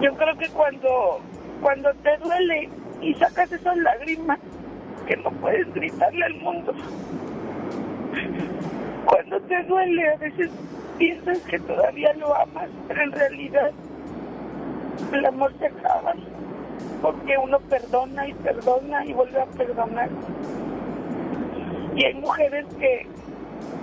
Yo 0.00 0.14
creo 0.14 0.36
que 0.36 0.48
cuando, 0.48 1.20
cuando 1.60 1.92
te 1.94 2.16
duele 2.18 2.68
y 3.00 3.14
sacas 3.14 3.52
esas 3.52 3.76
lágrimas, 3.76 4.38
que 5.12 5.22
no 5.22 5.30
puedes 5.32 5.72
gritarle 5.74 6.24
al 6.24 6.34
mundo. 6.36 6.72
Cuando 9.04 9.40
te 9.42 9.62
duele, 9.64 10.08
a 10.08 10.16
veces 10.16 10.50
piensas 10.96 11.38
que 11.40 11.58
todavía 11.58 12.14
lo 12.14 12.34
amas, 12.34 12.70
pero 12.88 13.02
en 13.02 13.12
realidad 13.12 13.72
el 15.12 15.26
amor 15.26 15.52
se 15.58 15.66
acaba. 15.66 16.14
Porque 17.02 17.36
uno 17.36 17.58
perdona 17.60 18.26
y 18.26 18.32
perdona 18.32 19.04
y 19.04 19.12
vuelve 19.12 19.40
a 19.40 19.44
perdonar. 19.46 20.08
Y 21.94 22.04
hay 22.04 22.14
mujeres 22.14 22.64
que, 22.80 23.06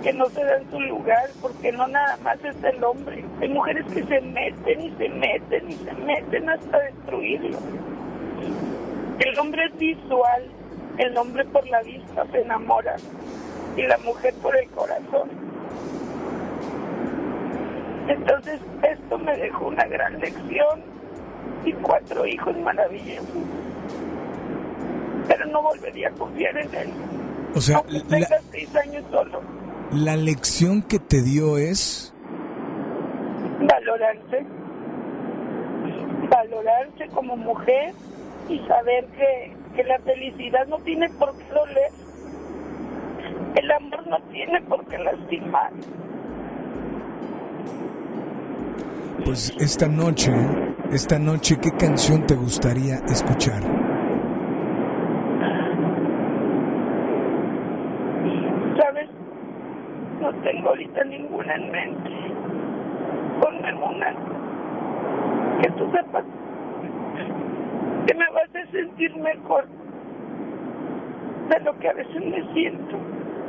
que 0.02 0.12
no 0.12 0.26
se 0.30 0.42
dan 0.42 0.68
su 0.68 0.80
lugar 0.80 1.30
porque 1.40 1.70
no 1.70 1.86
nada 1.86 2.16
más 2.24 2.44
es 2.44 2.56
el 2.64 2.82
hombre. 2.82 3.24
Hay 3.40 3.50
mujeres 3.50 3.84
que 3.92 4.02
se 4.02 4.20
meten 4.20 4.80
y 4.80 4.90
se 4.96 5.08
meten 5.10 5.70
y 5.70 5.74
se 5.74 5.92
meten 5.92 6.50
hasta 6.50 6.78
destruirlo. 6.80 7.58
El 9.20 9.38
hombre 9.38 9.66
es 9.66 9.76
visual, 9.78 10.50
el 10.98 11.16
hombre 11.16 11.44
por 11.46 11.66
la 11.68 11.82
vista 11.82 12.26
se 12.32 12.42
enamora 12.42 12.96
y 13.76 13.82
la 13.82 13.98
mujer 13.98 14.34
por 14.42 14.56
el 14.56 14.68
corazón. 14.70 15.30
Entonces 18.08 18.60
esto 18.82 19.18
me 19.18 19.36
dejó 19.36 19.68
una 19.68 19.84
gran 19.86 20.18
lección 20.18 20.82
y 21.64 21.72
cuatro 21.74 22.26
hijos 22.26 22.56
maravillosos. 22.58 23.28
Pero 25.28 25.46
no 25.46 25.62
volvería 25.62 26.08
a 26.08 26.12
confiar 26.12 26.56
en 26.58 26.74
él. 26.74 26.90
O 27.54 27.60
sea, 27.60 27.78
Aunque 27.78 27.92
la, 27.94 28.04
tenga 28.04 28.40
seis 28.50 28.76
años 28.76 29.04
solo. 29.10 29.40
la 29.92 30.16
lección 30.16 30.82
que 30.82 30.98
te 30.98 31.22
dio 31.22 31.58
es 31.58 32.12
Valorarse. 33.60 34.44
Valorarse 36.30 37.06
como 37.14 37.36
mujer 37.36 37.92
y 38.48 38.58
saber 38.66 39.04
que, 39.16 39.52
que 39.74 39.84
la 39.84 39.98
felicidad 40.00 40.66
no 40.66 40.78
tiene 40.78 41.08
por 41.10 41.36
qué 41.36 41.44
doler. 41.52 41.92
El 43.56 43.70
amor 43.70 44.06
no 44.06 44.18
tiene 44.30 44.60
por 44.62 44.84
qué 44.86 44.98
lastimar. 44.98 45.70
Pues 49.24 49.54
esta 49.60 49.86
noche, 49.86 50.32
esta 50.92 51.18
noche, 51.18 51.58
¿qué 51.60 51.70
canción 51.72 52.26
te 52.26 52.34
gustaría 52.34 52.96
escuchar? 53.06 53.62
¿Sabes? 58.80 59.08
No 60.20 60.32
tengo 60.42 60.68
ahorita 60.70 61.04
ninguna 61.04 61.54
en 61.54 61.70
mente. 61.70 62.10
Ponme 63.40 63.74
una. 63.74 64.14
Que 65.62 65.70
tú 65.72 65.90
sepas 65.92 66.24
que 68.06 68.14
me 68.14 68.28
vas 68.30 68.54
a 68.54 68.70
sentir 68.70 69.14
mejor 69.16 69.66
de 71.48 71.60
lo 71.60 71.78
que 71.78 71.88
a 71.88 71.92
veces 71.92 72.24
me 72.24 72.52
siento 72.52 72.96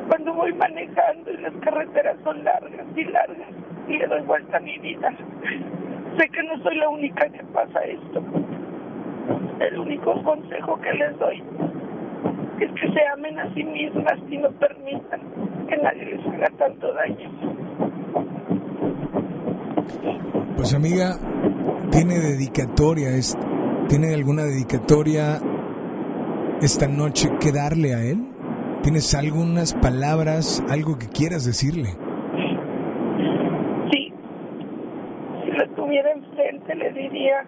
cuando 0.09 0.33
voy 0.33 0.53
manejando 0.53 1.31
y 1.31 1.37
las 1.37 1.53
carreteras 1.63 2.17
son 2.23 2.43
largas 2.43 2.85
y 2.95 3.03
largas 3.05 3.47
y 3.87 3.97
le 3.97 4.07
doy 4.07 4.21
vuelta 4.21 4.57
a 4.57 4.59
mi 4.59 4.77
vida. 4.79 5.09
Sé 6.17 6.29
que 6.29 6.43
no 6.43 6.61
soy 6.63 6.75
la 6.77 6.89
única 6.89 7.29
que 7.29 7.43
pasa 7.53 7.79
esto. 7.81 8.21
El 9.59 9.79
único 9.79 10.21
consejo 10.23 10.79
que 10.81 10.93
les 10.93 11.17
doy 11.19 11.41
es 12.59 12.71
que 12.73 12.91
se 12.91 13.07
amen 13.13 13.39
a 13.39 13.53
sí 13.53 13.63
mismas 13.63 14.17
y 14.29 14.37
no 14.37 14.51
permitan 14.51 15.21
que 15.67 15.77
nadie 15.77 16.05
les 16.05 16.25
haga 16.27 16.49
tanto 16.57 16.93
daño. 16.93 17.29
Pues 20.55 20.73
amiga, 20.73 21.15
¿tiene 21.91 22.15
dedicatoria? 22.19 23.09
es- 23.09 23.37
¿Tiene 23.91 24.13
alguna 24.13 24.43
dedicatoria 24.43 25.41
esta 26.61 26.87
noche 26.87 27.29
que 27.41 27.51
darle 27.51 27.93
a 27.93 28.01
él? 28.01 28.25
¿Tienes 28.83 29.13
algunas 29.13 29.73
palabras, 29.73 30.63
algo 30.69 30.97
que 30.97 31.09
quieras 31.09 31.43
decirle? 31.43 31.89
Sí, 33.91 34.13
si 35.43 35.51
lo 35.51 35.69
tuviera 35.71 36.09
enfrente 36.13 36.73
le 36.73 36.93
diría 36.93 37.43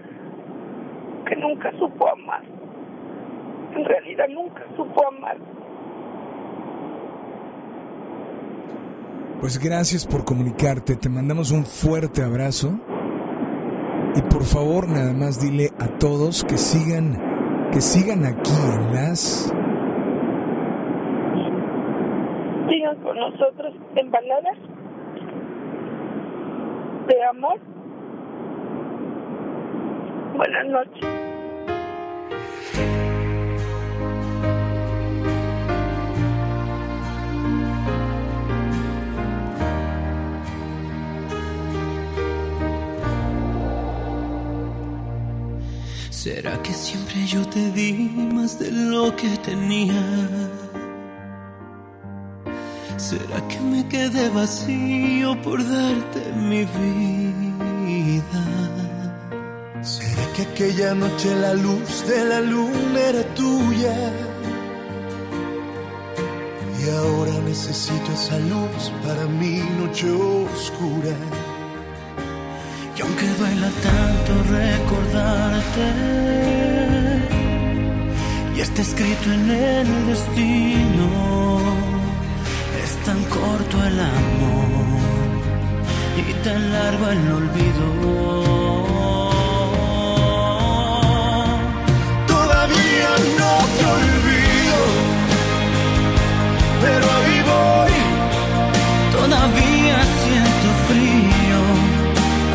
que 1.29 1.37
nunca 1.37 1.71
supo 1.79 2.09
amar. 2.09 2.43
En 3.77 3.85
realidad 3.85 4.25
nunca 4.27 4.65
supo 4.75 5.07
amar. 5.07 5.37
Pues 9.39 9.57
gracias 9.59 10.05
por 10.05 10.25
comunicarte, 10.25 10.97
te 10.97 11.07
mandamos 11.07 11.51
un 11.51 11.63
fuerte 11.63 12.21
abrazo 12.21 12.81
y 14.15 14.21
por 14.21 14.43
favor 14.43 14.87
nada 14.87 15.13
más 15.13 15.41
dile 15.41 15.69
a 15.79 15.87
todos 15.99 16.43
que 16.43 16.57
sigan, 16.57 17.69
que 17.71 17.81
sigan 17.81 18.25
aquí 18.25 18.51
en 18.75 18.93
las... 18.93 19.53
Sigan 22.69 22.97
con 23.03 23.17
nosotros 23.17 23.73
en 23.95 24.11
baladas 24.11 24.57
de 27.07 27.23
amor 27.25 27.59
Buenas 30.35 30.65
noches. 30.65 31.07
¿Será 46.23 46.55
que 46.63 46.71
siempre 46.71 47.25
yo 47.25 47.45
te 47.49 47.69
di 47.71 47.91
más 47.91 48.57
de 48.57 48.71
lo 48.71 49.13
que 49.13 49.27
tenía? 49.39 50.01
¿Será 52.95 53.45
que 53.49 53.59
me 53.59 53.85
quedé 53.89 54.29
vacío 54.29 55.35
por 55.41 55.59
darte 55.61 56.21
mi 56.37 56.63
vida? 56.63 58.43
¿Será 59.81 60.25
que 60.33 60.43
aquella 60.43 60.95
noche 60.95 61.35
la 61.35 61.55
luz 61.55 62.07
de 62.07 62.23
la 62.23 62.39
luna 62.39 62.99
era 63.01 63.23
tuya? 63.35 63.93
Y 66.79 66.89
ahora 66.89 67.33
necesito 67.43 68.09
esa 68.13 68.39
luz 68.39 68.93
para 69.03 69.25
mi 69.25 69.57
noche 69.77 70.09
oscura. 70.09 71.17
Aunque 73.03 73.27
duela 73.37 73.69
tanto 73.89 74.31
recordarte, 74.49 75.87
y 78.55 78.61
está 78.61 78.81
escrito 78.81 79.31
en 79.33 79.49
el 79.51 80.07
destino, 80.07 81.09
es 82.81 82.91
tan 83.05 83.21
corto 83.25 83.83
el 83.83 83.99
amor 83.99 85.01
y 86.17 86.33
tan 86.45 86.71
largo 86.71 87.09
el 87.09 87.31
olvido. 87.31 88.52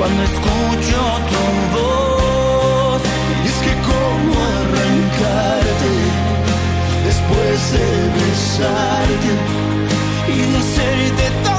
Cuando 0.08 0.22
escucho 0.24 0.98
tu 1.30 1.42
voz. 1.76 3.02
Y 3.44 3.46
es 3.46 3.58
que 3.64 3.72
cómo 3.88 4.32
arrancarte 4.60 5.94
después 7.04 7.58
de 7.72 7.86
besarte 8.16 9.32
y 10.28 10.38
de 10.50 10.58
hacerte 10.58 11.24
tantas 11.44 11.57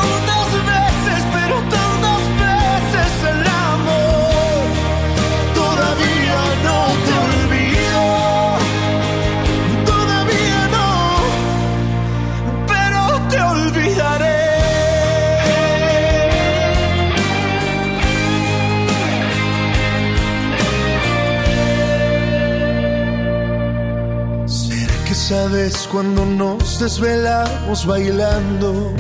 sabes 25.30 25.88
cuando 25.92 26.26
nos 26.26 26.80
desvelamos 26.80 27.86
bailando? 27.86 28.96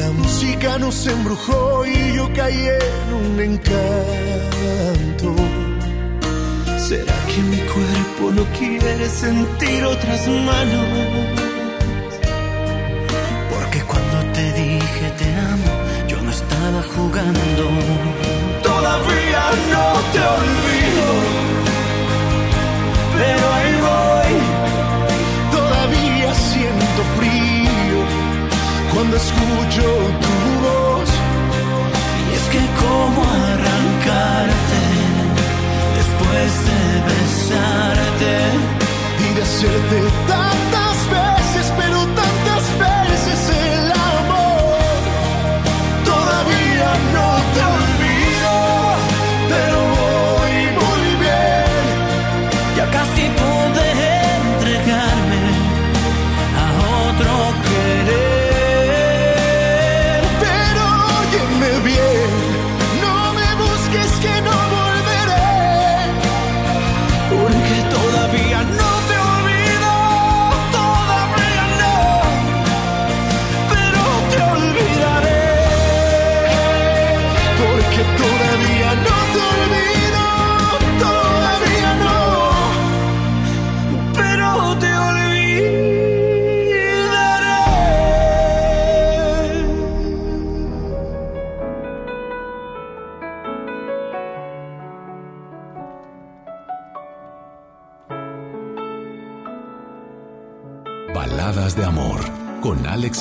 La 0.00 0.10
música 0.10 0.78
nos 0.78 1.06
embrujó 1.06 1.86
y 1.86 2.14
yo 2.16 2.28
caí 2.34 2.66
en 2.82 3.08
un 3.22 3.40
encanto. 3.48 5.28
¿Será 6.88 7.18
que 7.30 7.40
mi 7.52 7.60
cuerpo 7.74 8.24
no 8.38 8.44
quiere 8.58 9.08
sentir 9.08 9.84
otras 9.84 10.26
manos? 10.26 10.88
Porque 13.52 13.80
cuando 13.90 14.18
te 14.32 14.44
dije 14.54 15.04
te 15.20 15.28
amo, 15.52 15.72
yo 16.08 16.20
no 16.20 16.30
estaba 16.32 16.80
jugando. 16.94 17.64
Todavía 18.70 19.42
no 19.72 19.86
te 20.12 20.20
olvido, 20.36 20.97
pero 23.18 23.44
ahí 23.56 23.72
voy. 23.88 24.32
Todavía 25.56 26.30
siento 26.34 27.00
frío 27.18 27.98
cuando 28.92 29.16
escucho 29.16 29.84
tu 30.24 30.34
voz. 30.66 31.10
Y 32.28 32.32
es 32.38 32.46
que 32.52 32.62
cómo 32.82 33.20
arrancarte 33.52 34.82
después 35.98 36.50
de 36.68 36.80
besarte 37.10 38.34
y 39.24 39.34
de 39.36 39.42
hacerte 39.42 39.98
tantas 40.28 40.47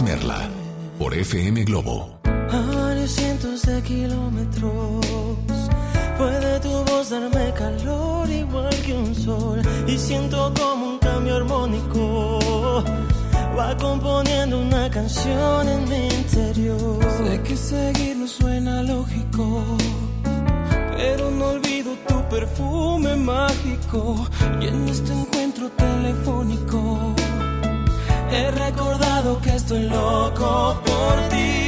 Merla 0.03 0.49
por 0.99 1.13
FM 1.13 1.63
Globo. 1.63 2.19
Varios 2.23 3.11
cientos 3.11 3.61
de 3.63 3.81
kilómetros 3.81 5.05
puede 6.17 6.59
tu 6.59 6.83
voz 6.85 7.09
darme 7.09 7.53
calor 7.53 8.29
igual 8.29 8.75
que 8.85 8.93
un 8.93 9.15
sol 9.15 9.61
y 9.87 9.97
siento 9.97 10.53
como 10.59 10.91
un 10.91 10.99
cambio 10.99 11.37
armónico 11.37 12.39
va 13.57 13.75
componiendo 13.77 14.59
una 14.59 14.89
canción 14.89 15.67
en 15.67 15.89
mi 15.89 16.07
interior. 16.07 16.99
Sé 17.17 17.41
que 17.43 17.57
seguirlo 17.57 18.27
suena 18.27 18.83
lógico, 18.83 19.63
pero 20.95 21.31
no 21.31 21.45
olvido 21.47 21.95
tu 22.07 22.29
perfume 22.29 23.15
mágico 23.15 24.27
y 24.61 24.67
en 24.67 24.87
este 24.89 25.13
que 29.35 29.49
estoy 29.55 29.83
loco 29.89 30.81
por 30.85 31.29
ti, 31.29 31.66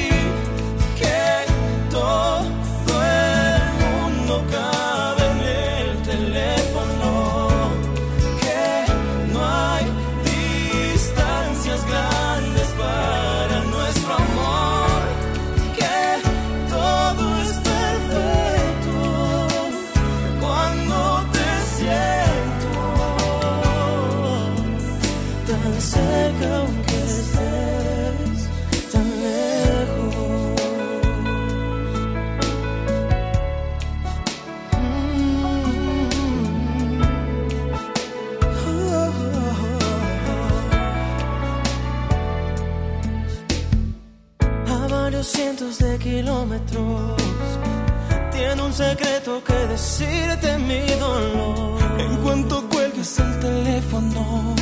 tiene 48.31 48.61
un 48.63 48.73
secreto 48.73 49.43
que 49.43 49.53
decirte 49.53 50.57
mi 50.57 50.81
dolor. 50.99 51.79
En 51.99 52.17
cuanto 52.17 52.67
cuelgues 52.69 53.19
el 53.19 53.39
teléfono, 53.39 54.55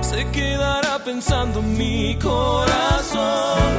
se 0.00 0.26
quedará 0.30 0.98
pensando 1.04 1.62
mi 1.62 2.18
corazón 2.18 3.70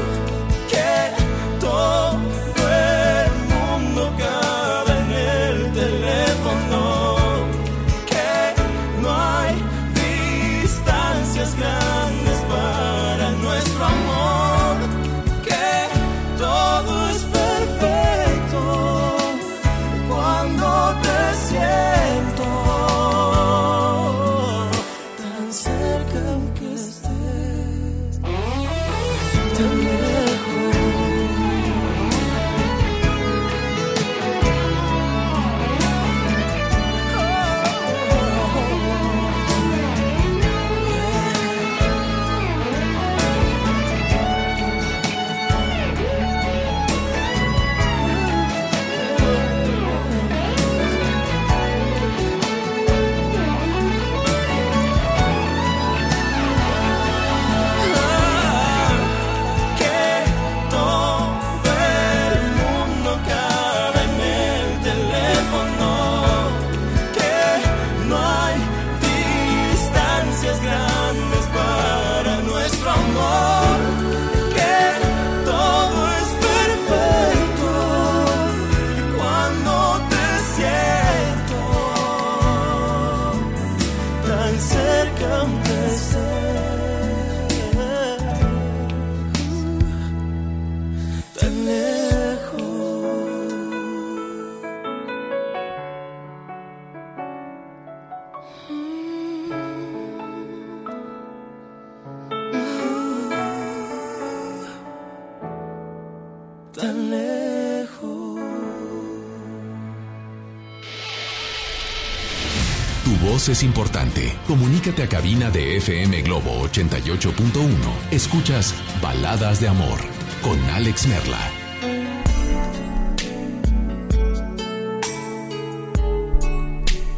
es 113.52 113.64
importante. 113.64 114.34
Comunícate 114.48 115.04
a 115.04 115.10
cabina 115.10 115.52
de 115.52 115.78
FM 115.78 116.22
Globo 116.22 116.64
88.1. 116.68 117.70
Escuchas 118.12 118.74
Baladas 119.02 119.60
de 119.60 119.68
Amor 119.68 120.00
con 120.42 120.58
Alex 120.70 121.08
Merla. 121.08 121.40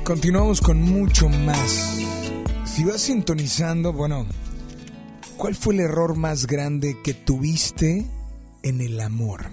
Continuamos 0.04 0.60
con 0.60 0.82
mucho 0.82 1.30
más. 1.30 2.00
Si 2.66 2.84
vas 2.84 3.02
sintonizando, 3.02 3.94
bueno, 3.94 4.26
¿cuál 5.38 5.56
fue 5.56 5.76
el 5.76 5.82
error 5.82 6.16
más 6.16 6.48
grande 6.48 6.98
que 7.04 7.14
tuviste 7.14 8.08
en 8.64 8.82
el 8.82 9.00
amor? 9.00 9.52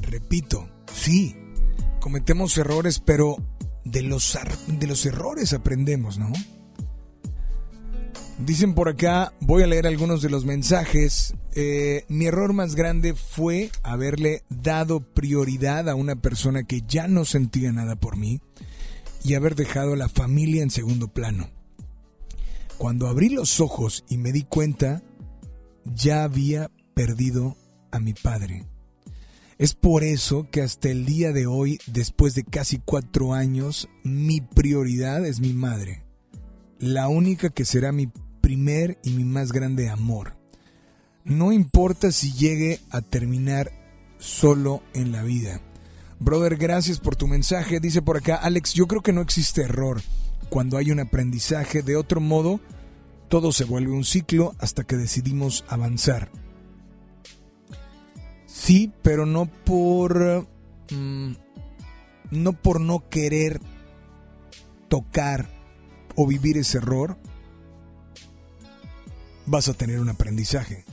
Repito, 0.00 0.68
sí, 0.92 1.36
cometemos 2.00 2.56
errores, 2.56 2.98
pero 2.98 3.36
de 3.84 4.02
los, 4.02 4.38
de 4.66 4.86
los 4.86 5.06
errores 5.06 5.52
aprendemos, 5.52 6.18
¿no? 6.18 6.32
Dicen 8.38 8.74
por 8.74 8.88
acá, 8.88 9.32
voy 9.40 9.62
a 9.62 9.66
leer 9.66 9.86
algunos 9.86 10.20
de 10.20 10.28
los 10.28 10.44
mensajes. 10.44 11.34
Eh, 11.54 12.04
mi 12.08 12.26
error 12.26 12.52
más 12.52 12.74
grande 12.74 13.14
fue 13.14 13.70
haberle 13.84 14.42
dado 14.48 15.00
prioridad 15.00 15.88
a 15.88 15.94
una 15.94 16.16
persona 16.16 16.64
que 16.64 16.82
ya 16.82 17.06
no 17.06 17.24
sentía 17.24 17.72
nada 17.72 17.94
por 17.94 18.16
mí 18.16 18.40
y 19.22 19.34
haber 19.34 19.54
dejado 19.54 19.92
a 19.92 19.96
la 19.96 20.08
familia 20.08 20.64
en 20.64 20.70
segundo 20.70 21.08
plano. 21.08 21.48
Cuando 22.76 23.06
abrí 23.06 23.28
los 23.28 23.60
ojos 23.60 24.04
y 24.08 24.18
me 24.18 24.32
di 24.32 24.42
cuenta, 24.42 25.02
ya 25.84 26.24
había 26.24 26.72
perdido 26.94 27.56
a 27.92 28.00
mi 28.00 28.14
padre. 28.14 28.66
Es 29.56 29.74
por 29.74 30.02
eso 30.02 30.48
que 30.50 30.62
hasta 30.62 30.90
el 30.90 31.06
día 31.06 31.32
de 31.32 31.46
hoy, 31.46 31.78
después 31.86 32.34
de 32.34 32.42
casi 32.42 32.78
cuatro 32.78 33.34
años, 33.34 33.88
mi 34.02 34.40
prioridad 34.40 35.24
es 35.24 35.38
mi 35.38 35.52
madre. 35.52 36.04
La 36.80 37.08
única 37.08 37.50
que 37.50 37.64
será 37.64 37.92
mi 37.92 38.08
primer 38.40 38.98
y 39.04 39.10
mi 39.10 39.24
más 39.24 39.52
grande 39.52 39.88
amor. 39.88 40.36
No 41.24 41.52
importa 41.52 42.10
si 42.10 42.32
llegue 42.32 42.80
a 42.90 43.00
terminar 43.00 43.70
solo 44.18 44.82
en 44.92 45.12
la 45.12 45.22
vida. 45.22 45.60
Brother, 46.18 46.56
gracias 46.56 46.98
por 46.98 47.14
tu 47.14 47.28
mensaje. 47.28 47.78
Dice 47.78 48.02
por 48.02 48.16
acá, 48.16 48.34
Alex, 48.36 48.74
yo 48.74 48.86
creo 48.86 49.02
que 49.02 49.12
no 49.12 49.20
existe 49.20 49.62
error 49.62 50.02
cuando 50.50 50.78
hay 50.78 50.90
un 50.90 50.98
aprendizaje. 50.98 51.82
De 51.82 51.96
otro 51.96 52.20
modo, 52.20 52.60
todo 53.28 53.52
se 53.52 53.64
vuelve 53.64 53.92
un 53.92 54.04
ciclo 54.04 54.54
hasta 54.58 54.84
que 54.84 54.96
decidimos 54.96 55.64
avanzar. 55.68 56.30
Sí, 58.54 58.92
pero 59.02 59.26
no 59.26 59.46
por... 59.46 60.46
mm, 60.92 61.32
no 62.30 62.52
por 62.52 62.80
no 62.80 63.08
querer 63.10 63.60
tocar 64.88 65.50
o 66.14 66.24
vivir 66.24 66.56
ese 66.56 66.78
error, 66.78 67.18
vas 69.46 69.68
a 69.68 69.74
tener 69.74 69.98
un 69.98 70.08
aprendizaje. 70.08 70.84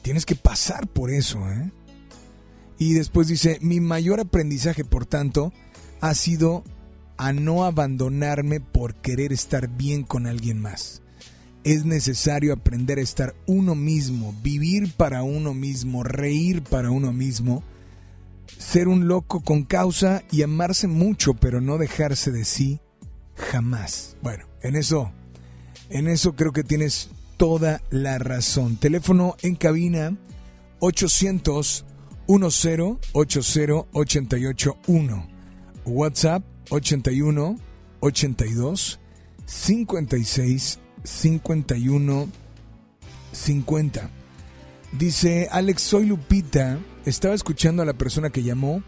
Tienes 0.00 0.24
que 0.24 0.34
pasar 0.34 0.88
por 0.88 1.10
eso, 1.10 1.46
¿eh? 1.50 1.70
Y 2.78 2.94
después 2.94 3.28
dice, 3.28 3.58
mi 3.60 3.80
mayor 3.80 4.18
aprendizaje, 4.18 4.82
por 4.82 5.04
tanto, 5.04 5.52
ha 6.00 6.14
sido 6.14 6.64
a 7.18 7.34
no 7.34 7.64
abandonarme 7.64 8.60
por 8.60 8.94
querer 8.94 9.34
estar 9.34 9.68
bien 9.68 10.04
con 10.04 10.26
alguien 10.26 10.58
más. 10.58 11.02
Es 11.64 11.84
necesario 11.84 12.52
aprender 12.52 12.98
a 12.98 13.02
estar 13.02 13.34
uno 13.46 13.74
mismo, 13.74 14.34
vivir 14.42 14.92
para 14.92 15.22
uno 15.22 15.54
mismo, 15.54 16.02
reír 16.04 16.62
para 16.62 16.90
uno 16.90 17.12
mismo, 17.12 17.62
ser 18.58 18.86
un 18.88 19.08
loco 19.08 19.40
con 19.40 19.64
causa 19.64 20.22
y 20.30 20.42
amarse 20.42 20.86
mucho, 20.88 21.34
pero 21.34 21.60
no 21.60 21.78
dejarse 21.78 22.30
de 22.30 22.44
sí 22.44 22.80
jamás. 23.34 24.16
Bueno, 24.22 24.44
en 24.62 24.76
eso, 24.76 25.12
en 25.90 26.08
eso 26.08 26.34
creo 26.34 26.52
que 26.52 26.64
tienes 26.64 27.10
toda 27.36 27.82
la 27.90 28.18
razón. 28.18 28.76
Teléfono 28.76 29.36
en 29.42 29.56
cabina 29.56 30.16
800 30.80 31.86
10 32.26 32.98
80 33.12 33.76
881. 33.92 35.28
WhatsApp 35.86 36.42
81 36.70 37.56
82 38.00 39.00
56 39.46 40.78
51 41.04 42.28
50. 43.32 44.10
Dice 44.92 45.48
Alex, 45.50 45.82
soy 45.82 46.06
Lupita. 46.06 46.78
Estaba 47.04 47.34
escuchando 47.34 47.82
a 47.82 47.86
la 47.86 47.92
persona 47.92 48.30
que 48.30 48.42
llamó 48.42 48.82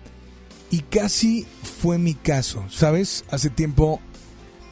y 0.71 0.81
casi 0.81 1.47
fue 1.81 1.99
mi 1.99 2.15
caso. 2.15 2.65
¿Sabes? 2.71 3.25
Hace 3.31 3.51
tiempo 3.51 4.01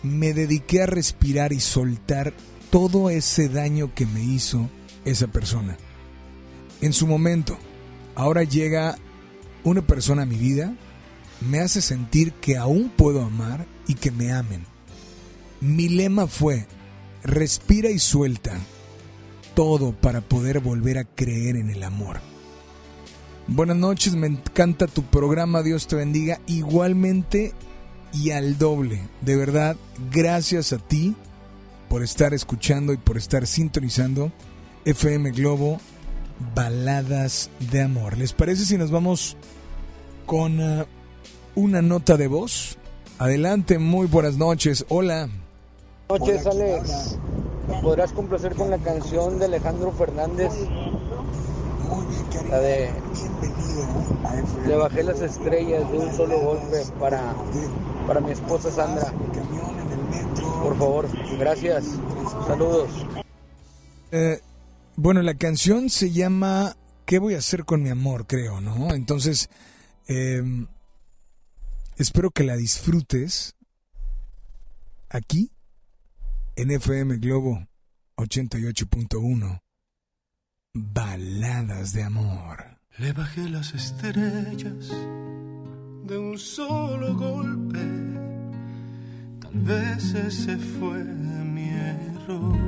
me 0.03 0.33
dediqué 0.33 0.83
a 0.83 0.87
respirar 0.87 1.53
y 1.53 1.61
soltar 1.61 2.33
todo 2.71 3.11
ese 3.11 3.49
daño 3.49 3.95
que 3.95 4.07
me 4.07 4.23
hizo 4.23 4.69
esa 5.05 5.27
persona. 5.27 5.77
En 6.81 6.93
su 6.93 7.07
momento, 7.07 7.57
ahora 8.15 8.43
llega 8.45 8.97
una 9.63 9.83
persona 9.83 10.23
a 10.23 10.27
mi 10.27 10.37
vida, 10.37 10.75
me 11.41 11.61
hace 11.61 11.81
sentir 11.81 12.33
que 12.33 12.57
aún 12.57 12.91
puedo 12.95 13.23
amar 13.23 13.67
y 13.87 13.95
que 13.95 14.11
me 14.11 14.33
amen. 14.33 14.67
Mi 15.61 15.89
lema 15.89 16.27
fue, 16.27 16.67
respira 17.25 17.91
y 17.91 17.99
suelta 17.99 18.53
todo 19.55 19.93
para 19.93 20.21
poder 20.21 20.61
volver 20.61 20.99
a 20.99 21.05
creer 21.05 21.57
en 21.57 21.71
el 21.71 21.83
amor. 21.83 22.21
Buenas 23.47 23.77
noches, 23.77 24.15
me 24.15 24.27
encanta 24.27 24.87
tu 24.87 25.03
programa, 25.03 25.63
Dios 25.63 25.87
te 25.87 25.97
bendiga. 25.97 26.41
Igualmente 26.47 27.53
y 28.13 28.31
al 28.31 28.59
doble. 28.59 29.01
De 29.21 29.37
verdad, 29.37 29.77
gracias 30.11 30.73
a 30.73 30.79
ti 30.79 31.15
por 31.89 32.03
estar 32.03 32.33
escuchando 32.35 32.93
y 32.93 32.97
por 32.97 33.17
estar 33.17 33.47
sintonizando 33.47 34.33
FM 34.85 35.31
Globo 35.33 35.81
Baladas 36.55 37.51
de 37.71 37.83
Amor. 37.83 38.17
¿Les 38.17 38.33
parece 38.33 38.65
si 38.65 38.79
nos 38.79 38.91
vamos 38.91 39.37
con 40.27 40.61
uh, 40.61 40.87
una 41.55 41.83
nota 41.83 42.17
de 42.17 42.29
voz? 42.29 42.79
Adelante, 43.19 43.79
muy 43.79 44.07
buenas 44.07 44.37
noches. 44.37 44.85
Hola. 44.89 45.44
Noches, 46.09 46.47
Alex. 46.47 47.19
¿Me 47.69 47.81
podrás 47.81 48.13
complacer 48.13 48.55
con 48.55 48.71
la 48.71 48.79
canción 48.79 49.39
de 49.39 49.47
Alejandro 49.47 49.91
Fernández? 49.93 50.53
La 52.51 52.59
de 52.59 52.91
Le 54.67 54.77
bajé 54.77 55.03
las 55.03 55.21
estrellas 55.21 55.91
de 55.91 55.99
un 55.99 56.13
solo 56.13 56.39
golpe 56.41 56.85
para, 57.01 57.35
para 58.07 58.21
mi 58.21 58.33
esposa 58.33 58.71
Sandra. 58.71 59.13
Por 60.63 60.79
favor, 60.79 61.09
gracias. 61.39 61.85
Saludos. 62.47 62.91
Eh, 64.13 64.41
bueno, 64.97 65.23
la 65.23 65.35
canción 65.35 65.91
se 65.91 66.11
llama 66.11 66.77
¿Qué 67.07 67.19
voy 67.19 67.35
a 67.35 67.39
hacer 67.39 67.65
con 67.65 67.83
mi 67.83 67.91
amor? 67.91 68.27
Creo, 68.27 68.61
¿no? 68.61 68.95
Entonces, 68.95 69.51
eh, 70.09 70.43
espero 71.97 72.31
que 72.31 72.45
la 72.45 72.57
disfrutes 72.57 73.55
aquí 75.11 75.54
en 76.57 76.71
FM 76.71 77.19
Globo 77.19 77.67
88.1. 78.17 79.61
Baladas 80.73 81.93
de 81.93 82.03
amor. 82.03 82.79
Le 82.99 83.13
bajé 83.13 83.49
las 83.49 83.75
estrellas 83.75 84.89
de 86.05 86.19
un 86.19 86.39
solo 86.39 87.17
golpe. 87.17 87.81
Tal 89.41 89.53
vez 89.55 90.15
ese 90.15 90.57
fue 90.57 91.03
mi 91.03 91.71
error. 91.71 92.59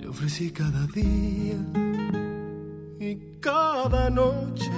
Le 0.00 0.08
ofrecí 0.08 0.50
cada 0.52 0.86
día 0.86 1.58
y 2.98 3.38
cada 3.40 4.08
noche 4.08 4.72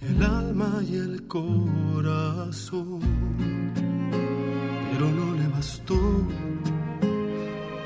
el 0.00 0.22
alma 0.22 0.82
y 0.82 0.96
el 0.96 1.26
corazón. 1.26 3.00
Pero 5.02 5.14
no 5.14 5.34
le 5.34 5.48
bastó, 5.48 5.96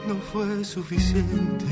no 0.07 0.15
fue 0.31 0.63
suficiente 0.63 1.65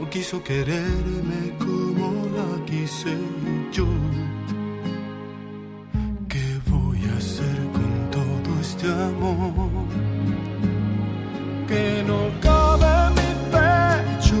no 0.00 0.10
quiso 0.10 0.42
quererme 0.42 1.54
como 1.60 2.26
la 2.36 2.64
quise 2.64 3.16
yo. 3.70 3.86
¿Qué 6.28 6.58
voy 6.68 7.00
a 7.04 7.16
hacer 7.16 7.58
con 7.72 8.10
todo 8.10 8.60
este 8.60 8.86
amor? 8.88 9.86
Que 11.68 12.02
no 12.04 12.20
cabe 12.40 12.90
en 13.06 13.14
mi 13.18 13.30
pecho, 13.52 14.36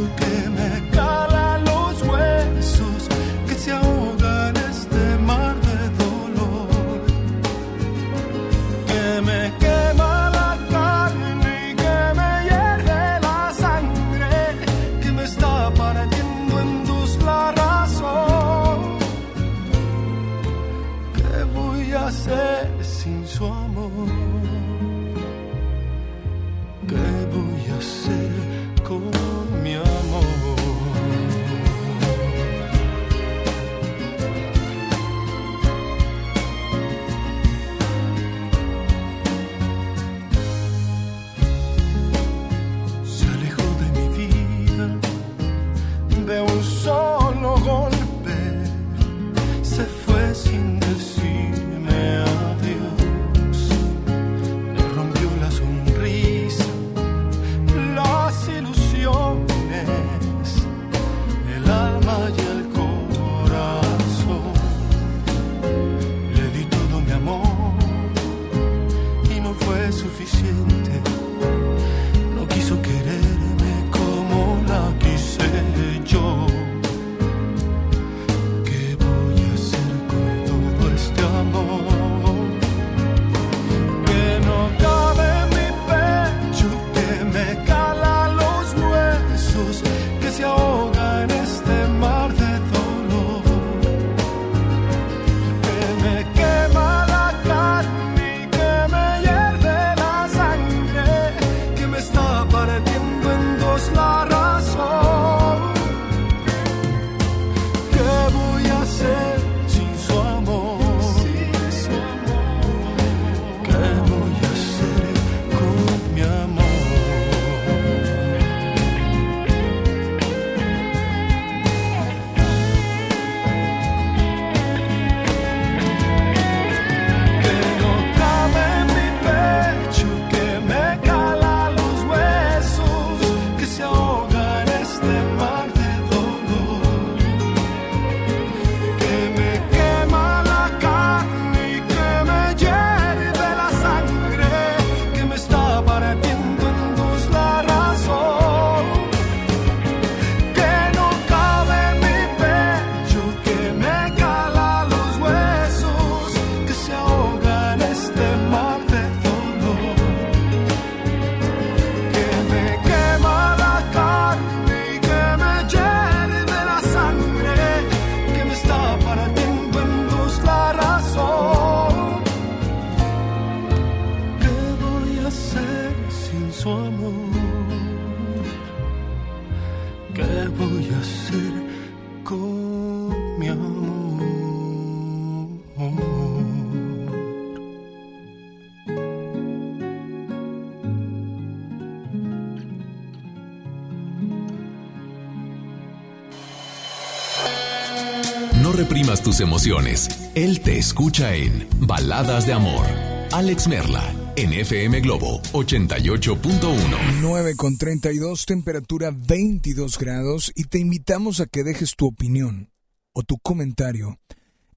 emociones. 199.40 200.08
Él 200.34 200.60
te 200.60 200.78
escucha 200.78 201.34
en 201.34 201.66
Baladas 201.80 202.46
de 202.46 202.52
Amor. 202.52 202.86
Alex 203.32 203.68
Merla, 203.68 204.14
en 204.36 204.52
FM 204.52 205.00
Globo 205.00 205.42
88.1. 205.52 207.20
9 207.20 207.56
con 207.56 207.76
32, 207.76 208.46
temperatura 208.46 209.10
22 209.14 209.98
grados 209.98 210.52
y 210.54 210.64
te 210.64 210.78
invitamos 210.78 211.40
a 211.40 211.46
que 211.46 211.62
dejes 211.62 211.94
tu 211.96 212.06
opinión 212.06 212.70
o 213.12 213.22
tu 213.22 213.38
comentario 213.38 214.18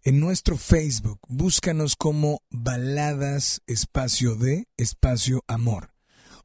en 0.03 0.19
nuestro 0.19 0.57
Facebook. 0.57 1.19
Búscanos 1.27 1.95
como 1.95 2.41
Baladas 2.49 3.61
Espacio 3.67 4.35
de 4.35 4.67
Espacio 4.77 5.43
Amor. 5.47 5.93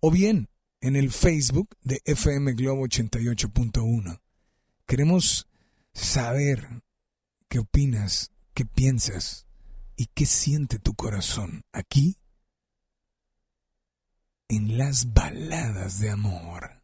O 0.00 0.10
bien 0.10 0.48
en 0.80 0.96
el 0.96 1.10
Facebook 1.10 1.68
de 1.82 2.00
FM 2.04 2.52
Globo 2.52 2.86
88.1. 2.86 4.20
Queremos 4.86 5.48
saber 5.92 6.82
qué 7.48 7.58
opinas, 7.58 8.30
qué 8.54 8.64
piensas 8.64 9.46
y 9.96 10.06
qué 10.06 10.26
siente 10.26 10.78
tu 10.78 10.94
corazón 10.94 11.62
aquí 11.72 12.18
en 14.48 14.78
las 14.78 15.12
baladas 15.12 15.98
de 16.00 16.10
amor. 16.10 16.76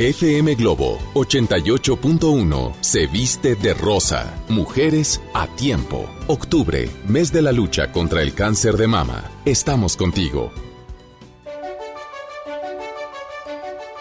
FM 0.00 0.54
Globo 0.54 0.98
88.1 1.12 2.72
se 2.80 3.06
viste 3.06 3.54
de 3.54 3.74
rosa. 3.74 4.34
Mujeres 4.48 5.20
a 5.34 5.46
tiempo. 5.46 6.08
Octubre, 6.26 6.88
mes 7.06 7.30
de 7.34 7.42
la 7.42 7.52
lucha 7.52 7.92
contra 7.92 8.22
el 8.22 8.32
cáncer 8.32 8.78
de 8.78 8.86
mama. 8.86 9.30
Estamos 9.44 9.98
contigo. 9.98 10.69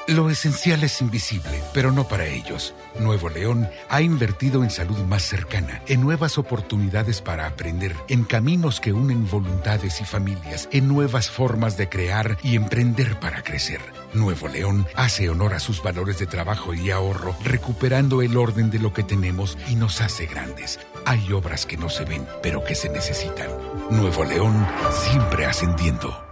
Lo 0.09 0.31
esencial 0.31 0.83
es 0.83 1.01
invisible, 1.01 1.61
pero 1.71 1.91
no 1.91 2.07
para 2.07 2.25
ellos. 2.25 2.73
Nuevo 2.99 3.29
León 3.29 3.69
ha 3.89 4.01
invertido 4.01 4.63
en 4.63 4.71
salud 4.71 4.97
más 5.03 5.21
cercana, 5.21 5.83
en 5.85 6.01
nuevas 6.01 6.39
oportunidades 6.39 7.21
para 7.21 7.45
aprender, 7.45 7.95
en 8.07 8.23
caminos 8.23 8.79
que 8.79 8.91
unen 8.91 9.29
voluntades 9.29 10.01
y 10.01 10.05
familias, 10.05 10.67
en 10.71 10.87
nuevas 10.87 11.29
formas 11.29 11.77
de 11.77 11.89
crear 11.89 12.39
y 12.41 12.55
emprender 12.55 13.19
para 13.19 13.43
crecer. 13.43 13.81
Nuevo 14.15 14.47
León 14.47 14.87
hace 14.95 15.29
honor 15.29 15.53
a 15.53 15.59
sus 15.59 15.83
valores 15.83 16.17
de 16.17 16.25
trabajo 16.25 16.73
y 16.73 16.89
ahorro, 16.89 17.35
recuperando 17.43 18.23
el 18.23 18.35
orden 18.35 18.71
de 18.71 18.79
lo 18.79 18.91
que 18.93 19.03
tenemos 19.03 19.59
y 19.67 19.75
nos 19.75 20.01
hace 20.01 20.25
grandes. 20.25 20.79
Hay 21.05 21.31
obras 21.31 21.67
que 21.67 21.77
no 21.77 21.87
se 21.87 22.05
ven, 22.05 22.25
pero 22.41 22.63
que 22.63 22.73
se 22.73 22.89
necesitan. 22.89 23.51
Nuevo 23.91 24.23
León 24.25 24.67
siempre 24.91 25.45
ascendiendo. 25.45 26.28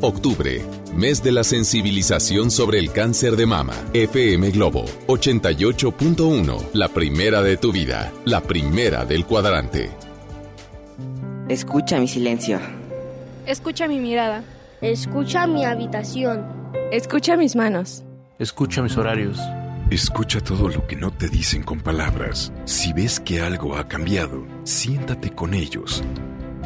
Octubre, 0.00 0.64
mes 0.94 1.22
de 1.22 1.32
la 1.32 1.42
sensibilización 1.44 2.50
sobre 2.50 2.78
el 2.78 2.92
cáncer 2.92 3.36
de 3.36 3.46
mama. 3.46 3.74
FM 3.92 4.50
Globo 4.52 4.84
88.1, 5.06 6.70
la 6.72 6.88
primera 6.88 7.42
de 7.42 7.56
tu 7.56 7.72
vida, 7.72 8.12
la 8.24 8.40
primera 8.40 9.04
del 9.04 9.26
cuadrante. 9.26 9.90
Escucha 11.48 11.98
mi 11.98 12.06
silencio. 12.06 12.60
Escucha 13.46 13.88
mi 13.88 13.98
mirada. 13.98 14.44
Escucha 14.80 15.46
mi 15.46 15.64
habitación. 15.64 16.46
Escucha 16.92 17.36
mis 17.36 17.56
manos. 17.56 18.04
Escucha 18.38 18.82
mis 18.82 18.96
horarios. 18.96 19.38
Escucha 19.90 20.40
todo 20.40 20.68
lo 20.68 20.86
que 20.86 20.96
no 20.96 21.10
te 21.10 21.28
dicen 21.28 21.62
con 21.62 21.80
palabras. 21.80 22.52
Si 22.66 22.92
ves 22.92 23.18
que 23.18 23.40
algo 23.40 23.76
ha 23.76 23.88
cambiado, 23.88 24.46
siéntate 24.64 25.30
con 25.30 25.54
ellos. 25.54 26.04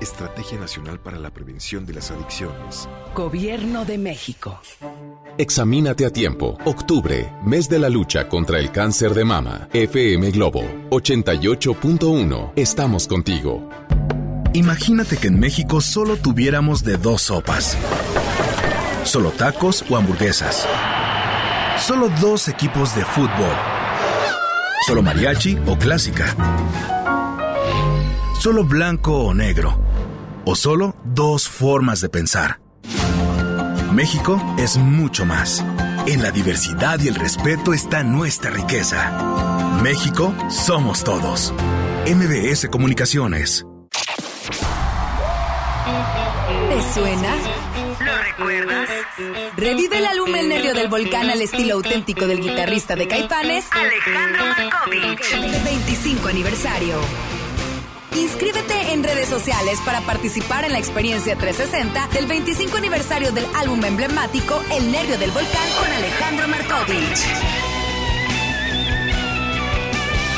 Estrategia 0.00 0.58
Nacional 0.58 1.00
para 1.00 1.18
la 1.18 1.30
Prevención 1.30 1.86
de 1.86 1.94
las 1.94 2.10
Adicciones. 2.10 2.88
Gobierno 3.14 3.84
de 3.84 3.96
México. 3.96 4.60
Examínate 5.38 6.04
a 6.04 6.10
tiempo. 6.10 6.58
Octubre, 6.64 7.32
mes 7.44 7.68
de 7.68 7.78
la 7.78 7.88
lucha 7.88 8.28
contra 8.28 8.58
el 8.58 8.70
cáncer 8.72 9.14
de 9.14 9.24
mama. 9.24 9.68
FM 9.72 10.30
Globo 10.32 10.62
88.1. 10.90 12.52
Estamos 12.56 13.06
contigo. 13.06 13.68
Imagínate 14.52 15.16
que 15.16 15.28
en 15.28 15.38
México 15.38 15.80
solo 15.80 16.16
tuviéramos 16.16 16.82
de 16.82 16.96
dos 16.96 17.22
sopas. 17.22 17.76
Solo 19.04 19.30
tacos 19.30 19.84
o 19.90 19.96
hamburguesas. 19.96 20.66
Solo 21.78 22.08
dos 22.20 22.48
equipos 22.48 22.94
de 22.96 23.04
fútbol. 23.04 23.54
Solo 24.86 25.02
mariachi 25.02 25.58
o 25.66 25.76
clásica. 25.76 26.95
Solo 28.46 28.62
blanco 28.62 29.12
o 29.12 29.34
negro. 29.34 29.76
O 30.44 30.54
solo 30.54 30.94
dos 31.02 31.48
formas 31.48 32.00
de 32.00 32.08
pensar. 32.08 32.60
México 33.92 34.40
es 34.56 34.76
mucho 34.76 35.24
más. 35.24 35.64
En 36.06 36.22
la 36.22 36.30
diversidad 36.30 37.00
y 37.00 37.08
el 37.08 37.16
respeto 37.16 37.74
está 37.74 38.04
nuestra 38.04 38.52
riqueza. 38.52 39.80
México 39.82 40.32
somos 40.48 41.02
todos. 41.02 41.52
MBS 42.06 42.68
Comunicaciones. 42.68 43.66
¿Te 46.68 46.94
suena? 46.94 47.34
¿Lo 47.98 48.16
recuerdas? 48.22 48.88
Revive 49.56 49.98
el 49.98 50.06
álbum 50.06 50.32
El 50.36 50.48
Nervio 50.50 50.72
del 50.72 50.86
Volcán 50.86 51.30
al 51.30 51.42
estilo 51.42 51.74
auténtico 51.74 52.28
del 52.28 52.40
guitarrista 52.40 52.94
de 52.94 53.08
Caifanes, 53.08 53.66
Alejandro 53.72 54.46
Markovich. 54.46 55.64
25 55.64 56.28
aniversario. 56.28 57.00
Inscríbete 58.16 58.92
en 58.92 59.04
redes 59.04 59.28
sociales 59.28 59.78
para 59.84 60.00
participar 60.00 60.64
en 60.64 60.72
la 60.72 60.78
experiencia 60.78 61.36
360 61.36 62.08
del 62.14 62.26
25 62.26 62.76
aniversario 62.78 63.30
del 63.30 63.44
álbum 63.54 63.84
emblemático 63.84 64.62
El 64.72 64.90
Nervio 64.90 65.18
del 65.18 65.30
Volcán 65.30 65.68
con 65.78 65.92
Alejandro 65.92 66.48
Markovich. 66.48 67.26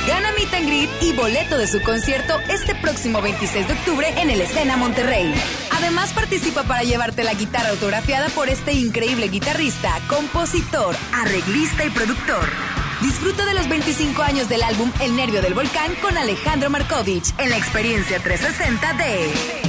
Gana 0.08 0.32
Meet 0.32 0.54
and 0.54 0.66
Greet 0.66 0.90
y 1.02 1.12
boleto 1.12 1.56
de 1.56 1.68
su 1.68 1.80
concierto 1.80 2.40
este 2.48 2.74
próximo 2.74 3.22
26 3.22 3.68
de 3.68 3.74
octubre 3.74 4.08
en 4.16 4.30
el 4.30 4.40
Escena 4.40 4.76
Monterrey. 4.76 5.32
Además 5.70 6.12
participa 6.12 6.64
para 6.64 6.82
llevarte 6.82 7.22
la 7.22 7.34
guitarra 7.34 7.70
autografiada 7.70 8.28
por 8.30 8.48
este 8.48 8.72
increíble 8.72 9.28
guitarrista, 9.28 10.00
compositor, 10.08 10.96
arreglista 11.12 11.84
y 11.84 11.90
productor. 11.90 12.77
Disfruta 13.02 13.46
de 13.46 13.54
los 13.54 13.68
25 13.68 14.22
años 14.22 14.48
del 14.48 14.62
álbum 14.62 14.90
El 15.00 15.14
Nervio 15.14 15.40
del 15.40 15.54
Volcán 15.54 15.94
con 16.02 16.16
Alejandro 16.16 16.68
Markovich 16.68 17.32
en 17.38 17.50
la 17.50 17.56
experiencia 17.56 18.18
360 18.18 18.92
de 18.94 19.68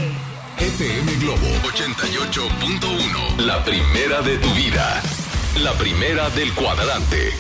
FM 0.60 1.16
Globo 1.20 1.48
88.1. 1.64 3.46
La 3.46 3.64
primera 3.64 4.22
de 4.22 4.38
tu 4.40 4.50
vida. 4.56 5.02
La 5.64 5.72
primera 5.74 6.30
del 6.32 6.54
cuadrante. 6.54 7.32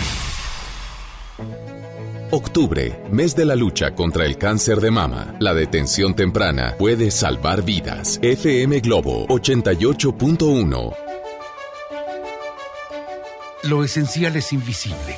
Octubre, 2.32 3.03
mes 3.11 3.36
de 3.36 3.44
la 3.44 3.56
lucha 3.56 3.95
contra 3.95 4.26
el 4.26 4.38
cáncer 4.38 4.80
de 4.80 4.91
mama. 4.91 5.36
La 5.40 5.53
detención 5.53 6.16
temprana 6.16 6.76
puede 6.78 7.11
salvar 7.11 7.64
vidas. 7.64 8.20
FM 8.22 8.80
Globo 8.80 9.28
88.1. 9.28 10.95
Lo 13.64 13.84
esencial 13.84 14.38
es 14.38 14.53
invisible, 14.53 15.18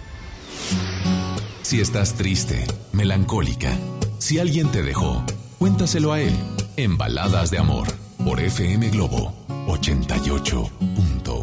Si 1.71 1.79
estás 1.79 2.15
triste, 2.15 2.65
melancólica, 2.91 3.71
si 4.17 4.39
alguien 4.39 4.69
te 4.73 4.83
dejó, 4.83 5.23
cuéntaselo 5.57 6.11
a 6.11 6.19
él 6.19 6.33
en 6.75 6.97
Baladas 6.97 7.49
de 7.49 7.59
Amor 7.59 7.87
por 8.25 8.41
FM 8.41 8.89
Globo 8.89 9.33
88.1. 9.67 11.40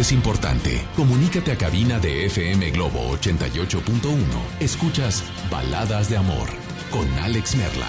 es 0.00 0.12
importante. 0.12 0.84
Comunícate 0.94 1.52
a 1.52 1.56
cabina 1.56 1.98
de 1.98 2.26
FM 2.26 2.70
Globo 2.70 3.16
88.1. 3.16 4.18
Escuchas 4.60 5.24
Baladas 5.50 6.10
de 6.10 6.16
Amor 6.16 6.48
con 6.90 7.08
Alex 7.20 7.56
Merla. 7.56 7.86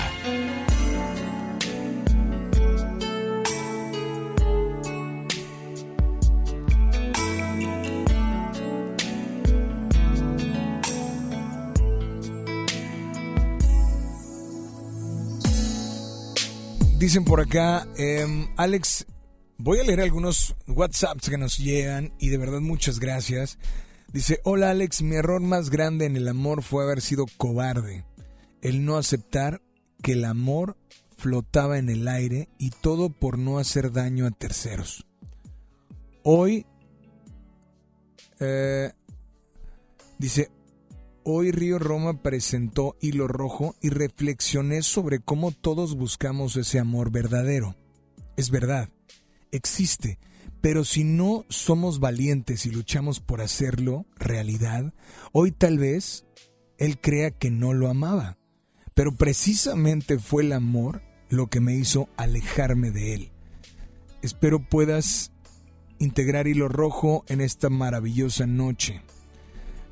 Dicen 16.98 17.24
por 17.24 17.42
acá, 17.42 17.88
em, 17.96 18.50
Alex, 18.58 19.06
voy 19.58 19.80
a 19.80 19.84
leer 19.84 20.02
algunos 20.02 20.57
WhatsApps 20.78 21.32
que 21.32 21.40
nos 21.40 21.58
llegan 21.58 22.14
y 22.20 22.30
de 22.30 22.38
verdad 22.38 22.62
muchas 22.62 23.00
gracias. 23.00 23.58
Dice, 24.14 24.42
hola 24.44 24.70
Alex, 24.70 25.02
mi 25.02 25.16
error 25.16 25.42
más 25.42 25.72
grande 25.72 26.06
en 26.06 26.16
el 26.16 26.28
amor 26.28 26.62
fue 26.62 26.84
haber 26.84 27.02
sido 27.02 27.26
cobarde. 27.38 28.06
El 28.62 28.86
no 28.86 28.96
aceptar 28.96 29.64
que 30.04 30.12
el 30.12 30.24
amor 30.24 30.78
flotaba 31.18 31.80
en 31.80 31.90
el 31.90 32.08
aire 32.08 32.48
y 32.60 32.70
todo 32.70 33.10
por 33.10 33.40
no 33.40 33.58
hacer 33.58 33.92
daño 33.92 34.28
a 34.28 34.30
terceros. 34.30 35.08
Hoy, 36.22 36.68
eh, 38.40 38.92
dice, 40.20 40.52
hoy 41.24 41.52
Río 41.52 41.80
Roma 41.80 42.22
presentó 42.22 42.96
Hilo 43.02 43.28
Rojo 43.28 43.76
y 43.82 43.90
reflexioné 43.90 44.84
sobre 44.84 45.22
cómo 45.22 45.52
todos 45.52 45.96
buscamos 45.96 46.56
ese 46.56 46.78
amor 46.78 47.10
verdadero. 47.10 47.76
Es 48.36 48.52
verdad, 48.52 48.90
existe, 49.52 50.20
pero 50.62 50.84
si 50.84 51.04
no 51.04 51.46
somos 51.50 52.00
valientes 52.00 52.66
y 52.66 52.72
luchamos 52.72 53.20
por 53.20 53.42
hacerlo 53.42 54.06
realidad, 54.18 54.94
hoy 55.32 55.52
tal 55.52 55.78
vez 55.78 56.26
él 56.78 57.00
crea 57.00 57.32
que 57.32 57.52
no 57.52 57.74
lo 57.74 57.90
amaba. 57.90 58.38
Pero 58.94 59.16
precisamente 59.16 60.18
fue 60.18 60.44
el 60.44 60.54
amor 60.54 61.04
lo 61.30 61.48
que 61.48 61.60
me 61.60 61.76
hizo 61.76 62.10
alejarme 62.18 62.92
de 62.92 63.14
él. 63.14 63.32
Espero 64.22 64.68
puedas 64.68 65.32
integrar 66.00 66.48
hilo 66.48 66.68
rojo 66.68 67.24
en 67.28 67.42
esta 67.42 67.70
maravillosa 67.70 68.48
noche. 68.48 69.02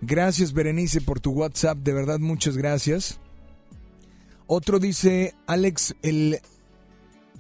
Gracias 0.02 0.54
Berenice 0.54 1.02
por 1.02 1.20
tu 1.20 1.32
WhatsApp, 1.32 1.78
de 1.78 1.94
verdad 1.94 2.20
muchas 2.20 2.58
gracias. 2.58 3.20
Otro 4.48 4.80
dice, 4.80 5.34
Alex, 5.48 5.96
el... 6.02 6.40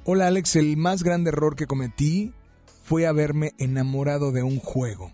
Hola 0.03 0.27
Alex, 0.27 0.56
el 0.56 0.77
más 0.77 1.03
grande 1.03 1.30
error 1.30 1.56
que 1.56 1.65
cometí 1.65 2.34
fue 2.86 3.07
haberme 3.07 3.53
enamorado 3.57 4.32
de 4.32 4.44
un 4.44 4.60
juego. 4.60 5.12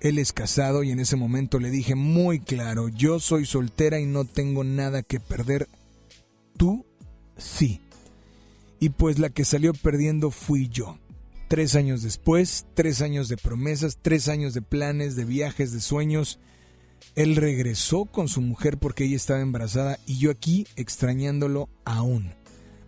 Él 0.00 0.20
es 0.20 0.32
casado 0.32 0.84
y 0.84 0.92
en 0.92 1.00
ese 1.00 1.16
momento 1.16 1.58
le 1.58 1.70
dije 1.70 1.96
muy 1.96 2.38
claro, 2.38 2.88
yo 2.88 3.18
soy 3.18 3.44
soltera 3.44 3.98
y 3.98 4.06
no 4.06 4.24
tengo 4.24 4.62
nada 4.62 5.02
que 5.02 5.18
perder. 5.18 5.68
Tú 6.56 6.86
sí. 7.36 7.80
Y 8.78 8.90
pues 8.90 9.18
la 9.18 9.30
que 9.30 9.44
salió 9.44 9.74
perdiendo 9.74 10.30
fui 10.30 10.68
yo. 10.68 10.96
Tres 11.48 11.74
años 11.74 12.04
después, 12.04 12.66
tres 12.74 13.02
años 13.02 13.28
de 13.28 13.36
promesas, 13.36 13.98
tres 14.00 14.28
años 14.28 14.54
de 14.54 14.62
planes, 14.62 15.16
de 15.16 15.24
viajes, 15.24 15.72
de 15.72 15.80
sueños. 15.80 16.38
Él 17.16 17.34
regresó 17.34 18.04
con 18.04 18.28
su 18.28 18.40
mujer 18.40 18.78
porque 18.78 19.04
ella 19.04 19.16
estaba 19.16 19.40
embarazada 19.40 19.98
y 20.06 20.18
yo 20.18 20.30
aquí 20.30 20.68
extrañándolo 20.76 21.68
aún, 21.84 22.32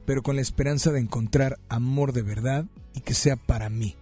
pero 0.06 0.22
con 0.22 0.36
la 0.36 0.42
esperanza 0.42 0.92
de 0.92 1.00
encontrar 1.00 1.58
amor 1.68 2.12
de 2.12 2.22
verdad 2.22 2.66
y 2.94 3.00
que 3.00 3.14
sea 3.14 3.34
para 3.34 3.68
mí. 3.70 3.96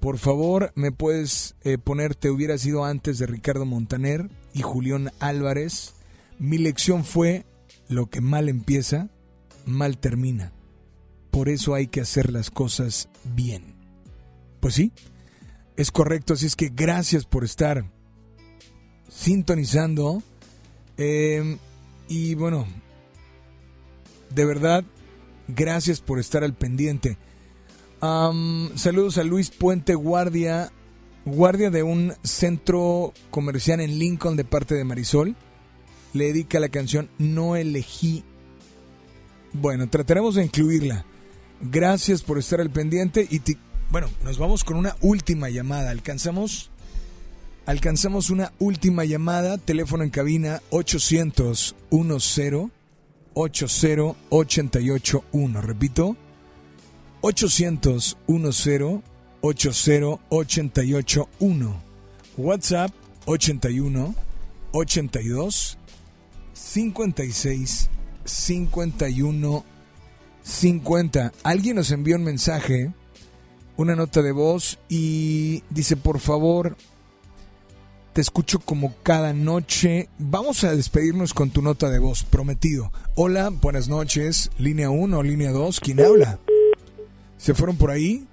Por 0.00 0.18
favor, 0.18 0.72
me 0.76 0.92
puedes 0.92 1.56
eh, 1.62 1.76
poner 1.76 2.14
Te 2.14 2.30
hubiera 2.30 2.56
sido 2.58 2.84
antes 2.84 3.18
de 3.18 3.26
Ricardo 3.26 3.64
Montaner 3.64 4.30
y 4.54 4.62
Julián 4.62 5.10
Álvarez. 5.18 5.94
Mi 6.38 6.58
lección 6.58 7.04
fue, 7.04 7.46
lo 7.88 8.08
que 8.08 8.20
mal 8.20 8.48
empieza, 8.48 9.08
mal 9.66 9.98
termina. 9.98 10.52
Por 11.30 11.48
eso 11.48 11.74
hay 11.74 11.88
que 11.88 12.00
hacer 12.00 12.32
las 12.32 12.50
cosas 12.50 13.08
bien. 13.24 13.74
Pues 14.60 14.74
sí, 14.74 14.92
es 15.76 15.90
correcto, 15.90 16.34
así 16.34 16.46
es 16.46 16.56
que 16.56 16.68
gracias 16.68 17.24
por 17.24 17.44
estar 17.44 17.84
sintonizando. 19.08 20.22
Eh, 20.96 21.58
y 22.08 22.34
bueno, 22.34 22.66
de 24.34 24.44
verdad, 24.44 24.84
gracias 25.48 26.00
por 26.00 26.18
estar 26.18 26.44
al 26.44 26.54
pendiente. 26.54 27.18
Saludos 28.00 29.18
a 29.18 29.24
Luis 29.24 29.50
Puente, 29.50 29.94
guardia, 29.94 30.72
guardia 31.24 31.70
de 31.70 31.82
un 31.82 32.14
centro 32.22 33.12
comercial 33.30 33.80
en 33.80 33.98
Lincoln 33.98 34.36
de 34.36 34.44
parte 34.44 34.74
de 34.74 34.84
Marisol. 34.84 35.34
Le 36.12 36.26
dedica 36.26 36.60
la 36.60 36.68
canción 36.68 37.10
No 37.18 37.56
elegí. 37.56 38.24
Bueno, 39.52 39.88
trataremos 39.88 40.36
de 40.36 40.44
incluirla. 40.44 41.04
Gracias 41.60 42.22
por 42.22 42.38
estar 42.38 42.60
al 42.60 42.70
pendiente 42.70 43.26
y 43.28 43.40
bueno, 43.90 44.08
nos 44.22 44.38
vamos 44.38 44.64
con 44.64 44.76
una 44.76 44.96
última 45.00 45.48
llamada. 45.48 45.90
Alcanzamos 45.90 46.70
alcanzamos 47.66 48.30
una 48.30 48.52
última 48.58 49.04
llamada, 49.04 49.58
teléfono 49.58 50.04
en 50.04 50.10
cabina 50.10 50.62
800 50.70 51.74
10 51.90 52.70
80 53.34 53.98
881. 54.30 55.60
Repito, 55.62 56.16
800 57.20 58.16
10 58.26 59.02
80 59.40 60.20
881. 60.28 61.82
WhatsApp 62.36 62.92
81 63.26 64.14
82 64.72 65.78
56 66.52 67.90
51 68.24 69.64
50. 70.42 71.32
Alguien 71.42 71.76
nos 71.76 71.90
envió 71.90 72.16
un 72.16 72.24
mensaje, 72.24 72.92
una 73.76 73.96
nota 73.96 74.22
de 74.22 74.32
voz 74.32 74.78
y 74.88 75.62
dice, 75.70 75.96
por 75.96 76.20
favor, 76.20 76.76
te 78.12 78.20
escucho 78.20 78.60
como 78.60 78.94
cada 79.02 79.32
noche. 79.32 80.08
Vamos 80.18 80.64
a 80.64 80.74
despedirnos 80.74 81.34
con 81.34 81.50
tu 81.50 81.62
nota 81.62 81.90
de 81.90 81.98
voz, 81.98 82.24
prometido. 82.24 82.92
Hola, 83.14 83.50
buenas 83.50 83.88
noches, 83.88 84.50
línea 84.58 84.90
1, 84.90 85.22
línea 85.22 85.50
2, 85.52 85.80
¿quién 85.80 86.00
habla? 86.00 86.38
¿Se 87.38 87.54
fueron 87.54 87.76
por 87.76 87.90
ahí? 87.90 88.26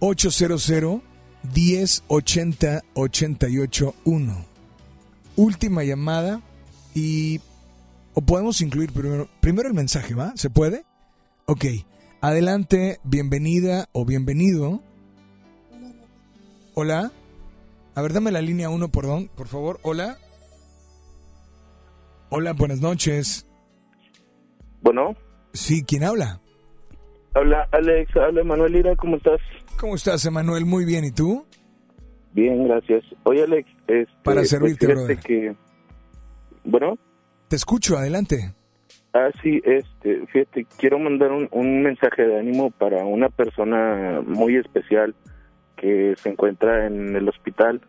800 0.00 0.72
1080 1.54 2.82
881. 2.94 4.44
Última 5.36 5.84
llamada 5.84 6.40
y... 6.94 7.40
O 8.14 8.22
podemos 8.22 8.62
incluir 8.62 8.92
primero, 8.92 9.28
primero 9.40 9.68
el 9.68 9.74
mensaje, 9.74 10.14
¿va? 10.14 10.32
¿Se 10.36 10.48
puede? 10.48 10.84
Ok. 11.44 11.66
Adelante, 12.22 12.98
bienvenida 13.04 13.88
o 13.92 14.06
bienvenido. 14.06 14.82
Hola. 16.74 17.12
A 17.94 18.02
ver, 18.02 18.14
dame 18.14 18.32
la 18.32 18.40
línea 18.40 18.70
1, 18.70 18.88
perdón, 18.90 19.30
por 19.36 19.48
favor. 19.48 19.78
Hola. 19.82 20.18
Hola, 22.30 22.54
buenas 22.54 22.80
noches. 22.80 23.46
Bueno, 24.80 25.14
Sí, 25.52 25.82
¿quién 25.84 26.04
habla? 26.04 26.40
Habla 27.36 27.68
Alex, 27.72 28.16
habla 28.16 28.42
Manuel 28.44 28.72
Lira, 28.72 28.96
¿cómo 28.96 29.16
estás? 29.16 29.40
¿Cómo 29.78 29.94
estás, 29.94 30.24
Emanuel? 30.26 30.64
Muy 30.64 30.84
bien, 30.84 31.04
¿y 31.04 31.12
tú? 31.12 31.44
Bien, 32.32 32.66
gracias. 32.66 33.04
Oye, 33.24 33.44
Alex, 33.44 33.68
este, 33.86 34.12
Para 34.22 34.40
pues, 34.40 34.50
servirte, 34.50 34.86
que, 35.24 35.54
bueno, 36.64 36.98
Te 37.48 37.56
escucho, 37.56 37.96
adelante. 37.96 38.54
ah, 39.14 39.30
sí, 39.42 39.60
este, 39.64 40.26
fíjate, 40.26 40.66
quiero 40.78 40.98
mandar 40.98 41.32
un, 41.32 41.48
un 41.52 41.82
mensaje 41.82 42.22
de 42.26 42.38
ánimo 42.38 42.70
para 42.70 43.04
una 43.04 43.28
persona 43.28 44.20
muy 44.26 44.56
especial 44.56 45.14
que 45.76 46.14
se 46.16 46.30
encuentra 46.30 46.86
en 46.86 47.14
el 47.16 47.28
hospital. 47.28 47.80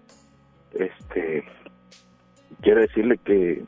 Este, 0.73 1.43
quiero 2.61 2.81
decirle 2.81 3.17
que, 3.23 3.63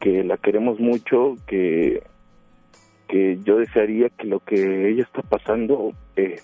que 0.00 0.22
la 0.24 0.36
queremos 0.36 0.78
mucho, 0.78 1.36
que, 1.46 2.02
que 3.14 3.38
yo 3.44 3.58
desearía 3.58 4.08
que 4.08 4.24
lo 4.24 4.40
que 4.40 4.90
ella 4.90 5.04
está 5.04 5.22
pasando 5.22 5.92
eh, 6.16 6.40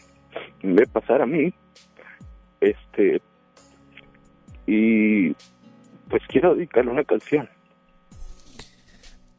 me 0.63 0.87
pasara 0.87 1.25
a 1.25 1.27
mí. 1.27 1.53
Este, 2.61 3.21
y 4.69 5.31
pues 6.09 6.23
quiero 6.29 6.55
dedicarle 6.55 6.93
una 6.93 7.03
canción. 7.03 7.49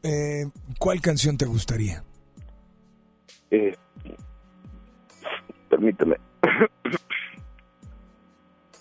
Eh, 0.02 0.44
¿Cuál 0.78 1.00
canción 1.00 1.38
te 1.38 1.46
gustaría? 1.46 2.04
Eh, 3.50 3.74
permíteme. 5.70 6.16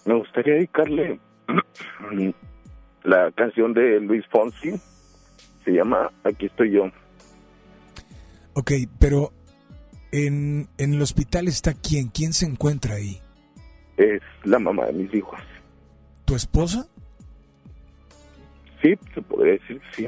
Me 0.04 0.16
gustaría 0.16 0.56
dedicarle 0.56 1.22
la 3.04 3.32
canción 3.32 3.72
de 3.72 4.02
Luis 4.02 4.26
Fonsi. 4.28 4.74
Se 5.64 5.72
llama 5.72 6.12
Aquí 6.26 6.48
estoy 6.48 6.72
yo. 6.72 6.92
Ok, 8.54 8.72
pero 9.00 9.32
en, 10.12 10.68
en 10.78 10.94
el 10.94 11.02
hospital 11.02 11.48
está 11.48 11.74
quién? 11.74 12.10
¿Quién 12.10 12.34
se 12.34 12.46
encuentra 12.46 12.96
ahí? 12.96 13.22
Es 13.98 14.22
la 14.44 14.60
mamá 14.60 14.86
de 14.88 14.94
mis 14.94 15.14
hijos. 15.14 15.40
¿Tu 16.26 16.36
esposa? 16.36 16.88
Sí, 18.82 18.96
se 19.14 19.22
podría 19.22 19.54
decir 19.54 19.82
sí. 19.96 20.08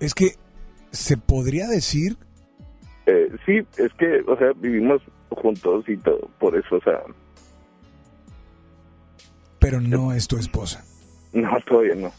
Es 0.00 0.14
que 0.14 0.32
se 0.90 1.16
podría 1.16 1.66
decir, 1.68 2.16
Eh, 3.06 3.30
sí, 3.46 3.58
es 3.78 3.92
que, 3.94 4.20
o 4.26 4.36
sea, 4.36 4.52
vivimos 4.56 5.00
juntos 5.30 5.84
y 5.88 5.96
todo, 5.98 6.28
por 6.40 6.56
eso, 6.56 6.76
o 6.76 6.80
sea, 6.82 7.00
pero 9.58 9.80
no 9.80 10.12
es 10.12 10.26
tu 10.28 10.36
esposa. 10.38 10.84
no, 11.32 11.50
todavía 11.66 11.94
no. 11.94 12.12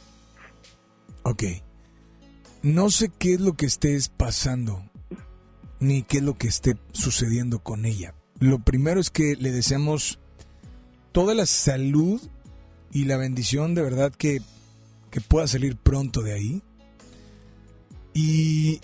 Ok. 1.24 1.44
No 2.64 2.90
sé 2.90 3.10
qué 3.10 3.36
es 3.36 3.42
lo 3.42 3.54
que 3.54 3.66
estés 3.66 4.10
pasando, 4.10 4.84
ni 5.80 6.04
qué 6.04 6.18
es 6.18 6.24
lo 6.24 6.38
que 6.38 6.48
esté 6.48 6.76
sucediendo 6.92 7.60
con 7.60 7.86
ella. 7.86 8.16
Lo 8.40 8.60
primero 8.60 9.00
es 9.00 9.10
que 9.10 9.36
le 9.36 9.52
deseamos 9.52 10.20
toda 11.12 11.34
la 11.34 11.46
salud 11.46 12.22
y 12.92 13.06
la 13.06 13.18
bendición 13.18 13.76
de 13.76 13.82
verdad 13.82 14.14
que, 14.14 14.42
que 15.12 15.22
pueda 15.22 15.48
salir 15.48 15.78
pronto 15.78 16.22
de 16.22 16.34
ahí. 16.34 16.64
Y, 18.14 18.82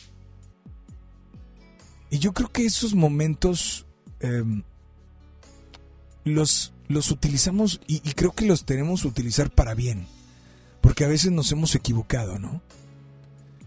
y 2.09 2.19
yo 2.19 2.33
creo 2.33 2.51
que 2.51 2.65
esos 2.65 2.93
momentos 2.93 3.87
em, 4.19 4.63
los, 6.23 6.73
los 6.87 7.11
utilizamos 7.11 7.81
y, 7.87 8.07
y 8.07 8.13
creo 8.13 8.33
que 8.33 8.45
los 8.45 8.65
tenemos 8.65 9.01
que 9.01 9.07
utilizar 9.07 9.49
para 9.49 9.73
bien. 9.73 10.05
Porque 10.81 11.05
a 11.05 11.07
veces 11.07 11.31
nos 11.31 11.51
hemos 11.51 11.75
equivocado, 11.75 12.37
¿no? 12.39 12.61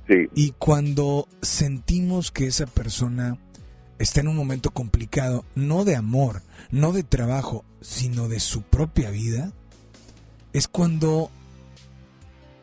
Sí. 0.09 0.29
Y 0.35 0.53
cuando 0.53 1.27
sentimos 1.43 2.31
que 2.31 2.47
esa 2.47 2.67
persona 2.67 3.39
está 3.99 4.21
en 4.21 4.29
un 4.29 4.37
momento 4.37 4.71
complicado, 4.71 5.45
no 5.55 5.85
de 5.85 5.97
amor, 5.97 6.43
no 6.71 6.93
de 6.93 7.03
trabajo, 7.03 7.65
sino 7.81 8.29
de 8.29 8.41
su 8.41 8.63
propia 8.63 9.11
vida, 9.11 9.53
es 10.53 10.69
cuando 10.69 11.31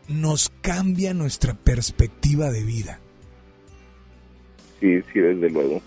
nos 0.07 0.51
cambia 0.61 1.13
nuestra 1.13 1.53
perspectiva 1.53 2.49
de 2.51 2.63
vida. 2.63 2.99
Sí, 4.79 5.01
sí, 5.13 5.19
desde 5.19 5.49
luego. 5.49 5.81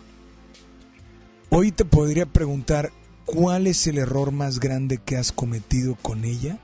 Hoy 1.50 1.70
te 1.70 1.84
podría 1.84 2.26
preguntar, 2.26 2.90
¿cuál 3.24 3.66
es 3.66 3.86
el 3.86 3.98
error 3.98 4.32
más 4.32 4.58
grande 4.58 4.98
que 4.98 5.16
has 5.16 5.32
cometido 5.32 5.96
con 5.96 6.24
ella? 6.24 6.58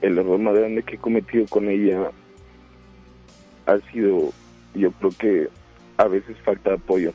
El 0.00 0.18
error 0.18 0.38
más 0.38 0.54
grande 0.54 0.82
que 0.82 0.96
he 0.96 0.98
cometido 0.98 1.46
con 1.46 1.68
ella 1.68 2.10
ha 3.66 3.78
sido, 3.92 4.32
yo 4.74 4.92
creo 4.92 5.10
que 5.18 5.48
a 5.96 6.06
veces 6.06 6.36
falta 6.44 6.74
apoyo. 6.74 7.12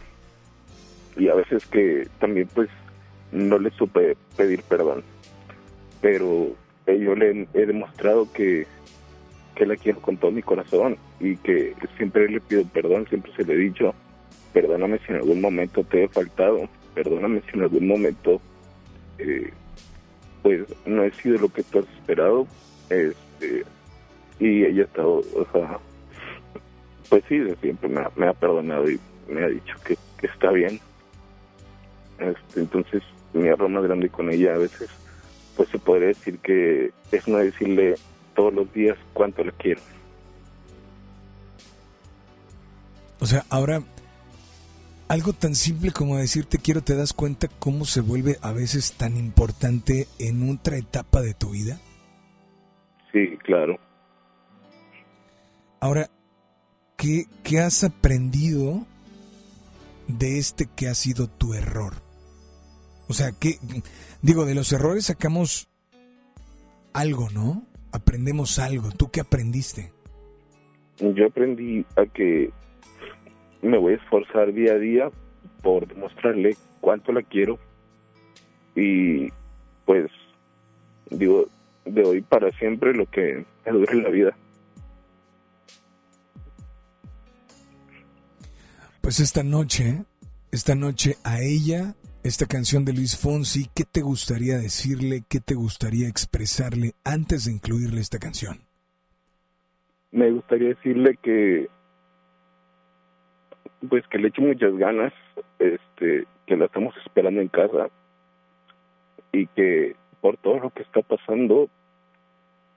Y 1.18 1.30
a 1.30 1.36
veces 1.36 1.66
que 1.68 2.08
también 2.20 2.48
pues 2.54 2.70
no 3.32 3.58
le 3.58 3.72
supe 3.72 4.16
pedir 4.36 4.64
perdón. 4.64 5.04
Pero 6.02 6.56
yo 6.88 7.16
le 7.16 7.48
he 7.54 7.66
demostrado 7.66 8.32
que, 8.34 8.68
que 9.56 9.66
la 9.66 9.76
quiero 9.76 10.02
con 10.02 10.18
todo 10.18 10.32
mi 10.32 10.42
corazón 10.42 10.98
y 11.20 11.38
que 11.38 11.74
siempre 11.98 12.28
le 12.30 12.42
pido 12.42 12.66
perdón, 12.66 13.08
siempre 13.08 13.32
se 13.36 13.46
le 13.46 13.54
he 13.54 13.58
dicho, 13.58 13.94
perdóname 14.54 15.00
si 15.00 15.12
en 15.14 15.18
algún 15.18 15.42
momento 15.42 15.84
te 15.84 16.04
he 16.04 16.08
faltado, 16.08 16.68
perdóname 16.94 17.42
si 17.42 17.58
en 17.58 17.64
algún 17.64 17.88
momento 17.88 18.42
eh, 19.18 19.52
pues 20.42 20.62
no 20.86 21.04
he 21.04 21.12
sido 21.14 21.40
lo 21.40 21.50
que 21.50 21.64
tú 21.64 21.80
has 21.80 21.88
esperado, 22.00 22.48
este 22.94 23.66
y 24.40 24.66
ella 24.66 24.82
ha 24.82 24.86
estado, 24.86 25.22
o 25.36 25.48
sea, 25.52 25.80
pues 27.10 27.24
sí, 27.30 27.38
de 27.38 27.56
siempre 27.58 27.90
me 28.16 28.28
ha, 28.28 28.34
perdonado 28.34 28.90
y 28.90 29.00
me 29.28 29.44
ha 29.44 29.48
dicho 29.48 29.76
que, 29.86 29.98
está 30.26 30.52
bien. 30.52 30.80
Este, 32.20 32.60
entonces, 32.60 33.04
mi 33.34 33.48
error 33.48 33.70
más 33.70 33.84
grande 33.84 34.10
con 34.10 34.30
ella 34.32 34.56
a 34.56 34.58
veces, 34.58 34.90
pues 35.56 35.70
se 35.70 35.80
podría 35.80 36.08
decir 36.08 36.40
que 36.40 36.92
es 37.12 37.28
no 37.28 37.38
decirle 37.38 37.96
todos 38.36 38.54
los 38.54 38.72
días 38.74 38.98
cuánto 39.14 39.44
le 39.44 39.52
quiero. 39.54 39.82
O 43.20 43.26
sea, 43.26 43.46
ahora, 43.50 43.82
algo 45.08 45.34
tan 45.34 45.56
simple 45.56 45.92
como 45.92 46.18
decirte 46.18 46.58
quiero, 46.58 46.82
¿te 46.82 46.96
das 46.96 47.14
cuenta 47.14 47.48
cómo 47.60 47.86
se 47.86 48.02
vuelve 48.02 48.38
a 48.42 48.52
veces 48.52 48.94
tan 48.94 49.16
importante 49.18 50.08
en 50.20 50.50
otra 50.50 50.78
etapa 50.78 51.22
de 51.22 51.34
tu 51.34 51.52
vida? 51.52 51.80
Sí, 53.14 53.38
claro. 53.44 53.80
Ahora, 55.80 56.10
¿qué, 56.98 57.26
qué 57.44 57.60
has 57.60 57.84
aprendido 57.84 58.86
de 60.08 60.40
este 60.40 60.68
que 60.76 60.88
ha 60.88 60.96
sido 60.96 61.28
tu 61.28 61.54
error? 61.54 61.94
O 63.08 63.14
sea, 63.14 63.32
que 63.32 63.58
digo, 64.22 64.46
de 64.46 64.56
los 64.56 64.74
errores 64.74 65.06
sacamos 65.06 65.70
algo, 66.94 67.30
¿no? 67.30 67.64
Aprendemos 67.92 68.58
algo. 68.58 68.90
¿Tú 68.92 69.12
qué 69.12 69.20
aprendiste? 69.20 69.92
Yo 70.98 71.28
aprendí 71.28 71.86
a 71.96 72.06
que 72.06 72.50
me 73.62 73.78
voy 73.78 73.94
a 73.94 73.98
esforzar 73.98 74.54
día 74.54 74.74
a 74.74 74.80
día 74.80 75.12
por 75.62 75.88
demostrarle 75.88 76.56
cuánto 76.82 77.12
la 77.12 77.22
quiero 77.22 77.60
y 78.76 79.30
pues 79.86 80.10
digo 81.10 81.48
de 81.86 82.04
hoy 82.04 82.22
para 82.22 82.52
siempre 82.52 82.94
lo 82.94 83.06
que 83.06 83.46
me 83.66 83.72
dure 83.72 83.96
la 83.96 84.10
vida. 84.10 84.38
Pues 89.02 89.20
esta 89.20 89.44
noche, 89.44 90.06
esta 90.52 90.76
noche 90.76 91.16
a 91.26 91.42
ella, 91.42 91.96
esta 92.24 92.46
canción 92.46 92.86
de 92.86 92.94
Luis 92.94 93.18
Fonsi, 93.18 93.68
¿qué 93.76 93.84
te 93.84 94.02
gustaría 94.02 94.58
decirle, 94.58 95.24
qué 95.28 95.42
te 95.42 95.56
gustaría 95.56 96.08
expresarle 96.08 96.94
antes 97.04 97.46
de 97.46 97.52
incluirle 97.52 98.00
esta 98.00 98.18
canción? 98.18 98.60
Me 100.12 100.32
gustaría 100.32 100.70
decirle 100.70 101.18
que 101.22 101.68
pues 103.90 104.08
que 104.08 104.18
le 104.18 104.30
eche 104.30 104.42
muchas 104.42 104.74
ganas, 104.78 105.12
este, 105.60 106.26
que 106.46 106.56
la 106.56 106.66
estamos 106.66 106.96
esperando 107.06 107.42
en 107.42 107.50
casa 107.50 107.90
y 109.34 109.48
que 109.48 109.96
por 110.24 110.38
todo 110.38 110.58
lo 110.58 110.70
que 110.70 110.84
está 110.84 111.02
pasando, 111.02 111.70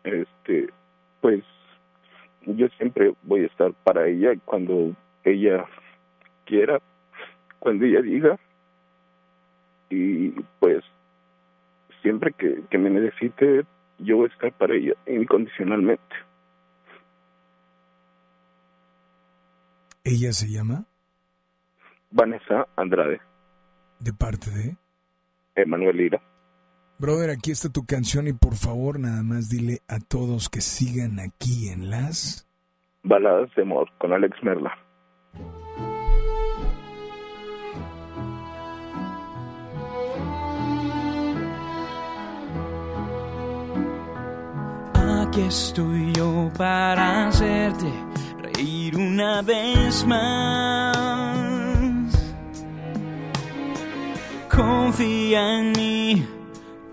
este, 0.03 0.69
pues 1.21 1.45
yo 2.45 2.67
siempre 2.77 3.15
voy 3.23 3.45
a 3.45 3.47
estar 3.47 3.73
para 3.85 4.09
ella 4.09 4.33
cuando 4.45 4.97
ella 5.23 5.65
quiera, 6.45 6.81
cuando 7.61 7.85
ella 7.85 8.03
diga 8.03 8.37
y 9.91 10.31
pues 10.59 10.83
siempre 12.03 12.33
que, 12.33 12.65
que 12.69 12.79
me 12.79 12.91
necesite 12.91 13.65
yo 14.01 14.17
voy 14.17 14.29
a 14.29 14.33
estar 14.33 14.53
para 14.55 14.75
ella 14.75 14.95
incondicionalmente. 15.07 16.17
¿Ella 20.03 20.33
se 20.33 20.49
llama? 20.49 20.85
Vanessa 22.11 22.67
Andrade, 22.75 23.21
De 24.01 24.13
parte 24.13 24.51
de... 24.51 24.77
Emanuel 25.55 25.97
Lira. 25.97 26.21
Brother, 26.99 27.29
aquí 27.29 27.51
está 27.51 27.69
tu 27.69 27.85
canción 27.85 28.27
y 28.27 28.33
por 28.33 28.55
favor 28.55 28.99
nada 28.99 29.23
más 29.23 29.51
dile 29.51 29.83
a 29.87 30.01
todos 30.01 30.49
que 30.49 30.63
sigan 30.63 31.21
aquí 31.21 31.69
en 31.69 31.91
las... 31.91 32.49
Baladas 33.03 33.55
de 33.55 33.63
amor 33.63 33.89
con 33.99 34.15
Alex 34.15 34.37
Merla. 34.43 34.73
Aquí 44.95 45.43
estoy 45.43 46.13
yo 46.15 46.51
para 46.57 47.29
hacerte 47.29 47.93
reír 48.41 48.97
una 48.97 49.43
vez 49.43 50.07
más. 50.07 50.97
Confía 54.51 55.59
en 55.59 55.73
mí, 55.73 56.27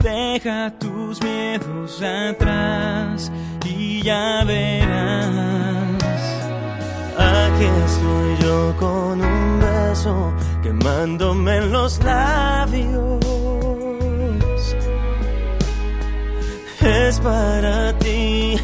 deja 0.03 0.71
tus 0.79 1.23
miedos 1.23 2.01
atrás 2.01 3.31
y 3.65 4.03
ya 4.03 4.43
verás. 4.45 6.03
Aquí 7.17 7.67
estoy 7.85 8.37
yo 8.45 8.75
con 8.77 9.21
un 9.21 9.59
beso 9.59 10.33
quemándome 10.61 11.57
en 11.57 11.71
los 11.71 12.03
labios. 12.03 13.19
Es 16.81 17.19
para 17.21 17.97
ti, 17.99 18.57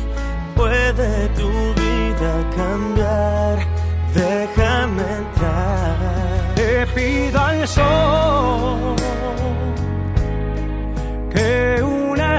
puede 0.56 1.28
tu 1.30 1.49
vida 1.82 2.49
cambiar. 2.56 3.66
Déjame 4.14 5.03
entrar. 5.22 5.95
Te 6.56 6.86
pido 6.88 7.40
al 7.40 7.68
sol 7.68 8.95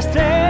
una 0.02 0.49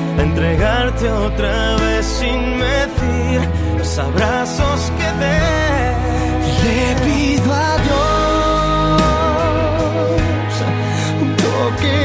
entregarte 0.21 1.09
otra 1.09 1.75
vez 1.77 2.05
sin 2.05 2.57
medir 2.57 3.41
los 3.77 3.97
abrazos 3.97 4.91
que 4.97 5.09
dé. 5.23 5.39
Le 6.63 6.95
pido 7.05 7.53
a 7.53 7.77
Dios 7.85 8.21
toque 11.43 11.95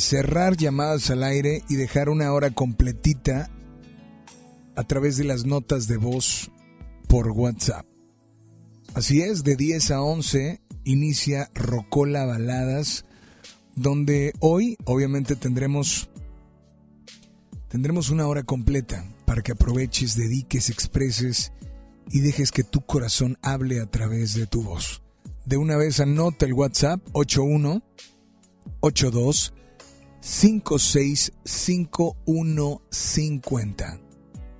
cerrar 0.00 0.56
llamadas 0.56 1.10
al 1.10 1.22
aire 1.22 1.62
y 1.68 1.76
dejar 1.76 2.08
una 2.08 2.32
hora 2.32 2.50
completita 2.50 3.50
a 4.76 4.84
través 4.84 5.16
de 5.16 5.24
las 5.24 5.44
notas 5.44 5.86
de 5.86 5.96
voz 5.96 6.50
por 7.08 7.30
WhatsApp. 7.30 7.86
Así 8.94 9.22
es, 9.22 9.44
de 9.44 9.56
10 9.56 9.90
a 9.90 10.02
11 10.02 10.60
inicia 10.84 11.50
Rocola 11.54 12.24
Baladas, 12.24 13.04
donde 13.74 14.32
hoy 14.40 14.76
obviamente 14.84 15.36
tendremos 15.36 16.08
tendremos 17.68 18.10
una 18.10 18.28
hora 18.28 18.44
completa 18.44 19.04
para 19.24 19.42
que 19.42 19.52
aproveches, 19.52 20.16
dediques, 20.16 20.70
expreses 20.70 21.52
y 22.10 22.20
dejes 22.20 22.52
que 22.52 22.62
tu 22.62 22.82
corazón 22.82 23.36
hable 23.42 23.80
a 23.80 23.86
través 23.86 24.34
de 24.34 24.46
tu 24.46 24.62
voz. 24.62 25.02
De 25.44 25.56
una 25.56 25.76
vez 25.76 25.98
anota 26.00 26.46
el 26.46 26.54
WhatsApp 26.54 27.00
81 27.12 27.82
82 28.80 29.54
56 30.24 31.32
5150. 31.44 34.00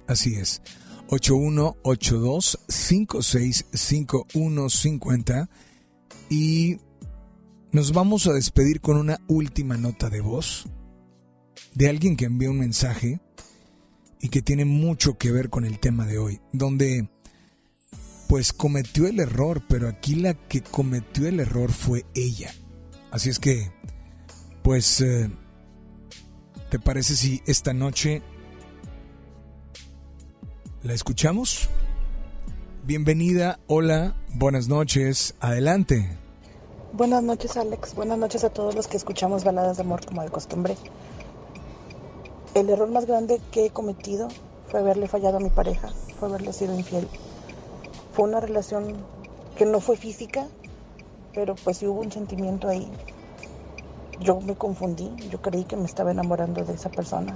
Así 0.07 0.35
es. 0.35 0.61
8182 1.09 2.59
56 2.69 3.67
5150 3.73 5.49
y 6.29 6.77
nos 7.73 7.95
vamos 7.95 8.27
a 8.27 8.35
despedir 8.35 8.83
con 8.83 8.99
una 8.99 9.19
última 9.27 9.79
nota 9.79 10.11
de 10.11 10.21
voz 10.21 10.67
de 11.73 11.89
alguien 11.89 12.17
que 12.17 12.27
envió 12.27 12.51
un 12.51 12.59
mensaje 12.59 13.23
y 14.21 14.29
que 14.29 14.43
tiene 14.43 14.67
mucho 14.67 15.17
que 15.17 15.33
ver 15.33 15.49
con 15.49 15.65
el 15.65 15.81
tema 15.81 16.07
de 16.07 16.19
hoy, 16.19 16.43
donde 16.53 17.09
pues 18.29 18.53
cometió 18.53 19.07
el 19.07 19.19
error, 19.19 19.63
pero 19.67 19.89
aquí 19.89 20.15
la 20.15 20.35
que 20.35 20.63
cometió 20.63 21.27
el 21.27 21.41
error 21.41 21.73
fue 21.73 22.05
ella. 22.15 22.55
Así 23.11 23.31
es 23.31 23.39
que, 23.39 23.73
pues, 24.63 25.01
eh, 25.01 25.31
¿te 26.75 26.81
parece 26.81 27.15
si 27.15 27.41
esta 27.47 27.73
noche 27.73 28.21
la 30.83 30.93
escuchamos? 30.93 31.69
Bienvenida, 32.83 33.61
hola, 33.69 34.17
buenas 34.35 34.67
noches, 34.67 35.37
adelante. 35.39 36.19
Buenas 36.93 37.23
noches, 37.23 37.57
Alex. 37.57 37.95
Buenas 37.95 38.19
noches 38.19 38.43
a 38.43 38.51
todos 38.51 38.75
los 38.75 38.89
que 38.89 38.97
escuchamos 38.97 39.45
baladas 39.45 39.77
de 39.77 39.85
amor 39.85 40.05
como 40.05 40.23
de 40.23 40.31
costumbre. 40.31 40.77
El 42.55 42.69
error 42.69 42.91
más 42.91 43.07
grande 43.07 43.41
que 43.53 43.67
he 43.67 43.71
cometido 43.71 44.27
fue 44.67 44.81
haberle 44.81 45.07
fallado 45.07 45.37
a 45.37 45.41
mi 45.41 45.51
pareja, 45.51 45.91
fue 46.19 46.29
haberle 46.29 46.53
sido 46.53 46.77
infiel. 46.77 47.07
Fue 48.15 48.25
una 48.25 48.41
relación 48.41 48.97
que 49.57 49.65
no 49.65 49.79
fue 49.79 49.97
física, 49.97 50.49
pero 51.35 51.55
pues 51.55 51.79
sí 51.79 51.87
hubo 51.87 52.01
un 52.01 52.11
sentimiento 52.11 52.67
ahí. 52.67 52.91
Yo 54.21 54.41
me 54.41 54.55
confundí, 54.55 55.11
yo 55.29 55.43
creí 55.43 55.65
que 55.65 55.77
me 55.77 55.87
estaba 55.87 56.13
enamorando 56.13 56.65
de 56.65 56.75
esa 56.75 56.89
persona. 56.89 57.35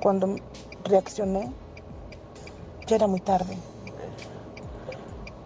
Cuando 0.00 0.36
reaccioné, 0.84 1.52
ya 2.86 2.96
era 2.96 3.06
muy 3.06 3.20
tarde. 3.20 3.58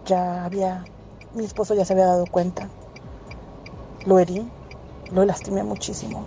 Ya 0.05 0.45
había, 0.45 0.85
mi 1.33 1.43
esposo 1.43 1.75
ya 1.75 1.83
se 1.83 1.91
había 1.91 2.05
dado 2.05 2.25
cuenta. 2.25 2.69
Lo 4.05 4.17
herí, 4.17 4.49
lo 5.11 5.25
lastimé 5.25 5.63
muchísimo. 5.63 6.23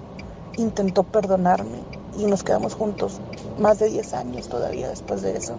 Intentó 0.59 1.05
perdonarme 1.05 1.79
y 2.19 2.27
nos 2.27 2.43
quedamos 2.43 2.75
juntos 2.75 3.19
más 3.59 3.79
de 3.79 3.89
10 3.89 4.13
años 4.13 4.49
todavía 4.49 4.91
después 4.91 5.23
de 5.23 5.39
eso. 5.39 5.55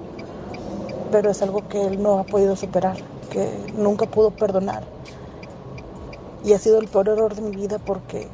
Pero 1.11 1.31
es 1.31 1.41
algo 1.41 1.67
que 1.67 1.87
él 1.87 2.03
no 2.03 2.19
ha 2.19 2.23
podido 2.23 2.55
superar, 2.55 2.97
que 3.31 3.49
nunca 3.75 4.05
pudo 4.05 4.29
perdonar. 4.29 4.83
Y 6.45 6.53
ha 6.53 6.59
sido 6.59 6.79
el 6.79 6.87
peor 6.87 7.09
error 7.09 7.33
de 7.33 7.41
mi 7.41 7.55
vida 7.55 7.79
porque 7.79 8.27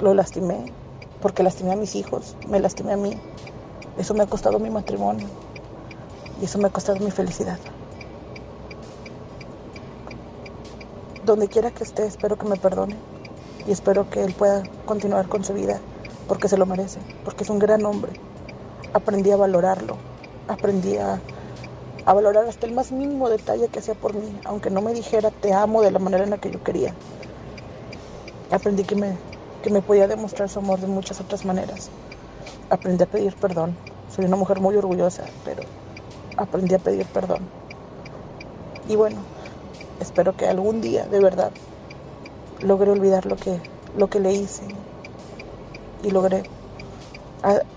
lo 0.00 0.14
lastimé, 0.14 0.72
porque 1.20 1.42
lastimé 1.42 1.72
a 1.72 1.76
mis 1.76 1.94
hijos, 1.94 2.36
me 2.48 2.60
lastimé 2.60 2.92
a 2.92 2.96
mí. 2.96 3.18
Eso 3.96 4.14
me 4.14 4.22
ha 4.22 4.26
costado 4.26 4.58
mi 4.58 4.70
matrimonio 4.70 5.26
y 6.40 6.44
eso 6.44 6.58
me 6.58 6.68
ha 6.68 6.70
costado 6.70 7.00
mi 7.00 7.10
felicidad. 7.10 7.58
Donde 11.24 11.48
quiera 11.48 11.70
que 11.70 11.84
esté, 11.84 12.06
espero 12.06 12.36
que 12.36 12.46
me 12.46 12.56
perdone 12.56 12.96
y 13.66 13.72
espero 13.72 14.08
que 14.08 14.22
él 14.22 14.32
pueda 14.34 14.62
continuar 14.86 15.28
con 15.28 15.44
su 15.44 15.52
vida 15.52 15.80
porque 16.28 16.48
se 16.48 16.56
lo 16.56 16.66
merece, 16.66 17.00
porque 17.24 17.44
es 17.44 17.50
un 17.50 17.58
gran 17.58 17.84
hombre. 17.84 18.12
Aprendí 18.92 19.30
a 19.30 19.36
valorarlo, 19.36 19.96
aprendí 20.46 20.96
a, 20.96 21.20
a 22.06 22.12
valorar 22.14 22.46
hasta 22.46 22.66
el 22.66 22.72
más 22.72 22.92
mínimo 22.92 23.28
detalle 23.28 23.68
que 23.68 23.80
hacía 23.80 23.94
por 23.94 24.14
mí, 24.14 24.38
aunque 24.44 24.70
no 24.70 24.80
me 24.80 24.94
dijera 24.94 25.30
te 25.30 25.52
amo 25.52 25.82
de 25.82 25.90
la 25.90 25.98
manera 25.98 26.24
en 26.24 26.30
la 26.30 26.38
que 26.38 26.50
yo 26.50 26.62
quería. 26.62 26.94
Aprendí 28.50 28.84
que 28.84 28.94
me, 28.94 29.16
que 29.62 29.70
me 29.70 29.82
podía 29.82 30.08
demostrar 30.08 30.48
su 30.50 30.58
amor 30.60 30.80
de 30.80 30.88
muchas 30.88 31.20
otras 31.20 31.44
maneras. 31.44 31.92
aprendí 32.70 33.04
a 33.04 33.08
pedir 33.08 33.36
perdón. 33.38 33.80
Soy 34.08 34.26
una 34.26 34.36
mujer 34.36 34.60
muy 34.60 34.76
orgullosa, 34.76 35.34
pero 35.44 35.70
aprendí 36.36 36.74
a 36.76 36.80
pedir 36.80 37.10
perdón. 37.10 37.52
Y 38.82 38.96
bueno, 38.96 39.30
espero 39.98 40.34
que 40.34 40.46
algún 40.48 40.80
día, 40.80 41.06
de 41.08 41.20
verdad, 41.20 41.54
logre 42.60 42.92
olvidar 42.92 43.26
lo 43.26 43.36
que, 43.38 43.64
lo 43.92 44.06
que 44.08 44.20
le 44.20 44.32
hice 44.32 44.86
y 45.98 46.10
logré 46.10 46.46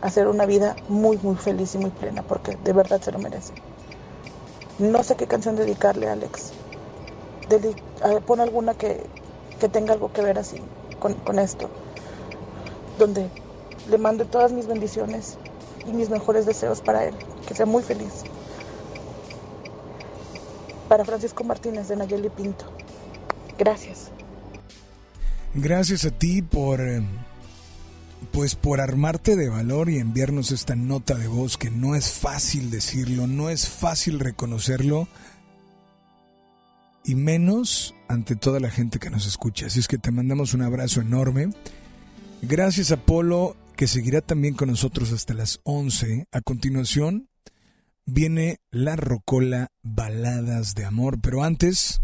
hacer 0.01 0.27
una 0.27 0.45
vida 0.45 0.77
muy, 0.85 1.17
muy 1.19 1.35
feliz 1.35 1.73
y 1.75 1.79
muy 1.79 1.91
plena, 1.91 2.23
porque 2.23 2.57
de 2.57 2.73
verdad 2.73 3.01
se 3.01 3.11
lo 3.11 3.19
merece. 3.19 3.55
No 4.79 5.03
sé 5.05 5.15
qué 5.15 5.27
canción 5.27 5.55
dedicarle 5.55 6.09
a 6.09 6.11
Alex. 6.11 6.57
A- 8.07 8.21
pon 8.27 8.39
alguna 8.41 8.73
que, 8.75 8.91
que 9.59 9.69
tenga 9.69 9.93
algo 9.93 10.09
que 10.11 10.21
ver 10.27 10.37
así 10.39 10.59
con, 11.01 11.39
esto, 11.39 11.69
donde 12.97 13.27
le 13.89 13.97
mando 13.97 14.25
todas 14.25 14.51
mis 14.51 14.67
bendiciones 14.67 15.37
y 15.85 15.91
mis 15.91 16.09
mejores 16.09 16.45
deseos 16.45 16.79
para 16.81 17.05
él, 17.05 17.15
que 17.47 17.55
sea 17.55 17.65
muy 17.65 17.81
feliz. 17.81 18.23
Para 20.87 21.03
Francisco 21.03 21.43
Martínez 21.43 21.87
de 21.87 21.95
Nayeli 21.95 22.29
Pinto. 22.29 22.65
Gracias. 23.57 24.11
Gracias 25.53 26.05
a 26.05 26.11
ti 26.11 26.41
por 26.41 26.79
eh, 26.79 27.01
pues 28.31 28.55
por 28.55 28.79
armarte 28.79 29.35
de 29.35 29.49
valor 29.49 29.89
y 29.89 29.97
enviarnos 29.97 30.51
esta 30.51 30.75
nota 30.75 31.15
de 31.15 31.27
voz 31.27 31.57
que 31.57 31.71
no 31.71 31.95
es 31.95 32.11
fácil 32.11 32.69
decirlo, 32.69 33.27
no 33.27 33.49
es 33.49 33.67
fácil 33.67 34.19
reconocerlo 34.19 35.07
y 37.03 37.15
menos 37.15 37.95
ante 38.07 38.35
toda 38.35 38.59
la 38.59 38.69
gente 38.69 38.99
que 38.99 39.09
nos 39.09 39.25
escucha. 39.25 39.67
Así 39.67 39.79
es 39.79 39.87
que 39.87 39.97
te 39.97 40.11
mandamos 40.11 40.53
un 40.53 40.61
abrazo 40.61 41.01
enorme. 41.01 41.49
Gracias 42.41 42.91
a 42.91 42.97
Polo 42.97 43.55
que 43.75 43.87
seguirá 43.87 44.21
también 44.21 44.53
con 44.53 44.69
nosotros 44.69 45.11
hasta 45.11 45.33
las 45.33 45.59
11. 45.63 46.25
A 46.31 46.41
continuación 46.41 47.29
viene 48.05 48.59
La 48.71 48.95
Rocola 48.95 49.69
Baladas 49.81 50.75
de 50.75 50.85
Amor, 50.85 51.19
pero 51.21 51.43
antes 51.43 52.01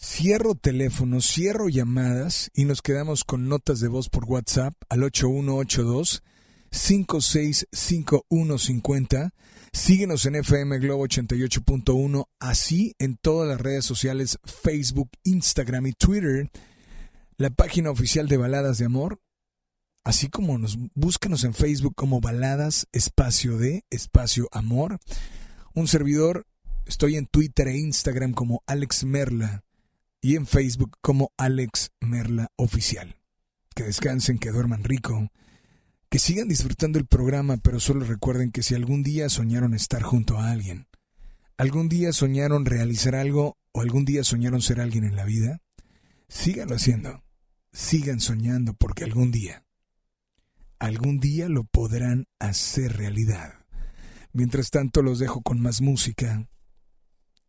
Cierro 0.00 0.54
teléfonos, 0.54 1.26
cierro 1.26 1.68
llamadas 1.68 2.52
y 2.54 2.66
nos 2.66 2.82
quedamos 2.82 3.24
con 3.24 3.48
notas 3.48 3.80
de 3.80 3.88
voz 3.88 4.08
por 4.08 4.26
WhatsApp 4.26 4.72
al 4.88 5.02
8182 5.02 6.22
565150. 6.70 9.34
Síguenos 9.72 10.24
en 10.26 10.36
FM 10.36 10.78
Globo 10.78 11.06
88.1, 11.06 12.26
así 12.40 12.94
en 12.98 13.16
todas 13.16 13.48
las 13.48 13.60
redes 13.60 13.84
sociales, 13.84 14.38
Facebook, 14.44 15.10
Instagram 15.24 15.86
y 15.86 15.92
Twitter, 15.92 16.50
la 17.36 17.50
página 17.50 17.90
oficial 17.90 18.28
de 18.28 18.38
Baladas 18.38 18.78
de 18.78 18.86
Amor, 18.86 19.20
así 20.04 20.28
como 20.28 20.58
nos 20.58 20.78
búscanos 20.94 21.44
en 21.44 21.54
Facebook 21.54 21.94
como 21.94 22.20
Baladas 22.20 22.88
Espacio 22.92 23.58
de 23.58 23.84
Espacio 23.90 24.48
Amor. 24.52 24.98
Un 25.74 25.86
servidor, 25.86 26.46
estoy 26.86 27.16
en 27.16 27.26
Twitter 27.26 27.68
e 27.68 27.78
Instagram 27.78 28.32
como 28.32 28.62
Alex 28.66 29.04
Merla 29.04 29.64
y 30.20 30.36
en 30.36 30.46
Facebook 30.46 30.96
como 31.02 31.32
Alex 31.36 31.90
Merla 32.00 32.50
Oficial. 32.56 33.16
Que 33.74 33.84
descansen, 33.84 34.38
que 34.38 34.50
duerman 34.50 34.82
rico, 34.82 35.28
que 36.08 36.18
sigan 36.18 36.48
disfrutando 36.48 36.98
el 36.98 37.06
programa, 37.06 37.58
pero 37.58 37.80
solo 37.80 38.04
recuerden 38.04 38.50
que 38.50 38.62
si 38.62 38.74
algún 38.74 39.02
día 39.02 39.28
soñaron 39.28 39.74
estar 39.74 40.02
junto 40.02 40.38
a 40.38 40.50
alguien, 40.50 40.86
algún 41.56 41.88
día 41.88 42.12
soñaron 42.12 42.64
realizar 42.64 43.14
algo 43.14 43.58
o 43.72 43.80
algún 43.80 44.04
día 44.04 44.24
soñaron 44.24 44.62
ser 44.62 44.80
alguien 44.80 45.04
en 45.04 45.16
la 45.16 45.24
vida, 45.24 45.60
síganlo 46.28 46.76
haciendo, 46.76 47.22
sigan 47.72 48.20
soñando 48.20 48.74
porque 48.74 49.04
algún 49.04 49.30
día, 49.30 49.64
algún 50.78 51.20
día 51.20 51.48
lo 51.48 51.64
podrán 51.64 52.26
hacer 52.38 52.96
realidad. 52.96 53.54
Mientras 54.32 54.70
tanto 54.70 55.02
los 55.02 55.18
dejo 55.18 55.42
con 55.42 55.60
más 55.60 55.80
música 55.80 56.48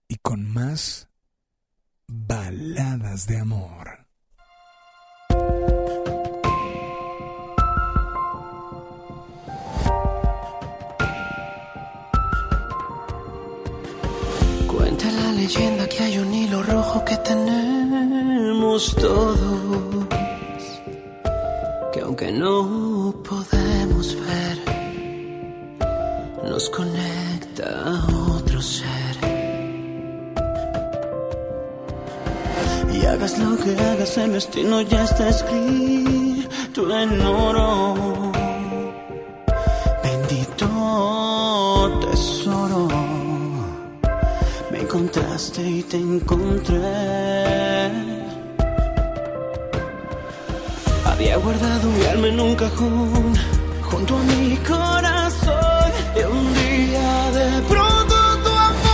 y 0.08 0.16
con 0.18 0.50
más 0.50 1.10
Baladas 2.12 3.28
de 3.28 3.38
amor. 3.38 3.99
Leyenda 15.50 15.88
que 15.88 16.04
hay 16.04 16.18
un 16.20 16.32
hilo 16.32 16.62
rojo 16.62 17.04
que 17.04 17.18
tenemos 17.18 18.96
todos, 18.96 20.06
que 21.92 22.02
aunque 22.02 22.32
no 22.32 23.16
podemos 23.28 24.16
ver, 24.28 24.58
nos 26.48 26.70
conecta 26.70 27.66
a 27.84 27.94
otro 28.36 28.62
ser. 28.62 29.16
Y 32.94 33.06
hagas 33.08 33.40
lo 33.40 33.58
que 33.58 33.72
hagas, 33.76 34.18
el 34.20 34.34
destino 34.34 34.82
ya 34.82 35.04
está 35.04 35.30
escrito 35.30 37.00
en 37.00 37.22
oro. 37.22 38.29
Y 45.66 45.84
te 45.84 45.98
encontré. 45.98 46.78
Había 51.06 51.38
guardado 51.38 51.90
mi 51.90 52.06
alma 52.06 52.28
en 52.28 52.40
un 52.40 52.56
cajón 52.56 53.34
junto 53.84 54.18
a 54.18 54.24
mi 54.24 54.56
corazón. 54.58 55.92
Y 56.16 56.24
un 56.24 56.54
día 56.54 57.32
de 57.32 57.62
pronto 57.64 58.16
tu 58.44 58.50
amor 58.50 58.90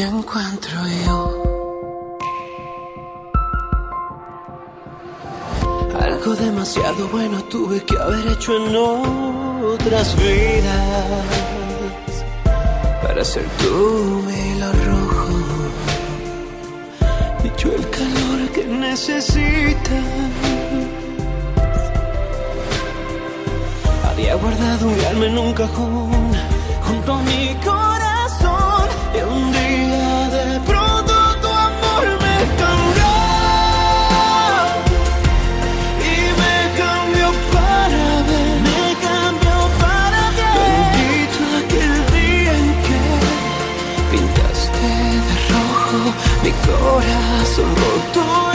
Encuentro 0.00 0.78
yo. 1.04 1.42
Algo 6.00 6.36
demasiado 6.36 7.08
bueno 7.08 7.42
tuve 7.44 7.84
que 7.84 7.98
haber 7.98 8.28
hecho 8.28 8.56
en 8.56 8.76
otras 8.76 10.16
vidas 10.16 11.14
para 13.02 13.24
ser 13.24 13.44
tú 13.58 14.22
mi 14.24 14.34
hilo 14.50 14.72
rojo 14.86 15.26
y 17.42 17.60
yo 17.60 17.72
el 17.72 17.90
calor 17.90 18.48
que 18.54 18.64
necesitas. 18.66 20.04
Había 24.08 24.36
guardado 24.36 24.86
mi 24.86 25.04
alma 25.06 25.26
en 25.26 25.38
un 25.38 25.52
cajón 25.54 26.32
junto 26.86 27.14
a 27.14 27.22
mi 27.24 27.54
corazón 27.64 27.87
corazón 47.58 47.76
roto 47.76 47.98
y 47.98 48.12
te 48.12 48.47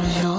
treasure. 0.00 0.29